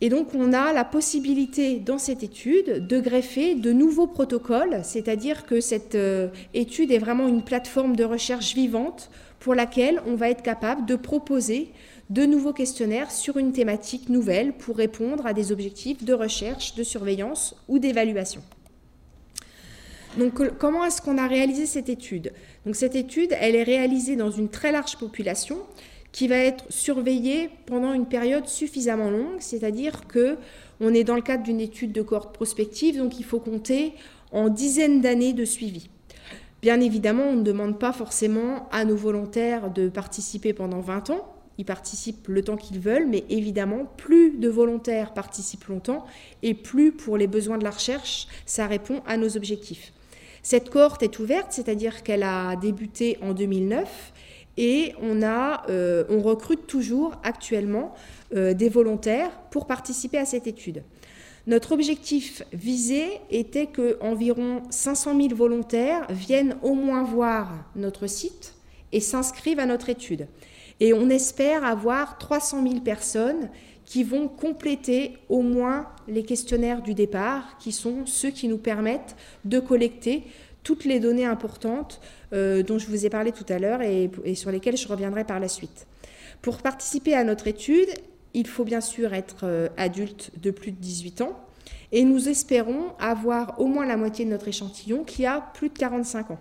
Et 0.00 0.08
donc 0.08 0.34
on 0.34 0.52
a 0.52 0.72
la 0.72 0.84
possibilité 0.84 1.78
dans 1.78 1.98
cette 1.98 2.22
étude 2.22 2.86
de 2.86 3.00
greffer 3.00 3.54
de 3.54 3.72
nouveaux 3.72 4.06
protocoles, 4.06 4.80
c'est-à-dire 4.82 5.46
que 5.46 5.60
cette 5.60 5.94
euh, 5.94 6.28
étude 6.52 6.90
est 6.90 6.98
vraiment 6.98 7.28
une 7.28 7.42
plateforme 7.42 7.94
de 7.96 8.04
recherche 8.04 8.54
vivante 8.54 9.10
pour 9.38 9.54
laquelle 9.54 10.00
on 10.06 10.14
va 10.14 10.30
être 10.30 10.42
capable 10.42 10.86
de 10.86 10.96
proposer 10.96 11.70
de 12.14 12.26
nouveaux 12.26 12.52
questionnaires 12.52 13.10
sur 13.10 13.38
une 13.38 13.50
thématique 13.50 14.08
nouvelle 14.08 14.52
pour 14.52 14.76
répondre 14.76 15.26
à 15.26 15.32
des 15.32 15.50
objectifs 15.50 16.04
de 16.04 16.14
recherche, 16.14 16.76
de 16.76 16.84
surveillance 16.84 17.56
ou 17.66 17.80
d'évaluation. 17.80 18.40
Donc 20.16 20.40
comment 20.58 20.84
est-ce 20.84 21.02
qu'on 21.02 21.18
a 21.18 21.26
réalisé 21.26 21.66
cette 21.66 21.88
étude? 21.88 22.32
Donc 22.66 22.76
cette 22.76 22.94
étude, 22.94 23.34
elle 23.40 23.56
est 23.56 23.64
réalisée 23.64 24.14
dans 24.14 24.30
une 24.30 24.48
très 24.48 24.70
large 24.70 24.96
population 24.96 25.58
qui 26.12 26.28
va 26.28 26.36
être 26.36 26.64
surveillée 26.68 27.50
pendant 27.66 27.92
une 27.92 28.06
période 28.06 28.46
suffisamment 28.46 29.10
longue, 29.10 29.40
c'est-à-dire 29.40 30.06
que 30.06 30.36
on 30.80 30.94
est 30.94 31.02
dans 31.02 31.16
le 31.16 31.22
cadre 31.22 31.42
d'une 31.42 31.60
étude 31.60 31.90
de 31.90 32.02
cohorte 32.02 32.32
prospective, 32.32 32.96
donc 32.96 33.18
il 33.18 33.24
faut 33.24 33.40
compter 33.40 33.92
en 34.30 34.50
dizaines 34.50 35.00
d'années 35.00 35.32
de 35.32 35.44
suivi. 35.44 35.88
Bien 36.62 36.80
évidemment, 36.80 37.24
on 37.24 37.34
ne 37.34 37.42
demande 37.42 37.80
pas 37.80 37.92
forcément 37.92 38.68
à 38.70 38.84
nos 38.84 38.96
volontaires 38.96 39.72
de 39.72 39.88
participer 39.88 40.52
pendant 40.52 40.78
20 40.78 41.10
ans, 41.10 41.33
ils 41.58 41.64
participent 41.64 42.28
le 42.28 42.42
temps 42.42 42.56
qu'ils 42.56 42.80
veulent, 42.80 43.06
mais 43.06 43.24
évidemment, 43.28 43.86
plus 43.96 44.38
de 44.38 44.48
volontaires 44.48 45.12
participent 45.14 45.66
longtemps 45.66 46.04
et 46.42 46.54
plus 46.54 46.92
pour 46.92 47.16
les 47.16 47.26
besoins 47.26 47.58
de 47.58 47.64
la 47.64 47.70
recherche, 47.70 48.26
ça 48.46 48.66
répond 48.66 49.02
à 49.06 49.16
nos 49.16 49.36
objectifs. 49.36 49.92
Cette 50.42 50.68
cohorte 50.68 51.02
est 51.02 51.18
ouverte, 51.18 51.52
c'est-à-dire 51.52 52.02
qu'elle 52.02 52.22
a 52.22 52.56
débuté 52.56 53.16
en 53.22 53.32
2009 53.32 54.12
et 54.56 54.92
on, 55.00 55.22
a, 55.22 55.68
euh, 55.70 56.04
on 56.08 56.20
recrute 56.20 56.66
toujours 56.66 57.14
actuellement 57.22 57.94
euh, 58.34 58.54
des 58.54 58.68
volontaires 58.68 59.30
pour 59.50 59.66
participer 59.66 60.18
à 60.18 60.24
cette 60.24 60.46
étude. 60.46 60.82
Notre 61.46 61.72
objectif 61.72 62.42
visé 62.52 63.20
était 63.30 63.66
que 63.66 63.98
environ 64.00 64.62
500 64.70 65.20
000 65.20 65.34
volontaires 65.34 66.06
viennent 66.10 66.56
au 66.62 66.74
moins 66.74 67.02
voir 67.02 67.50
notre 67.76 68.06
site 68.06 68.54
et 68.92 69.00
s'inscrivent 69.00 69.58
à 69.58 69.66
notre 69.66 69.90
étude. 69.90 70.26
Et 70.80 70.92
on 70.92 71.08
espère 71.08 71.64
avoir 71.64 72.18
300 72.18 72.62
000 72.62 72.80
personnes 72.80 73.48
qui 73.84 74.02
vont 74.02 74.28
compléter 74.28 75.18
au 75.28 75.42
moins 75.42 75.88
les 76.08 76.22
questionnaires 76.22 76.82
du 76.82 76.94
départ, 76.94 77.58
qui 77.58 77.72
sont 77.72 78.06
ceux 78.06 78.30
qui 78.30 78.48
nous 78.48 78.58
permettent 78.58 79.16
de 79.44 79.60
collecter 79.60 80.24
toutes 80.62 80.84
les 80.84 80.98
données 80.98 81.26
importantes 81.26 82.00
euh, 82.32 82.62
dont 82.62 82.78
je 82.78 82.86
vous 82.86 83.04
ai 83.04 83.10
parlé 83.10 83.30
tout 83.32 83.44
à 83.48 83.58
l'heure 83.58 83.82
et, 83.82 84.10
sur 84.34 84.50
lesquelles 84.50 84.78
je 84.78 84.88
reviendrai 84.88 85.24
par 85.24 85.38
la 85.38 85.48
suite. 85.48 85.86
Pour 86.40 86.58
participer 86.58 87.14
à 87.14 87.22
notre 87.22 87.46
étude, 87.46 87.88
il 88.32 88.46
faut 88.46 88.64
bien 88.64 88.80
sûr 88.80 89.12
être 89.12 89.40
euh, 89.44 89.68
adulte 89.76 90.30
de 90.40 90.50
plus 90.50 90.72
de 90.72 90.78
18 90.78 91.20
ans 91.20 91.38
et 91.92 92.02
nous 92.02 92.28
espérons 92.28 92.92
avoir 92.98 93.60
au 93.60 93.66
moins 93.66 93.86
la 93.86 93.96
moitié 93.96 94.24
de 94.24 94.30
notre 94.30 94.48
échantillon 94.48 95.04
qui 95.04 95.26
a 95.26 95.40
plus 95.54 95.68
de 95.68 95.78
45 95.78 96.32
ans. 96.32 96.40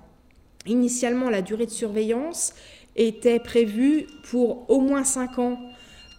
Initialement, 0.66 1.30
la 1.30 1.42
durée 1.42 1.66
de 1.66 1.72
surveillance 1.72 2.54
était 2.96 3.40
prévu 3.40 4.08
pour 4.30 4.70
au 4.70 4.80
moins 4.80 5.04
5 5.04 5.40
ans 5.40 5.60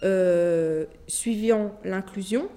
euh, 0.02 0.84
suivant 1.06 1.72
l'inclusion, 1.84 2.48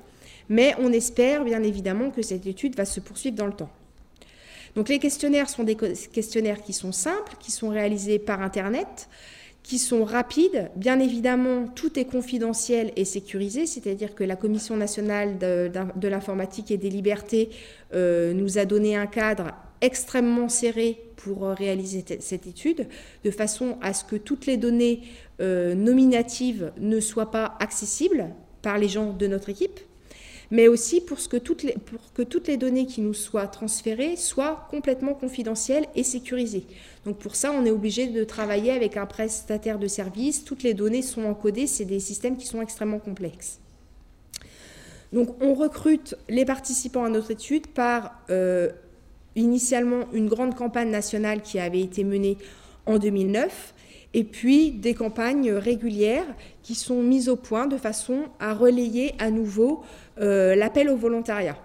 mais 0.49 0.73
on 0.79 0.91
espère 0.91 1.43
bien 1.43 1.63
évidemment 1.63 2.09
que 2.09 2.21
cette 2.21 2.45
étude 2.45 2.75
va 2.75 2.85
se 2.85 2.99
poursuivre 2.99 3.35
dans 3.35 3.45
le 3.45 3.53
temps. 3.53 3.69
Donc 4.75 4.89
les 4.89 4.99
questionnaires 4.99 5.49
sont 5.49 5.63
des 5.63 5.75
questionnaires 5.75 6.61
qui 6.61 6.73
sont 6.73 6.91
simples, 6.91 7.33
qui 7.39 7.51
sont 7.51 7.69
réalisés 7.69 8.19
par 8.19 8.41
Internet, 8.41 9.09
qui 9.63 9.79
sont 9.79 10.05
rapides. 10.05 10.69
Bien 10.75 10.99
évidemment, 10.99 11.67
tout 11.67 11.99
est 11.99 12.05
confidentiel 12.05 12.91
et 12.95 13.03
sécurisé, 13.03 13.65
c'est-à-dire 13.65 14.15
que 14.15 14.23
la 14.23 14.35
Commission 14.35 14.77
nationale 14.77 15.37
de, 15.37 16.07
l'informatique 16.07 16.71
et 16.71 16.77
des 16.77 16.89
libertés 16.89 17.49
euh, 17.93 18.33
nous 18.33 18.57
a 18.57 18.65
donné 18.65 18.95
un 18.95 19.07
cadre 19.07 19.51
extrêmement 19.81 20.49
serré 20.49 20.99
pour 21.15 21.45
euh, 21.45 21.53
réaliser 21.53 22.03
cette 22.19 22.47
étude, 22.47 22.87
de 23.23 23.31
façon 23.31 23.77
à 23.81 23.93
ce 23.93 24.03
que 24.03 24.15
toutes 24.15 24.45
les 24.45 24.57
données 24.57 25.01
euh, 25.41 25.75
nominatives 25.75 26.71
ne 26.79 26.99
soient 26.99 27.31
pas 27.31 27.55
accessibles 27.59 28.29
par 28.61 28.77
les 28.77 28.89
gens 28.89 29.13
de 29.13 29.27
notre 29.27 29.49
équipe, 29.49 29.79
mais 30.49 30.67
aussi 30.67 31.01
pour, 31.01 31.17
que 31.17 31.37
toutes 31.37 31.63
les, 31.63 31.73
pour 31.73 32.13
que 32.13 32.21
toutes 32.21 32.47
les 32.47 32.57
données 32.57 32.85
qui 32.85 33.01
nous 33.01 33.13
soient 33.13 33.47
transférées 33.47 34.15
soient 34.15 34.67
complètement 34.71 35.13
confidentielles 35.13 35.85
et 35.95 36.03
sécurisées. 36.03 36.65
Donc 37.05 37.17
pour 37.17 37.35
ça, 37.35 37.51
on 37.51 37.65
est 37.65 37.71
obligé 37.71 38.07
de 38.07 38.23
travailler 38.23 38.71
avec 38.71 38.97
un 38.97 39.05
prestataire 39.05 39.79
de 39.79 39.87
service. 39.87 40.45
Toutes 40.45 40.63
les 40.63 40.73
données 40.73 41.01
sont 41.01 41.25
encodées, 41.25 41.67
c'est 41.67 41.85
des 41.85 41.99
systèmes 41.99 42.37
qui 42.37 42.45
sont 42.45 42.61
extrêmement 42.61 42.99
complexes. 42.99 43.59
Donc 45.13 45.41
on 45.41 45.53
recrute 45.53 46.15
les 46.27 46.45
participants 46.45 47.03
à 47.03 47.09
notre 47.09 47.31
étude 47.31 47.67
par 47.67 48.21
euh, 48.29 48.69
initialement 49.35 50.05
une 50.13 50.27
grande 50.27 50.55
campagne 50.55 50.89
nationale 50.89 51.41
qui 51.41 51.59
avait 51.59 51.81
été 51.81 52.03
menée 52.03 52.37
en 52.85 52.97
2009 52.97 53.73
et 54.13 54.23
puis 54.23 54.71
des 54.71 54.93
campagnes 54.93 55.51
régulières 55.51 56.25
qui 56.63 56.75
sont 56.75 57.03
mises 57.03 57.29
au 57.29 57.35
point 57.35 57.67
de 57.67 57.77
façon 57.77 58.23
à 58.39 58.53
relayer 58.53 59.13
à 59.19 59.29
nouveau 59.29 59.83
euh, 60.19 60.55
l'appel 60.55 60.89
au 60.89 60.97
volontariat. 60.97 61.57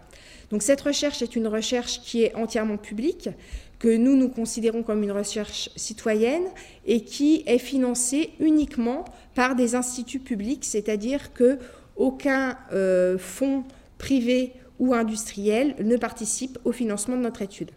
Donc 0.51 0.63
cette 0.63 0.83
recherche 0.83 1.23
est 1.23 1.35
une 1.35 1.47
recherche 1.47 2.01
qui 2.03 2.25
est 2.25 2.35
entièrement 2.35 2.77
publique, 2.77 3.31
que 3.79 3.97
nous 3.97 4.17
nous 4.17 4.29
considérons 4.29 4.83
comme 4.83 5.03
une 5.03 5.13
recherche 5.13 5.71
citoyenne 5.77 6.45
et 6.87 7.01
qui 7.01 7.43
est 7.47 7.59
financée 7.59 8.31
uniquement 8.39 9.05
par 9.35 9.57
des 9.57 9.75
instituts 9.75 10.21
publics, 10.21 10.65
c'est-à-dire 10.65 11.33
que 11.33 11.59
aucun 11.97 12.59
euh, 12.73 13.19
fonds 13.19 13.65
privé 13.99 14.53
ou 14.83 14.95
industriels 14.95 15.77
ne 15.81 15.97
participent 15.97 16.59
au 16.65 16.73
financement 16.73 17.17
de 17.17 17.23
notre 17.23 17.41
étude. 17.41 17.71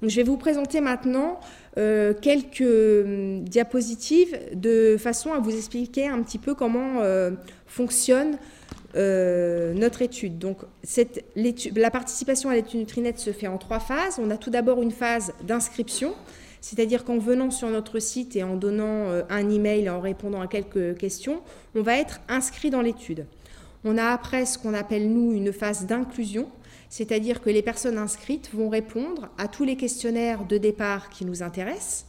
Donc, 0.00 0.10
je 0.10 0.16
vais 0.16 0.22
vous 0.22 0.38
présenter 0.38 0.80
maintenant 0.80 1.38
euh, 1.76 2.14
quelques 2.14 2.62
hum, 2.62 3.44
diapositives 3.44 4.36
de 4.54 4.96
façon 4.98 5.34
à 5.34 5.38
vous 5.38 5.54
expliquer 5.54 6.08
un 6.08 6.22
petit 6.22 6.38
peu 6.38 6.54
comment 6.54 7.02
euh, 7.02 7.32
fonctionne 7.66 8.38
euh, 8.96 9.74
notre 9.74 10.00
étude. 10.00 10.38
Donc, 10.38 10.60
la 11.36 11.90
participation 11.90 12.48
à 12.48 12.54
l'étude 12.54 12.80
Nutrinet 12.80 13.14
se 13.18 13.30
fait 13.30 13.46
en 13.46 13.58
trois 13.58 13.78
phases. 13.78 14.18
On 14.18 14.30
a 14.30 14.38
tout 14.38 14.50
d'abord 14.50 14.80
une 14.80 14.92
phase 14.92 15.34
d'inscription, 15.46 16.14
c'est-à-dire 16.62 17.04
qu'en 17.04 17.18
venant 17.18 17.50
sur 17.50 17.68
notre 17.68 17.98
site 17.98 18.34
et 18.34 18.42
en 18.42 18.56
donnant 18.56 19.08
un 19.28 19.50
email 19.50 19.84
et 19.84 19.90
en 19.90 20.00
répondant 20.00 20.40
à 20.40 20.46
quelques 20.46 20.96
questions, 20.96 21.42
on 21.74 21.82
va 21.82 21.98
être 21.98 22.20
inscrit 22.28 22.70
dans 22.70 22.80
l'étude. 22.80 23.26
On 23.84 23.98
a 23.98 24.06
après 24.06 24.46
ce 24.46 24.58
qu'on 24.58 24.74
appelle, 24.74 25.12
nous, 25.12 25.32
une 25.32 25.52
phase 25.52 25.86
d'inclusion, 25.86 26.48
c'est-à-dire 26.88 27.40
que 27.40 27.50
les 27.50 27.62
personnes 27.62 27.98
inscrites 27.98 28.50
vont 28.52 28.68
répondre 28.68 29.30
à 29.38 29.48
tous 29.48 29.64
les 29.64 29.76
questionnaires 29.76 30.44
de 30.44 30.56
départ 30.58 31.10
qui 31.10 31.24
nous 31.24 31.42
intéressent. 31.42 32.06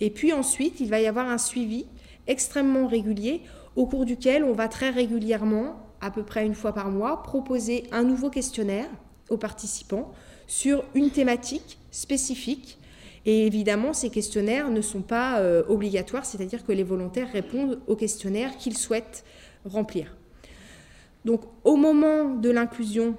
Et 0.00 0.10
puis 0.10 0.32
ensuite, 0.32 0.80
il 0.80 0.90
va 0.90 1.00
y 1.00 1.06
avoir 1.06 1.28
un 1.28 1.38
suivi 1.38 1.86
extrêmement 2.26 2.86
régulier 2.86 3.42
au 3.76 3.86
cours 3.86 4.04
duquel 4.04 4.44
on 4.44 4.52
va 4.52 4.68
très 4.68 4.90
régulièrement, 4.90 5.76
à 6.00 6.10
peu 6.10 6.22
près 6.22 6.44
une 6.44 6.54
fois 6.54 6.74
par 6.74 6.90
mois, 6.90 7.22
proposer 7.22 7.84
un 7.92 8.02
nouveau 8.02 8.28
questionnaire 8.28 8.88
aux 9.30 9.38
participants 9.38 10.12
sur 10.46 10.84
une 10.94 11.10
thématique 11.10 11.78
spécifique. 11.90 12.78
Et 13.24 13.46
évidemment, 13.46 13.94
ces 13.94 14.10
questionnaires 14.10 14.68
ne 14.68 14.82
sont 14.82 15.00
pas 15.00 15.38
euh, 15.38 15.62
obligatoires, 15.68 16.26
c'est-à-dire 16.26 16.66
que 16.66 16.72
les 16.72 16.82
volontaires 16.82 17.32
répondent 17.32 17.80
aux 17.86 17.96
questionnaires 17.96 18.56
qu'ils 18.58 18.76
souhaitent 18.76 19.24
remplir. 19.64 20.14
Donc 21.24 21.42
au 21.64 21.76
moment 21.76 22.34
de 22.34 22.50
l'inclusion, 22.50 23.16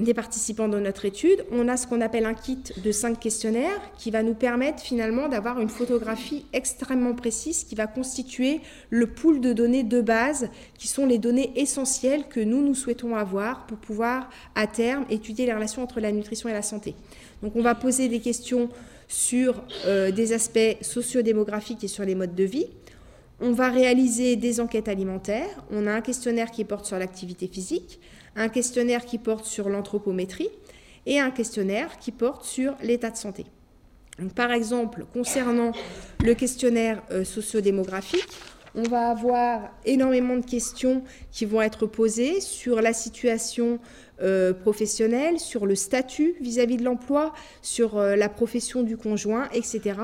des 0.00 0.14
participants 0.14 0.68
de 0.68 0.78
notre 0.78 1.04
étude, 1.04 1.44
on 1.52 1.68
a 1.68 1.76
ce 1.76 1.86
qu'on 1.86 2.00
appelle 2.00 2.24
un 2.24 2.34
kit 2.34 2.58
de 2.82 2.92
cinq 2.92 3.20
questionnaires 3.20 3.80
qui 3.98 4.10
va 4.10 4.22
nous 4.22 4.34
permettre 4.34 4.82
finalement 4.82 5.28
d'avoir 5.28 5.60
une 5.60 5.68
photographie 5.68 6.46
extrêmement 6.52 7.14
précise 7.14 7.64
qui 7.64 7.74
va 7.74 7.86
constituer 7.86 8.60
le 8.88 9.06
pool 9.06 9.40
de 9.40 9.52
données 9.52 9.82
de 9.82 10.00
base 10.00 10.48
qui 10.78 10.88
sont 10.88 11.06
les 11.06 11.18
données 11.18 11.52
essentielles 11.56 12.24
que 12.28 12.40
nous, 12.40 12.62
nous 12.62 12.74
souhaitons 12.74 13.14
avoir 13.16 13.66
pour 13.66 13.78
pouvoir 13.78 14.30
à 14.54 14.66
terme 14.66 15.04
étudier 15.10 15.46
les 15.46 15.52
relations 15.52 15.82
entre 15.82 16.00
la 16.00 16.12
nutrition 16.12 16.48
et 16.48 16.52
la 16.52 16.62
santé. 16.62 16.94
Donc 17.42 17.56
on 17.56 17.62
va 17.62 17.74
poser 17.74 18.08
des 18.08 18.20
questions 18.20 18.68
sur 19.08 19.62
euh, 19.86 20.12
des 20.12 20.32
aspects 20.32 20.76
sociodémographiques 20.82 21.82
et 21.82 21.88
sur 21.88 22.04
les 22.04 22.14
modes 22.14 22.34
de 22.34 22.44
vie. 22.44 22.66
On 23.40 23.52
va 23.52 23.70
réaliser 23.70 24.36
des 24.36 24.60
enquêtes 24.60 24.88
alimentaires. 24.88 25.64
On 25.70 25.86
a 25.86 25.92
un 25.92 26.00
questionnaire 26.02 26.50
qui 26.50 26.64
porte 26.64 26.84
sur 26.84 26.98
l'activité 26.98 27.48
physique 27.48 28.00
un 28.36 28.48
questionnaire 28.48 29.04
qui 29.04 29.18
porte 29.18 29.44
sur 29.44 29.68
l'anthropométrie 29.68 30.50
et 31.06 31.18
un 31.18 31.30
questionnaire 31.30 31.98
qui 31.98 32.12
porte 32.12 32.44
sur 32.44 32.76
l'état 32.82 33.10
de 33.10 33.16
santé. 33.16 33.46
par 34.36 34.52
exemple, 34.52 35.06
concernant 35.12 35.72
le 36.22 36.34
questionnaire 36.34 37.02
euh, 37.10 37.24
sociodémographique, 37.24 38.28
on 38.74 38.82
va 38.82 39.08
avoir 39.10 39.72
énormément 39.84 40.36
de 40.36 40.44
questions 40.44 41.02
qui 41.32 41.44
vont 41.44 41.62
être 41.62 41.86
posées 41.86 42.40
sur 42.40 42.80
la 42.82 42.92
situation 42.92 43.78
euh, 44.22 44.52
professionnelle, 44.52 45.40
sur 45.40 45.64
le 45.64 45.74
statut 45.74 46.34
vis-à-vis 46.40 46.76
de 46.76 46.84
l'emploi, 46.84 47.32
sur 47.62 47.96
euh, 47.96 48.16
la 48.16 48.28
profession 48.28 48.82
du 48.82 48.98
conjoint, 48.98 49.48
etc. 49.54 49.98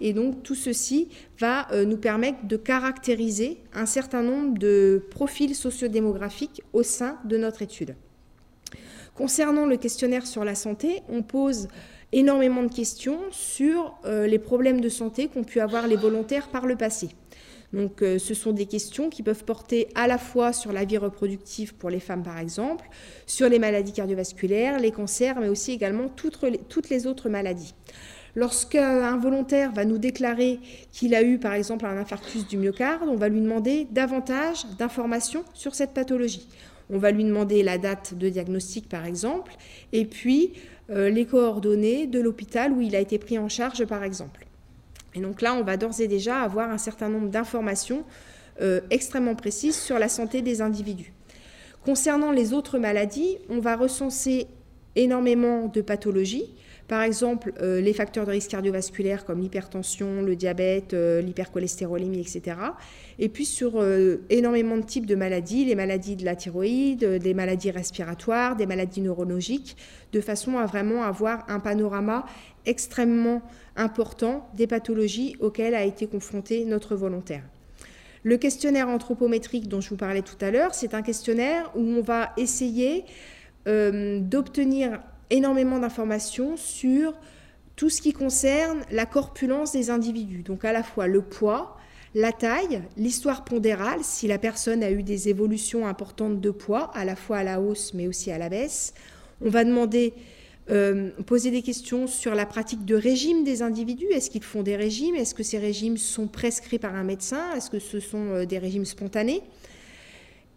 Et 0.00 0.12
donc 0.12 0.42
tout 0.42 0.56
ceci 0.56 1.08
va 1.38 1.70
euh, 1.70 1.84
nous 1.84 1.96
permettre 1.96 2.46
de 2.48 2.56
caractériser 2.56 3.58
un 3.72 3.86
certain 3.86 4.22
nombre 4.22 4.58
de 4.58 5.04
profils 5.10 5.54
sociodémographiques 5.54 6.62
au 6.72 6.82
sein 6.82 7.18
de 7.24 7.36
notre 7.36 7.62
étude. 7.62 7.94
Concernant 9.14 9.66
le 9.66 9.76
questionnaire 9.76 10.26
sur 10.26 10.44
la 10.44 10.56
santé, 10.56 11.02
on 11.08 11.22
pose 11.22 11.68
énormément 12.12 12.64
de 12.64 12.72
questions 12.72 13.20
sur 13.30 13.94
les 14.04 14.38
problèmes 14.38 14.80
de 14.80 14.88
santé 14.88 15.28
qu'ont 15.28 15.44
pu 15.44 15.60
avoir 15.60 15.86
les 15.86 15.96
volontaires 15.96 16.48
par 16.48 16.66
le 16.66 16.74
passé. 16.74 17.10
Donc 17.72 18.02
euh, 18.02 18.18
ce 18.18 18.34
sont 18.34 18.52
des 18.52 18.66
questions 18.66 19.10
qui 19.10 19.22
peuvent 19.22 19.44
porter 19.44 19.88
à 19.94 20.06
la 20.06 20.18
fois 20.18 20.52
sur 20.52 20.72
la 20.72 20.84
vie 20.84 20.98
reproductive 20.98 21.74
pour 21.74 21.90
les 21.90 22.00
femmes 22.00 22.22
par 22.22 22.38
exemple, 22.38 22.88
sur 23.26 23.48
les 23.48 23.58
maladies 23.58 23.92
cardiovasculaires, 23.92 24.78
les 24.80 24.90
cancers, 24.90 25.38
mais 25.40 25.48
aussi 25.48 25.72
également 25.72 26.08
toutes 26.08 26.90
les, 26.90 27.06
autres 27.06 27.28
maladies. 27.28 27.74
Lorsqu'un 28.34 29.16
volontaire 29.16 29.72
va 29.72 29.84
nous 29.84 29.98
déclarer 29.98 30.58
qu'il 30.92 31.14
a 31.14 31.22
eu 31.22 31.38
par 31.38 31.54
exemple 31.54 31.86
un 31.86 31.96
infarctus 31.96 32.46
du 32.46 32.56
myocarde, 32.56 33.08
on 33.08 33.16
va 33.16 33.28
lui 33.28 33.40
demander 33.40 33.86
davantage 33.90 34.66
d'informations 34.78 35.44
sur 35.54 35.74
cette 35.74 35.92
pathologie. 35.92 36.48
On 36.92 36.98
va 36.98 37.12
lui 37.12 37.24
demander 37.24 37.62
la 37.62 37.78
date 37.78 38.14
de 38.14 38.28
diagnostic 38.28 38.88
par 38.88 39.06
exemple, 39.06 39.52
et 39.92 40.04
puis 40.04 40.54
euh, 40.90 41.08
les 41.08 41.24
coordonnées 41.24 42.08
de 42.08 42.18
l'hôpital 42.20 42.72
où 42.72 42.80
il 42.80 42.96
a 42.96 43.00
été 43.00 43.18
pris 43.18 43.38
en 43.38 43.48
charge 43.48 43.84
par 43.84 44.02
exemple. 44.02 44.49
Et 45.14 45.20
donc 45.20 45.42
là, 45.42 45.54
on 45.54 45.62
va 45.62 45.76
d'ores 45.76 46.00
et 46.00 46.08
déjà 46.08 46.40
avoir 46.40 46.70
un 46.70 46.78
certain 46.78 47.08
nombre 47.08 47.28
d'informations 47.28 48.04
euh, 48.60 48.80
extrêmement 48.90 49.34
précises 49.34 49.78
sur 49.78 49.98
la 49.98 50.08
santé 50.08 50.42
des 50.42 50.60
individus. 50.60 51.12
Concernant 51.84 52.30
les 52.30 52.52
autres 52.52 52.78
maladies, 52.78 53.38
on 53.48 53.58
va 53.58 53.76
recenser 53.76 54.46
énormément 54.96 55.66
de 55.66 55.80
pathologies. 55.80 56.52
Par 56.90 57.02
exemple, 57.02 57.52
euh, 57.62 57.80
les 57.80 57.92
facteurs 57.92 58.26
de 58.26 58.32
risque 58.32 58.50
cardiovasculaire 58.50 59.24
comme 59.24 59.38
l'hypertension, 59.40 60.22
le 60.22 60.34
diabète, 60.34 60.92
euh, 60.92 61.20
l'hypercholestérolémie, 61.20 62.18
etc. 62.18 62.56
Et 63.20 63.28
puis 63.28 63.44
sur 63.44 63.80
énormément 64.28 64.76
de 64.76 64.82
types 64.82 65.06
de 65.06 65.14
maladies, 65.14 65.64
les 65.64 65.76
maladies 65.76 66.16
de 66.16 66.24
la 66.24 66.34
thyroïde, 66.34 67.04
des 67.04 67.32
maladies 67.32 67.70
respiratoires, 67.70 68.56
des 68.56 68.66
maladies 68.66 69.02
neurologiques, 69.02 69.76
de 70.12 70.20
façon 70.20 70.58
à 70.58 70.66
vraiment 70.66 71.04
avoir 71.04 71.44
un 71.48 71.60
panorama 71.60 72.26
extrêmement 72.66 73.40
important 73.76 74.50
des 74.56 74.66
pathologies 74.66 75.36
auxquelles 75.38 75.76
a 75.76 75.84
été 75.84 76.08
confronté 76.08 76.64
notre 76.64 76.96
volontaire. 76.96 77.44
Le 78.24 78.36
questionnaire 78.36 78.88
anthropométrique 78.88 79.68
dont 79.68 79.80
je 79.80 79.90
vous 79.90 79.96
parlais 79.96 80.22
tout 80.22 80.36
à 80.40 80.50
l'heure, 80.50 80.74
c'est 80.74 80.92
un 80.92 81.02
questionnaire 81.02 81.70
où 81.76 81.82
on 81.82 82.02
va 82.02 82.32
essayer 82.36 83.04
euh, 83.68 84.18
d'obtenir 84.20 85.00
énormément 85.30 85.78
d'informations 85.78 86.56
sur 86.56 87.14
tout 87.76 87.88
ce 87.88 88.02
qui 88.02 88.12
concerne 88.12 88.82
la 88.90 89.06
corpulence 89.06 89.72
des 89.72 89.90
individus, 89.90 90.42
donc 90.42 90.64
à 90.64 90.72
la 90.72 90.82
fois 90.82 91.06
le 91.06 91.22
poids, 91.22 91.78
la 92.14 92.32
taille, 92.32 92.82
l'histoire 92.96 93.44
pondérale, 93.44 94.00
si 94.02 94.26
la 94.26 94.38
personne 94.38 94.82
a 94.82 94.90
eu 94.90 95.02
des 95.02 95.28
évolutions 95.28 95.86
importantes 95.86 96.40
de 96.40 96.50
poids, 96.50 96.90
à 96.94 97.04
la 97.04 97.16
fois 97.16 97.38
à 97.38 97.44
la 97.44 97.60
hausse 97.60 97.94
mais 97.94 98.08
aussi 98.08 98.30
à 98.30 98.38
la 98.38 98.48
baisse. 98.48 98.92
On 99.40 99.48
va 99.48 99.64
demander 99.64 100.12
euh, 100.70 101.10
poser 101.26 101.50
des 101.50 101.62
questions 101.62 102.06
sur 102.06 102.34
la 102.34 102.46
pratique 102.46 102.84
de 102.84 102.94
régime 102.94 103.44
des 103.44 103.62
individus. 103.62 104.06
Est-ce 104.12 104.30
qu'ils 104.30 104.44
font 104.44 104.62
des 104.62 104.76
régimes? 104.76 105.14
Est-ce 105.14 105.34
que 105.34 105.42
ces 105.42 105.58
régimes 105.58 105.96
sont 105.96 106.26
prescrits 106.28 106.78
par 106.78 106.94
un 106.94 107.04
médecin? 107.04 107.54
Est-ce 107.56 107.70
que 107.70 107.78
ce 107.78 107.98
sont 107.98 108.26
euh, 108.30 108.44
des 108.44 108.58
régimes 108.58 108.84
spontanés? 108.84 109.42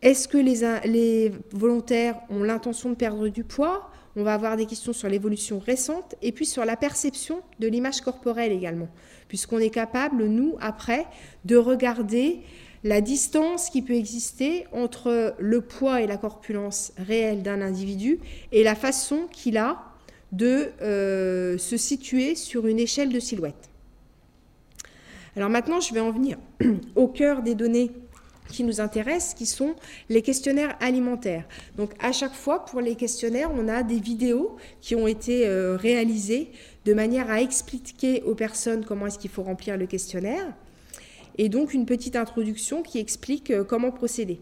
Est-ce 0.01 0.27
que 0.27 0.37
les, 0.37 0.61
les 0.87 1.31
volontaires 1.51 2.19
ont 2.29 2.43
l'intention 2.43 2.89
de 2.89 2.95
perdre 2.95 3.27
du 3.29 3.43
poids? 3.43 3.89
On 4.15 4.23
va 4.23 4.35
avoir 4.35 4.57
des 4.57 4.65
questions 4.65 4.93
sur 4.93 5.09
l'évolution 5.09 5.59
récente 5.59 6.15
et 6.21 6.31
puis 6.31 6.45
sur 6.45 6.65
la 6.65 6.77
perception 6.77 7.41
de 7.59 7.67
l'image 7.67 8.01
corporelle 8.01 8.51
également, 8.51 8.89
puisqu'on 9.27 9.59
est 9.59 9.71
capable, 9.71 10.25
nous, 10.25 10.55
après, 10.61 11.05
de 11.45 11.55
regarder 11.55 12.41
la 12.83 13.01
distance 13.01 13.69
qui 13.69 13.81
peut 13.81 13.93
exister 13.93 14.65
entre 14.71 15.35
le 15.39 15.61
poids 15.61 16.01
et 16.01 16.07
la 16.07 16.17
corpulence 16.17 16.93
réelle 16.97 17.41
d'un 17.41 17.61
individu 17.61 18.19
et 18.51 18.63
la 18.63 18.75
façon 18.75 19.27
qu'il 19.31 19.57
a 19.57 19.83
de 20.31 20.71
euh, 20.81 21.57
se 21.57 21.77
situer 21.77 22.35
sur 22.35 22.67
une 22.67 22.79
échelle 22.79 23.09
de 23.09 23.19
silhouette. 23.19 23.69
Alors 25.35 25.49
maintenant, 25.49 25.79
je 25.79 25.93
vais 25.93 25.99
en 25.99 26.11
venir 26.11 26.37
au 26.95 27.07
cœur 27.07 27.41
des 27.41 27.55
données 27.55 27.91
qui 28.53 28.63
nous 28.63 28.79
intéressent, 28.79 29.33
qui 29.33 29.45
sont 29.45 29.75
les 30.09 30.21
questionnaires 30.21 30.77
alimentaires. 30.79 31.45
Donc 31.75 31.91
à 31.99 32.11
chaque 32.11 32.33
fois, 32.33 32.63
pour 32.65 32.79
les 32.79 32.95
questionnaires, 32.95 33.51
on 33.53 33.67
a 33.67 33.83
des 33.83 33.99
vidéos 33.99 34.55
qui 34.79 34.95
ont 34.95 35.07
été 35.07 35.47
euh, 35.47 35.75
réalisées 35.75 36.51
de 36.85 36.93
manière 36.93 37.29
à 37.29 37.41
expliquer 37.41 38.21
aux 38.23 38.35
personnes 38.35 38.85
comment 38.85 39.07
est-ce 39.07 39.19
qu'il 39.19 39.31
faut 39.31 39.43
remplir 39.43 39.75
le 39.77 39.87
questionnaire, 39.87 40.53
et 41.37 41.49
donc 41.49 41.73
une 41.73 41.85
petite 41.85 42.15
introduction 42.15 42.83
qui 42.83 42.99
explique 42.99 43.49
euh, 43.49 43.63
comment 43.63 43.91
procéder. 43.91 44.39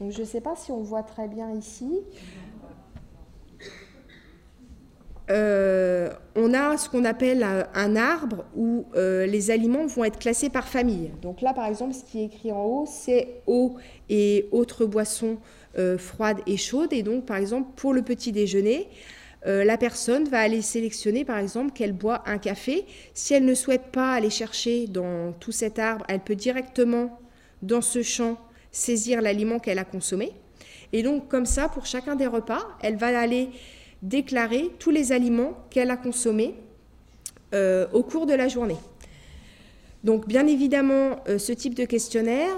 Donc 0.00 0.10
je 0.10 0.20
ne 0.20 0.26
sais 0.26 0.40
pas 0.40 0.56
si 0.56 0.72
on 0.72 0.82
voit 0.82 1.04
très 1.04 1.28
bien 1.28 1.50
ici. 1.52 1.88
Euh, 5.32 6.10
on 6.36 6.52
a 6.52 6.76
ce 6.76 6.90
qu'on 6.90 7.04
appelle 7.06 7.42
un, 7.42 7.96
arbre 7.96 8.44
où 8.54 8.84
euh, 8.96 9.24
les 9.24 9.50
aliments 9.50 9.86
vont 9.86 10.04
être 10.04 10.18
classés 10.18 10.50
par 10.50 10.68
famille. 10.68 11.10
Donc 11.22 11.40
là, 11.40 11.54
par 11.54 11.66
exemple, 11.66 11.94
ce 11.94 12.04
qui 12.04 12.20
est 12.20 12.26
écrit 12.26 12.52
en 12.52 12.62
haut, 12.64 12.86
c'est 12.86 13.40
eau 13.46 13.76
et 14.10 14.46
autres 14.52 14.84
boissons 14.84 15.38
euh, 15.78 15.96
froides 15.96 16.40
et 16.46 16.58
chaudes. 16.58 16.92
Et 16.92 17.02
donc, 17.02 17.24
par 17.24 17.38
exemple, 17.38 17.70
pour 17.76 17.94
le 17.94 18.02
petit 18.02 18.32
déjeuner, 18.32 18.88
la 19.44 19.76
personne 19.76 20.28
va 20.28 20.38
aller 20.38 20.62
sélectionner, 20.62 21.24
par 21.24 21.38
exemple, 21.38 21.72
qu'elle 21.72 21.92
boit 21.92 22.22
un 22.26 22.38
café. 22.38 22.86
Si 23.12 23.34
elle 23.34 23.44
ne 23.44 23.54
souhaite 23.54 23.90
pas 23.90 24.12
aller 24.12 24.30
chercher 24.30 24.86
dans 24.86 25.32
tout 25.32 25.50
cet 25.50 25.80
arbre, 25.80 26.04
elle 26.08 26.20
peut 26.20 26.36
directement, 26.36 27.18
dans 27.60 27.80
ce 27.80 28.02
champ, 28.02 28.38
saisir 28.70 29.20
l'aliment 29.20 29.58
qu'elle 29.58 29.80
a 29.80 29.84
consommé. 29.84 30.30
Et 30.92 31.02
donc, 31.02 31.26
comme 31.26 31.44
ça, 31.44 31.68
pour 31.68 31.86
chacun 31.86 32.14
des 32.14 32.28
repas, 32.28 32.68
elle 32.82 32.94
va 32.94 33.18
aller 33.18 33.48
déclarer 34.02 34.70
tous 34.78 34.90
les 34.90 35.12
aliments 35.12 35.54
qu'elle 35.70 35.90
a 35.90 35.96
consommés 35.96 36.54
euh, 37.54 37.86
au 37.92 38.02
cours 38.02 38.26
de 38.26 38.34
la 38.34 38.48
journée. 38.48 38.76
Donc 40.04 40.26
bien 40.26 40.46
évidemment, 40.48 41.20
euh, 41.28 41.38
ce 41.38 41.52
type 41.52 41.74
de 41.74 41.84
questionnaire, 41.84 42.52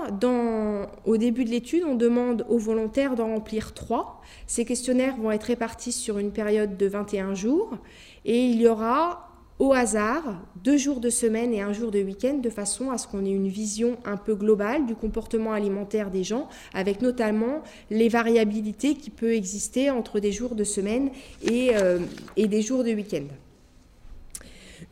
au 1.05 1.16
début 1.18 1.45
de 1.45 1.51
l'étude, 1.51 1.84
on 1.86 1.95
demande 1.95 2.47
aux 2.49 2.59
volontaires 2.59 3.14
d'en 3.14 3.26
remplir 3.26 3.74
trois. 3.74 4.22
Ces 4.47 4.64
questionnaires 4.64 5.16
vont 5.16 5.30
être 5.30 5.45
répartis 5.45 5.92
sur 5.92 6.18
une 6.18 6.32
période 6.32 6.78
de 6.78 6.86
21 6.86 7.34
jours 7.34 7.76
et 8.24 8.47
il 8.47 8.61
y 8.61 8.66
aura 8.66 9.34
au 9.59 9.72
hasard 9.72 10.22
deux 10.62 10.76
jours 10.76 11.00
de 11.00 11.11
semaine 11.11 11.55
et 11.55 11.61
un 11.61 11.72
jour 11.72 11.90
de 11.90 12.02
week-end 12.02 12.34
de 12.34 12.50
façon 12.50 12.90
à 12.90 12.98
ce 12.98 13.07
qu'on 13.07 13.24
ait 13.24 13.30
une 13.30 13.48
vision 13.48 13.98
un 14.05 14.16
peu 14.16 14.34
globale 14.34 14.86
du 14.86 14.94
comportement 14.94 15.52
alimentaire 15.52 16.11
des 16.11 16.24
gens, 16.24 16.48
avec 16.72 17.02
notamment 17.02 17.62
les 17.90 18.09
variabilités 18.09 18.94
qui 18.94 19.11
peuvent 19.11 19.30
exister 19.30 19.90
entre 19.90 20.18
des 20.18 20.32
jours 20.32 20.55
de 20.55 20.64
semaine 20.64 21.11
et, 21.42 21.70
euh, 21.74 22.00
des 22.36 22.62
jours 22.62 22.82
de 22.82 22.92
week-end. 22.92 23.26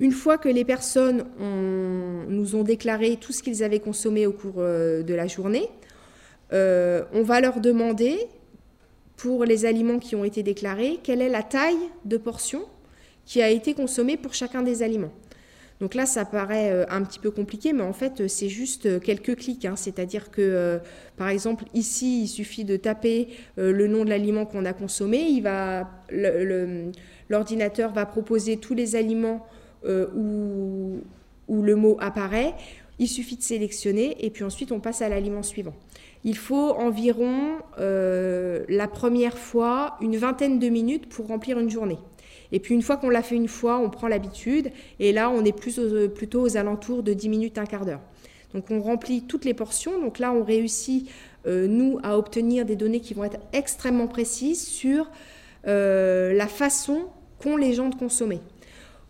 Une 0.01 0.13
fois 0.13 0.39
que 0.39 0.49
les 0.49 0.65
personnes 0.65 1.25
nous 2.29 2.57
ont 2.57 2.63
déclaré 2.63 3.17
tout 3.17 3.33
ce 3.33 3.43
qu'ils 3.43 3.63
avaient 3.63 3.81
consommé 3.81 4.27
au 4.27 4.33
cours 4.33 4.55
euh, 4.59 5.03
de 5.03 5.15
la 5.15 5.27
journée, 5.27 5.69
euh, 6.53 7.03
on 7.13 7.23
va 7.23 7.41
leur 7.41 7.61
demander, 7.61 8.19
pour 9.17 9.45
les 9.45 9.65
aliments 9.65 9.99
qui 9.99 10.17
ont 10.17 10.25
été 10.25 10.43
déclarés, 10.43 10.99
quelle 11.03 11.21
est 11.21 11.29
la 11.29 11.43
taille 11.43 11.89
de 12.05 12.17
portion 12.17 12.65
qui 13.25 13.43
a 13.43 13.49
été 13.49 13.75
consommé 13.75 14.17
pour 14.17 14.35
chacun 14.35 14.63
des 14.63 14.83
aliments. 14.83 15.13
Donc 15.81 15.95
là, 15.95 16.07
ça 16.07 16.25
paraît 16.25 16.71
euh, 16.71 16.85
un 16.91 17.03
petit 17.03 17.19
peu 17.19 17.31
compliqué, 17.31 17.73
mais 17.73 17.83
en 17.83 17.93
fait, 17.93 18.29
c'est 18.29 18.49
juste 18.49 19.01
quelques 19.01 19.37
clics. 19.37 19.65
Hein. 19.65 19.75
C'est-à-dire 19.77 20.31
que, 20.31 20.79
par 21.17 21.29
exemple, 21.29 21.65
ici, 21.75 22.23
il 22.23 22.29
suffit 22.29 22.65
de 22.65 22.77
taper 22.77 23.29
le 23.57 23.87
nom 23.89 24.05
de 24.05 24.11
l'aliment 24.11 24.47
qu'on 24.47 24.65
a 24.65 24.73
consommé. 24.73 25.19
Il 25.19 25.43
va, 25.43 25.91
l'ordinateur 27.29 27.93
va 27.93 28.07
proposer 28.07 28.59
tous 28.59 28.75
les 28.75 28.95
aliments 28.95 29.45
où, 29.85 31.01
le 31.49 31.75
mot 31.75 31.97
apparaît. 32.01 32.55
Il 32.99 33.09
suffit 33.09 33.37
de 33.37 33.43
sélectionner 33.43 34.25
et 34.25 34.31
puis 34.31 34.45
ensuite 34.45 34.71
on 34.71 34.79
passe 34.79 35.03
à 35.03 35.09
l'aliment 35.09 35.43
suivant. 35.43 35.75
Il 36.25 36.37
faut 36.37 36.71
environ 36.71 37.59
euh, 37.81 38.65
la 38.69 38.87
première 38.87 39.37
fois 39.37 39.97
une 40.01 40.17
vingtaine 40.17 40.59
de 40.59 40.69
minutes 40.69 41.09
pour 41.09 41.27
remplir 41.27 41.59
une 41.59 41.71
journée. 41.71 41.99
Et 42.53 42.61
puis 42.61 42.75
une 42.75 42.83
fois 42.83 42.97
qu'on 42.97 43.09
l'a 43.09 43.23
fait 43.23 43.35
une 43.35 43.49
fois, 43.49 43.79
on 43.79 43.91
prend 43.91 44.09
l'habitude 44.09 44.71
et 45.01 45.13
là 45.13 45.31
on 45.31 45.45
est 45.45 45.57
plus 45.57 45.81
plutôt 46.15 46.43
aux 46.43 46.57
alentours 46.57 47.03
de 47.03 47.13
10 47.15 47.29
minutes, 47.29 47.59
un 47.59 47.67
quart 47.67 47.85
d'heure. 47.85 48.01
Donc 48.55 48.71
on 48.71 48.81
remplit 48.81 49.23
toutes 49.23 49.45
les 49.45 49.55
portions. 49.55 49.99
Donc 50.01 50.19
là 50.19 50.33
on 50.33 50.45
réussit, 50.45 51.11
euh, 51.47 51.67
nous, 51.67 51.99
à 52.03 52.19
obtenir 52.19 52.65
des 52.65 52.77
données 52.77 53.01
qui 53.01 53.15
vont 53.15 53.25
être 53.25 53.41
extrêmement 53.53 54.07
précises 54.07 54.65
sur 54.65 55.11
euh, 55.67 56.33
la 56.35 56.47
façon 56.47 57.07
qu'ont 57.39 57.57
les 57.57 57.73
gens 57.73 57.89
de 57.89 57.95
consommer. 57.95 58.41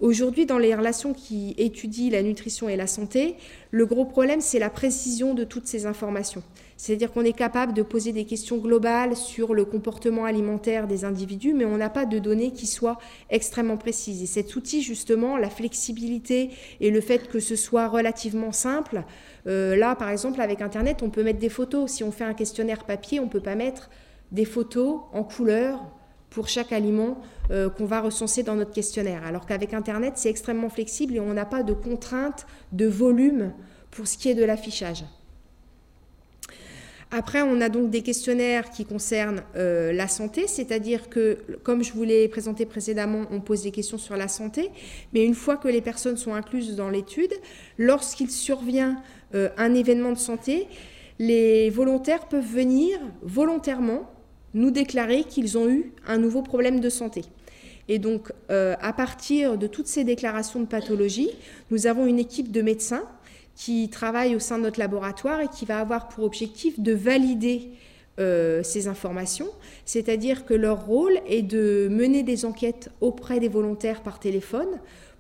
Aujourd'hui, 0.01 0.47
dans 0.47 0.59
les 0.59 0.75
relations 0.75 1.15
qui 1.15 1.55
étudient 1.59 2.11
la 2.11 2.23
nutrition 2.23 2.69
et 2.69 2.75
la 2.75 2.89
santé, 2.89 3.37
le 3.71 3.87
gros 3.87 4.05
problème, 4.05 4.41
c'est 4.41 4.59
la 4.59 4.71
précision 4.71 5.33
de 5.33 5.45
toutes 5.45 5.69
ces 5.69 5.87
informations. 5.87 6.43
C'est-à-dire 6.77 7.13
qu'on 7.13 7.25
est 7.25 7.37
capable 7.37 7.75
de 7.75 7.83
poser 7.83 8.13
des 8.13 8.25
questions 8.25 8.59
globales 8.59 9.17
sur 9.17 9.55
le 9.55 9.65
comportement 9.65 10.25
alimentaire 10.25 10.87
des 10.87 11.05
individus, 11.05 11.55
mais 11.55 11.65
on 11.65 11.77
n'a 11.77 11.91
pas 11.91 12.07
de 12.07 12.19
données 12.19 12.53
qui 12.53 12.67
soient 12.67 12.99
extrêmement 13.31 13.77
précises. 13.77 14.23
Et 14.23 14.27
cet 14.27 14.57
outil, 14.57 14.83
justement, 14.83 15.37
la 15.37 15.51
flexibilité 15.51 16.51
et 16.81 16.91
le 16.91 17.01
fait 17.01 17.29
que 17.29 17.41
ce 17.41 17.57
soit 17.57 17.89
relativement 17.89 18.53
simple, 18.53 19.05
euh, 19.47 19.77
là, 19.77 19.95
par 19.95 20.11
exemple, 20.11 20.41
avec 20.41 20.61
Internet, 20.61 21.03
on 21.03 21.11
peut 21.11 21.23
mettre 21.23 21.39
des 21.39 21.49
photos. 21.49 21.91
Si 21.91 22.05
on 22.05 22.13
fait 22.13 22.25
un 22.25 22.35
questionnaire 22.35 22.85
papier, 22.85 23.21
on 23.21 23.25
ne 23.25 23.31
peut 23.31 23.41
pas 23.41 23.55
mettre 23.55 23.91
des 24.31 24.45
photos 24.45 25.01
en 25.13 25.23
couleur 25.23 25.79
pour 26.31 26.49
chaque 26.49 26.73
aliment 26.73 27.19
euh, 27.51 27.69
qu'on 27.69 27.85
va 27.85 28.01
recenser 28.01 28.43
dans 28.43 28.55
notre 28.55 28.73
questionnaire. 28.73 29.25
Alors 29.25 29.47
qu'avec 29.47 29.75
Internet, 29.75 30.15
c'est 30.17 30.31
extrêmement 30.31 30.71
flexible 30.71 31.17
et 31.17 31.21
on 31.21 31.35
n'a 31.35 31.45
pas 31.45 31.63
de 31.63 31.75
contraintes 31.75 32.47
de 32.73 32.87
volume 32.87 33.53
pour 33.91 34.07
ce 34.07 34.17
qui 34.17 34.31
est 34.31 34.35
de 34.35 34.45
l'affichage. 34.45 35.05
Après, 37.15 37.43
on 37.43 37.61
a 37.61 37.69
donc 37.69 37.91
des 37.91 38.01
questionnaires 38.01 38.71
qui 38.71 38.87
concernent 38.87 39.43
euh, 39.55 39.93
la 39.93 40.09
santé, 40.09 40.47
c'est-à-dire 40.47 41.11
que, 41.11 41.37
comme 41.63 41.85
je 41.85 41.93
vous 41.93 42.05
l'ai 42.05 42.27
présenté 42.27 42.65
précédemment, 42.65 43.27
on 43.31 43.41
pose 43.41 43.65
des 43.65 43.71
questions 43.71 43.99
sur 43.99 44.17
la 44.17 44.29
santé, 44.29 44.71
mais 45.13 45.23
une 45.23 45.35
fois 45.35 45.59
que 45.59 45.69
les 45.69 45.83
personnes 45.83 46.17
sont 46.17 46.33
incluses 46.33 46.75
dans 46.75 46.89
l'étude, 46.89 47.35
lorsqu'il 47.77 48.31
survient 48.31 49.03
euh, 49.35 49.51
un 49.59 49.75
événement 49.75 50.13
de 50.13 50.19
santé, 50.19 50.69
les 51.19 51.69
volontaires 51.69 52.29
peuvent 52.29 52.51
venir 52.51 52.99
volontairement 53.21 54.11
nous 54.55 54.71
déclarer 54.71 55.25
qu'ils 55.25 55.59
ont 55.59 55.69
eu 55.69 55.93
un 56.07 56.17
nouveau 56.17 56.41
problème 56.41 56.81
de 56.81 56.89
santé. 56.89 57.25
Et 57.89 57.99
donc, 57.99 58.33
euh, 58.51 58.75
à 58.81 58.95
partir 58.95 59.59
de 59.59 59.67
toutes 59.67 59.87
ces 59.87 60.05
déclarations 60.05 60.61
de 60.61 60.67
pathologie, 60.67 61.29
nous 61.71 61.87
avons 61.87 62.07
une 62.07 62.19
équipe 62.19 62.51
de 62.51 62.63
médecins 62.63 63.05
qui 63.55 63.89
travaille 63.89 64.35
au 64.35 64.39
sein 64.39 64.59
de 64.59 64.63
notre 64.65 64.79
laboratoire 64.79 65.41
et 65.41 65.49
qui 65.49 65.65
va 65.65 65.79
avoir 65.79 66.09
pour 66.09 66.25
objectif 66.25 66.81
de 66.81 66.93
valider 66.93 67.71
euh, 68.19 68.63
ces 68.63 68.89
informations, 68.89 69.49
c'est-à-dire 69.85 70.45
que 70.45 70.55
leur 70.55 70.85
rôle 70.85 71.19
est 71.27 71.43
de 71.43 71.89
mener 71.91 72.23
des 72.23 72.45
enquêtes 72.45 72.91
auprès 73.01 73.41
des 73.41 73.49
volontaires 73.49 74.03
par 74.03 74.21
téléphone 74.21 74.69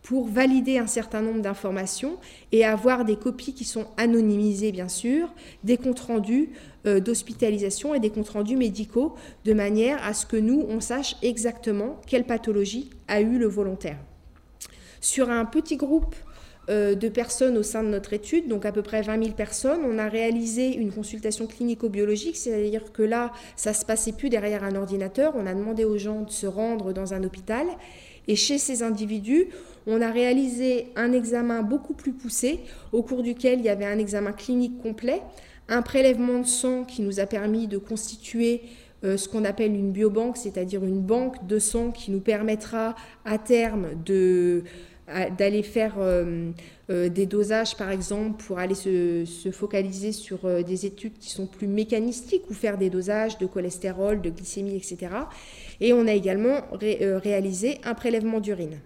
pour 0.02 0.26
valider 0.26 0.78
un 0.78 0.86
certain 0.86 1.22
nombre 1.22 1.40
d'informations 1.40 2.18
et 2.50 2.64
avoir 2.64 3.04
des 3.04 3.16
copies 3.16 3.54
qui 3.54 3.64
sont 3.64 3.86
anonymisées, 3.96 4.72
bien 4.72 4.88
sûr, 4.88 5.32
des 5.64 5.76
comptes 5.76 6.00
rendus 6.00 6.50
euh, 6.86 7.00
d'hospitalisation 7.00 7.94
et 7.94 8.00
des 8.00 8.10
comptes 8.10 8.30
rendus 8.30 8.56
médicaux, 8.56 9.14
de 9.44 9.54
manière 9.54 10.04
à 10.04 10.12
ce 10.12 10.26
que 10.26 10.36
nous, 10.36 10.66
on 10.68 10.80
sache 10.80 11.16
exactement 11.22 12.00
quelle 12.06 12.24
pathologie 12.24 12.90
a 13.08 13.20
eu 13.20 13.38
le 13.38 13.46
volontaire. 13.46 13.98
Sur 15.00 15.30
un 15.30 15.44
petit 15.44 15.76
groupe 15.76 16.14
de 16.68 17.08
personnes 17.08 17.58
au 17.58 17.62
sein 17.62 17.82
de 17.82 17.88
notre 17.88 18.12
étude, 18.12 18.46
donc 18.48 18.64
à 18.64 18.72
peu 18.72 18.82
près 18.82 19.02
20 19.02 19.22
000 19.24 19.34
personnes. 19.34 19.80
On 19.84 19.98
a 19.98 20.08
réalisé 20.08 20.76
une 20.76 20.92
consultation 20.92 21.46
clinico-biologique, 21.46 22.36
c'est-à-dire 22.36 22.92
que 22.92 23.02
là, 23.02 23.32
ça 23.56 23.74
se 23.74 23.84
passait 23.84 24.12
plus 24.12 24.28
derrière 24.28 24.62
un 24.62 24.76
ordinateur. 24.76 25.34
On 25.36 25.46
a 25.46 25.54
demandé 25.54 25.84
aux 25.84 25.98
gens 25.98 26.22
de 26.22 26.30
se 26.30 26.46
rendre 26.46 26.92
dans 26.92 27.14
un 27.14 27.24
hôpital. 27.24 27.66
Et 28.28 28.36
chez 28.36 28.58
ces 28.58 28.82
individus, 28.82 29.48
on 29.86 30.00
a 30.00 30.10
réalisé 30.10 30.88
un 30.96 31.12
examen 31.12 31.62
beaucoup 31.62 31.94
plus 31.94 32.12
poussé, 32.12 32.60
au 32.92 33.02
cours 33.02 33.22
duquel 33.22 33.58
il 33.58 33.64
y 33.64 33.68
avait 33.68 33.86
un 33.86 33.98
examen 33.98 34.32
clinique 34.32 34.80
complet, 34.80 35.22
un 35.68 35.82
prélèvement 35.82 36.38
de 36.38 36.46
sang 36.46 36.84
qui 36.84 37.02
nous 37.02 37.20
a 37.20 37.26
permis 37.26 37.66
de 37.66 37.78
constituer 37.78 38.62
euh, 39.04 39.16
ce 39.16 39.28
qu'on 39.28 39.44
appelle 39.44 39.74
une 39.74 39.90
biobanque, 39.90 40.36
c'est-à-dire 40.36 40.84
une 40.84 41.00
banque 41.00 41.46
de 41.46 41.58
sang 41.58 41.90
qui 41.90 42.12
nous 42.12 42.20
permettra 42.20 42.94
à 43.24 43.38
terme 43.38 43.88
de 44.04 44.62
d'aller 45.36 45.62
faire 45.62 45.96
euh, 45.98 46.50
euh, 46.90 47.08
des 47.08 47.26
dosages, 47.26 47.76
par 47.76 47.90
exemple, 47.90 48.42
pour 48.44 48.58
aller 48.58 48.74
se, 48.74 49.24
focaliser 49.52 50.12
sur 50.12 50.40
des 50.62 50.86
études 50.86 51.18
qui 51.18 51.30
sont 51.30 51.46
plus 51.46 51.66
mécanistiques 51.66 52.48
ou 52.50 52.54
faire 52.54 52.78
des 52.78 52.90
dosages 52.90 53.38
de 53.38 53.46
cholestérol, 53.46 54.20
de 54.20 54.30
glycémie, 54.30 54.76
etc. 54.76 55.14
Et 55.80 55.92
on 55.92 56.06
a 56.06 56.12
également 56.12 56.60
réalisé 56.80 57.78
un 57.84 57.94
prélèvement 57.94 58.40
d'urine. 58.40 58.78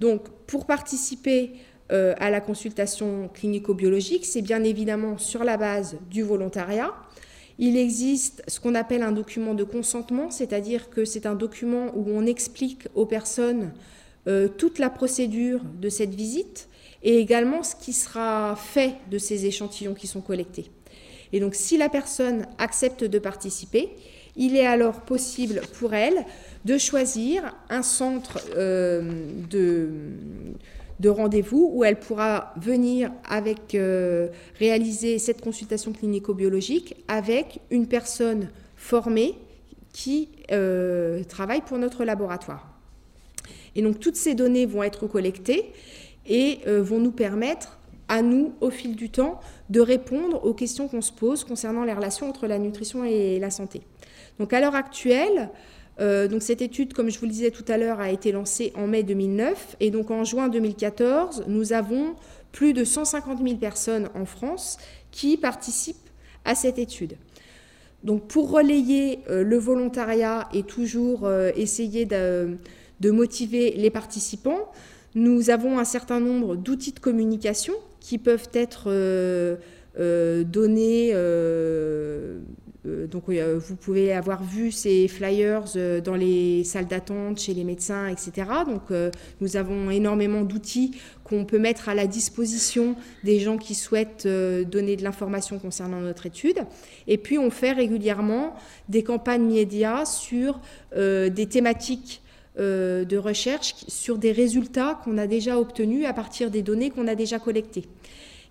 Donc, 0.00 0.28
pour 0.48 0.66
participer 0.66 1.52
euh, 1.92 2.14
à 2.18 2.30
la 2.30 2.40
consultation 2.40 3.28
clinico-biologique, 3.34 4.24
c'est 4.24 4.40
bien 4.40 4.64
évidemment 4.64 5.18
sur 5.18 5.44
la 5.44 5.56
base 5.56 5.98
du 6.10 6.22
volontariat. 6.22 6.90
Il 7.58 7.76
existe 7.76 8.42
ce 8.48 8.58
qu'on 8.58 8.74
appelle 8.74 9.02
un 9.02 9.12
document 9.12 9.52
de 9.54 9.62
consentement, 9.62 10.30
c'est-à-dire 10.30 10.90
que 10.90 11.04
c'est 11.04 11.26
un 11.26 11.34
document 11.34 11.92
où 11.94 12.06
on 12.08 12.24
explique 12.24 12.88
aux 12.94 13.04
personnes 13.04 13.72
euh, 14.28 14.46
toute 14.46 14.78
la 14.78 14.88
procédure 14.88 15.60
de 15.80 15.88
cette 15.88 16.14
visite 16.14 16.68
et 17.02 17.18
également 17.18 17.64
ce 17.64 17.74
qui 17.74 17.92
sera 17.92 18.54
fait 18.56 18.94
de 19.10 19.18
ces 19.18 19.46
échantillons 19.46 19.94
qui 19.94 20.06
sont 20.06 20.20
collectés. 20.20 20.70
Et 21.32 21.40
donc 21.40 21.56
si 21.56 21.76
la 21.76 21.88
personne 21.88 22.46
accepte 22.58 23.02
de 23.02 23.18
participer, 23.18 23.88
il 24.36 24.56
est 24.56 24.66
alors 24.66 25.00
possible 25.00 25.60
pour 25.78 25.92
elle 25.92 26.24
de 26.64 26.78
choisir 26.78 27.56
un 27.68 27.82
centre 27.82 28.38
euh, 28.56 29.26
de, 29.50 29.90
de 31.00 31.08
rendez-vous 31.08 31.72
où 31.74 31.82
elle 31.82 31.98
pourra 31.98 32.54
venir 32.56 33.10
avec 33.28 33.74
euh, 33.74 34.28
réaliser 34.60 35.18
cette 35.18 35.40
consultation 35.40 35.92
clinico-biologique 35.92 36.94
avec 37.08 37.58
une 37.70 37.88
personne 37.88 38.50
formée 38.76 39.34
qui 39.92 40.28
travaille 41.28 41.60
pour 41.60 41.76
notre 41.76 42.04
laboratoire. 42.04 42.71
Et 43.74 43.82
donc 43.82 44.00
toutes 44.00 44.16
ces 44.16 44.34
données 44.34 44.66
vont 44.66 44.82
être 44.82 45.06
collectées 45.06 45.72
et 46.26 46.60
vont 46.66 47.00
nous 47.00 47.10
permettre 47.10 47.78
à 48.08 48.22
nous, 48.22 48.52
au 48.60 48.70
fil 48.70 48.94
du 48.94 49.10
temps, 49.10 49.40
de 49.70 49.80
répondre 49.80 50.44
aux 50.44 50.52
questions 50.52 50.86
qu'on 50.86 51.00
se 51.00 51.12
pose 51.12 51.44
concernant 51.44 51.84
les 51.84 51.94
relations 51.94 52.28
entre 52.28 52.46
la 52.46 52.58
nutrition 52.58 53.04
et 53.04 53.38
la 53.38 53.50
santé. 53.50 53.80
Donc 54.38 54.52
à 54.52 54.60
l'heure 54.60 54.74
actuelle, 54.74 55.50
euh, 56.00 56.40
cette 56.40 56.62
étude, 56.62 56.94
comme 56.94 57.10
je 57.10 57.18
vous 57.18 57.26
le 57.26 57.32
disais 57.32 57.50
tout 57.50 57.64
à 57.68 57.76
l'heure, 57.76 58.00
a 58.00 58.10
été 58.10 58.32
lancée 58.32 58.72
en 58.76 58.86
mai 58.86 59.02
2009 59.02 59.76
et 59.80 59.90
donc 59.90 60.10
en 60.10 60.24
juin 60.24 60.48
2014, 60.48 61.44
nous 61.48 61.72
avons 61.72 62.14
plus 62.50 62.72
de 62.72 62.84
150 62.84 63.42
000 63.42 63.56
personnes 63.56 64.08
en 64.14 64.24
France 64.24 64.78
qui 65.10 65.36
participent 65.36 65.96
à 66.44 66.54
cette 66.54 66.78
étude. 66.78 67.16
Donc 68.04 68.26
pour 68.26 68.50
relayer 68.50 69.20
euh, 69.30 69.44
le 69.44 69.56
volontariat 69.58 70.48
et 70.52 70.64
toujours 70.64 71.24
euh, 71.24 71.50
essayer 71.54 72.04
de, 72.04 72.58
motiver 73.10 73.72
les 73.72 73.90
participants, 73.90 74.70
nous 75.14 75.50
avons 75.50 75.78
un 75.78 75.84
certain 75.84 76.20
nombre 76.20 76.56
d'outils 76.56 76.92
de 76.92 77.00
communication 77.00 77.74
qui 78.00 78.18
peuvent 78.18 78.48
être 78.54 78.88
donnés 80.44 81.12
euh, 82.86 83.06
donc 83.06 83.24
vous 83.28 83.76
pouvez 83.76 84.12
avoir 84.12 84.42
vu 84.42 84.72
ces 84.72 85.06
flyers 85.06 85.64
euh, 85.76 86.00
dans 86.00 86.16
les 86.16 86.64
salles 86.64 86.86
d'attente, 86.86 87.38
chez 87.38 87.54
les 87.54 87.64
médecins, 87.64 88.08
etc. 88.08 88.48
Donc 88.66 88.90
euh, 88.90 89.10
nous 89.40 89.56
avons 89.56 89.90
énormément 89.90 90.42
d'outils 90.42 90.92
qu'on 91.22 91.44
peut 91.44 91.58
mettre 91.58 91.88
à 91.88 91.94
la 91.94 92.06
disposition 92.06 92.96
des 93.22 93.38
gens 93.38 93.56
qui 93.56 93.74
souhaitent 93.74 94.26
donner 94.26 94.96
de 94.96 95.02
l'information 95.02 95.58
concernant 95.58 96.00
notre 96.00 96.26
étude. 96.26 96.58
Et 97.06 97.18
puis 97.18 97.38
on 97.38 97.50
fait 97.50 97.72
régulièrement 97.72 98.54
des 98.88 99.02
campagnes 99.02 99.46
médias 99.52 100.04
sur 100.04 100.60
des 100.94 101.46
thématiques 101.48 102.22
de 102.58 103.16
recherche, 103.16 103.74
sur 103.88 104.18
des 104.18 104.32
résultats 104.32 105.00
qu'on 105.04 105.16
a 105.18 105.26
déjà 105.26 105.58
obtenus 105.58 106.06
à 106.06 106.12
partir 106.12 106.50
des 106.50 106.62
données 106.62 106.90
qu'on 106.90 107.08
a 107.08 107.14
déjà 107.14 107.38
collectées. 107.38 107.84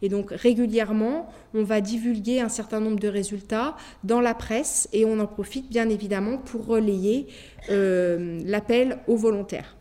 Et 0.02 0.10
donc 0.10 0.32
régulièrement, 0.32 1.32
on 1.54 1.64
va 1.64 1.82
divulguer 1.82 2.40
un 2.40 2.50
certain 2.50 2.80
nombre 2.80 3.00
de 3.00 3.08
résultats 3.08 3.76
dans 4.04 4.20
la 4.20 4.34
presse 4.34 4.90
et 4.94 5.06
on 5.06 5.20
en 5.20 5.28
profite 5.28 5.70
bien 5.70 5.90
évidemment 5.90 6.40
pour 6.40 6.66
relayer 6.66 7.28
euh, 7.70 8.42
l'appel 8.46 8.98
aux 9.08 9.18
volontaires. 9.18 9.76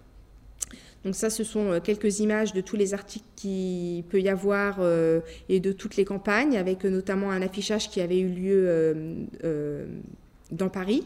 Donc 1.05 1.15
ça, 1.15 1.31
ce 1.31 1.45
sont 1.45 1.81
quelques 1.83 2.21
images 2.21 2.53
de 2.53 2.61
tous 2.61 2.77
les 2.77 2.93
articles 2.93 3.25
qu'il 3.35 4.05
peut 4.05 4.21
y 4.21 4.29
avoir 4.29 4.81
et 5.49 5.59
de 5.59 5.73
toutes 5.73 5.97
les 5.97 6.05
campagnes, 6.05 6.59
avec 6.59 6.85
notamment 6.85 7.31
un 7.31 7.41
affichage 7.41 7.89
qui 7.89 8.03
avait 8.03 8.19
eu 8.19 8.29
lieu 8.29 9.27
dans 10.51 10.69
Paris 10.69 11.05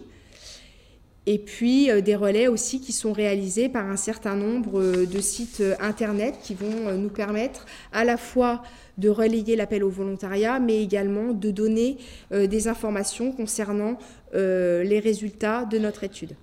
et 1.27 1.39
puis 1.39 1.91
euh, 1.91 2.01
des 2.01 2.17
relais 2.17 2.49
aussi 2.49 2.81
qui 2.81 2.93
sont 2.93 3.13
réalisés 3.13 3.69
par 3.69 3.89
un 3.89 3.97
certain 3.97 4.37
nombre 4.37 4.81
euh, 4.81 5.07
de 5.07 5.21
sites 5.21 5.61
euh, 5.61 5.75
internet 5.81 6.39
qui 6.43 6.55
vont 6.55 6.93
nous 6.97 7.09
permettre 7.09 7.67
à 7.93 8.05
la 8.05 8.17
fois 8.17 8.63
de 8.99 9.09
relayer 9.09 9.57
l'appel 9.57 9.83
au 9.83 9.91
volontariat, 9.91 10.61
mais 10.61 10.83
également 10.83 11.33
de 11.33 11.51
donner 11.51 11.99
des 12.31 12.69
informations 12.69 13.33
concernant 13.33 13.99
les 14.33 15.01
résultats 15.01 15.65
de 15.65 15.79
notre 15.79 16.05
étude. 16.05 16.37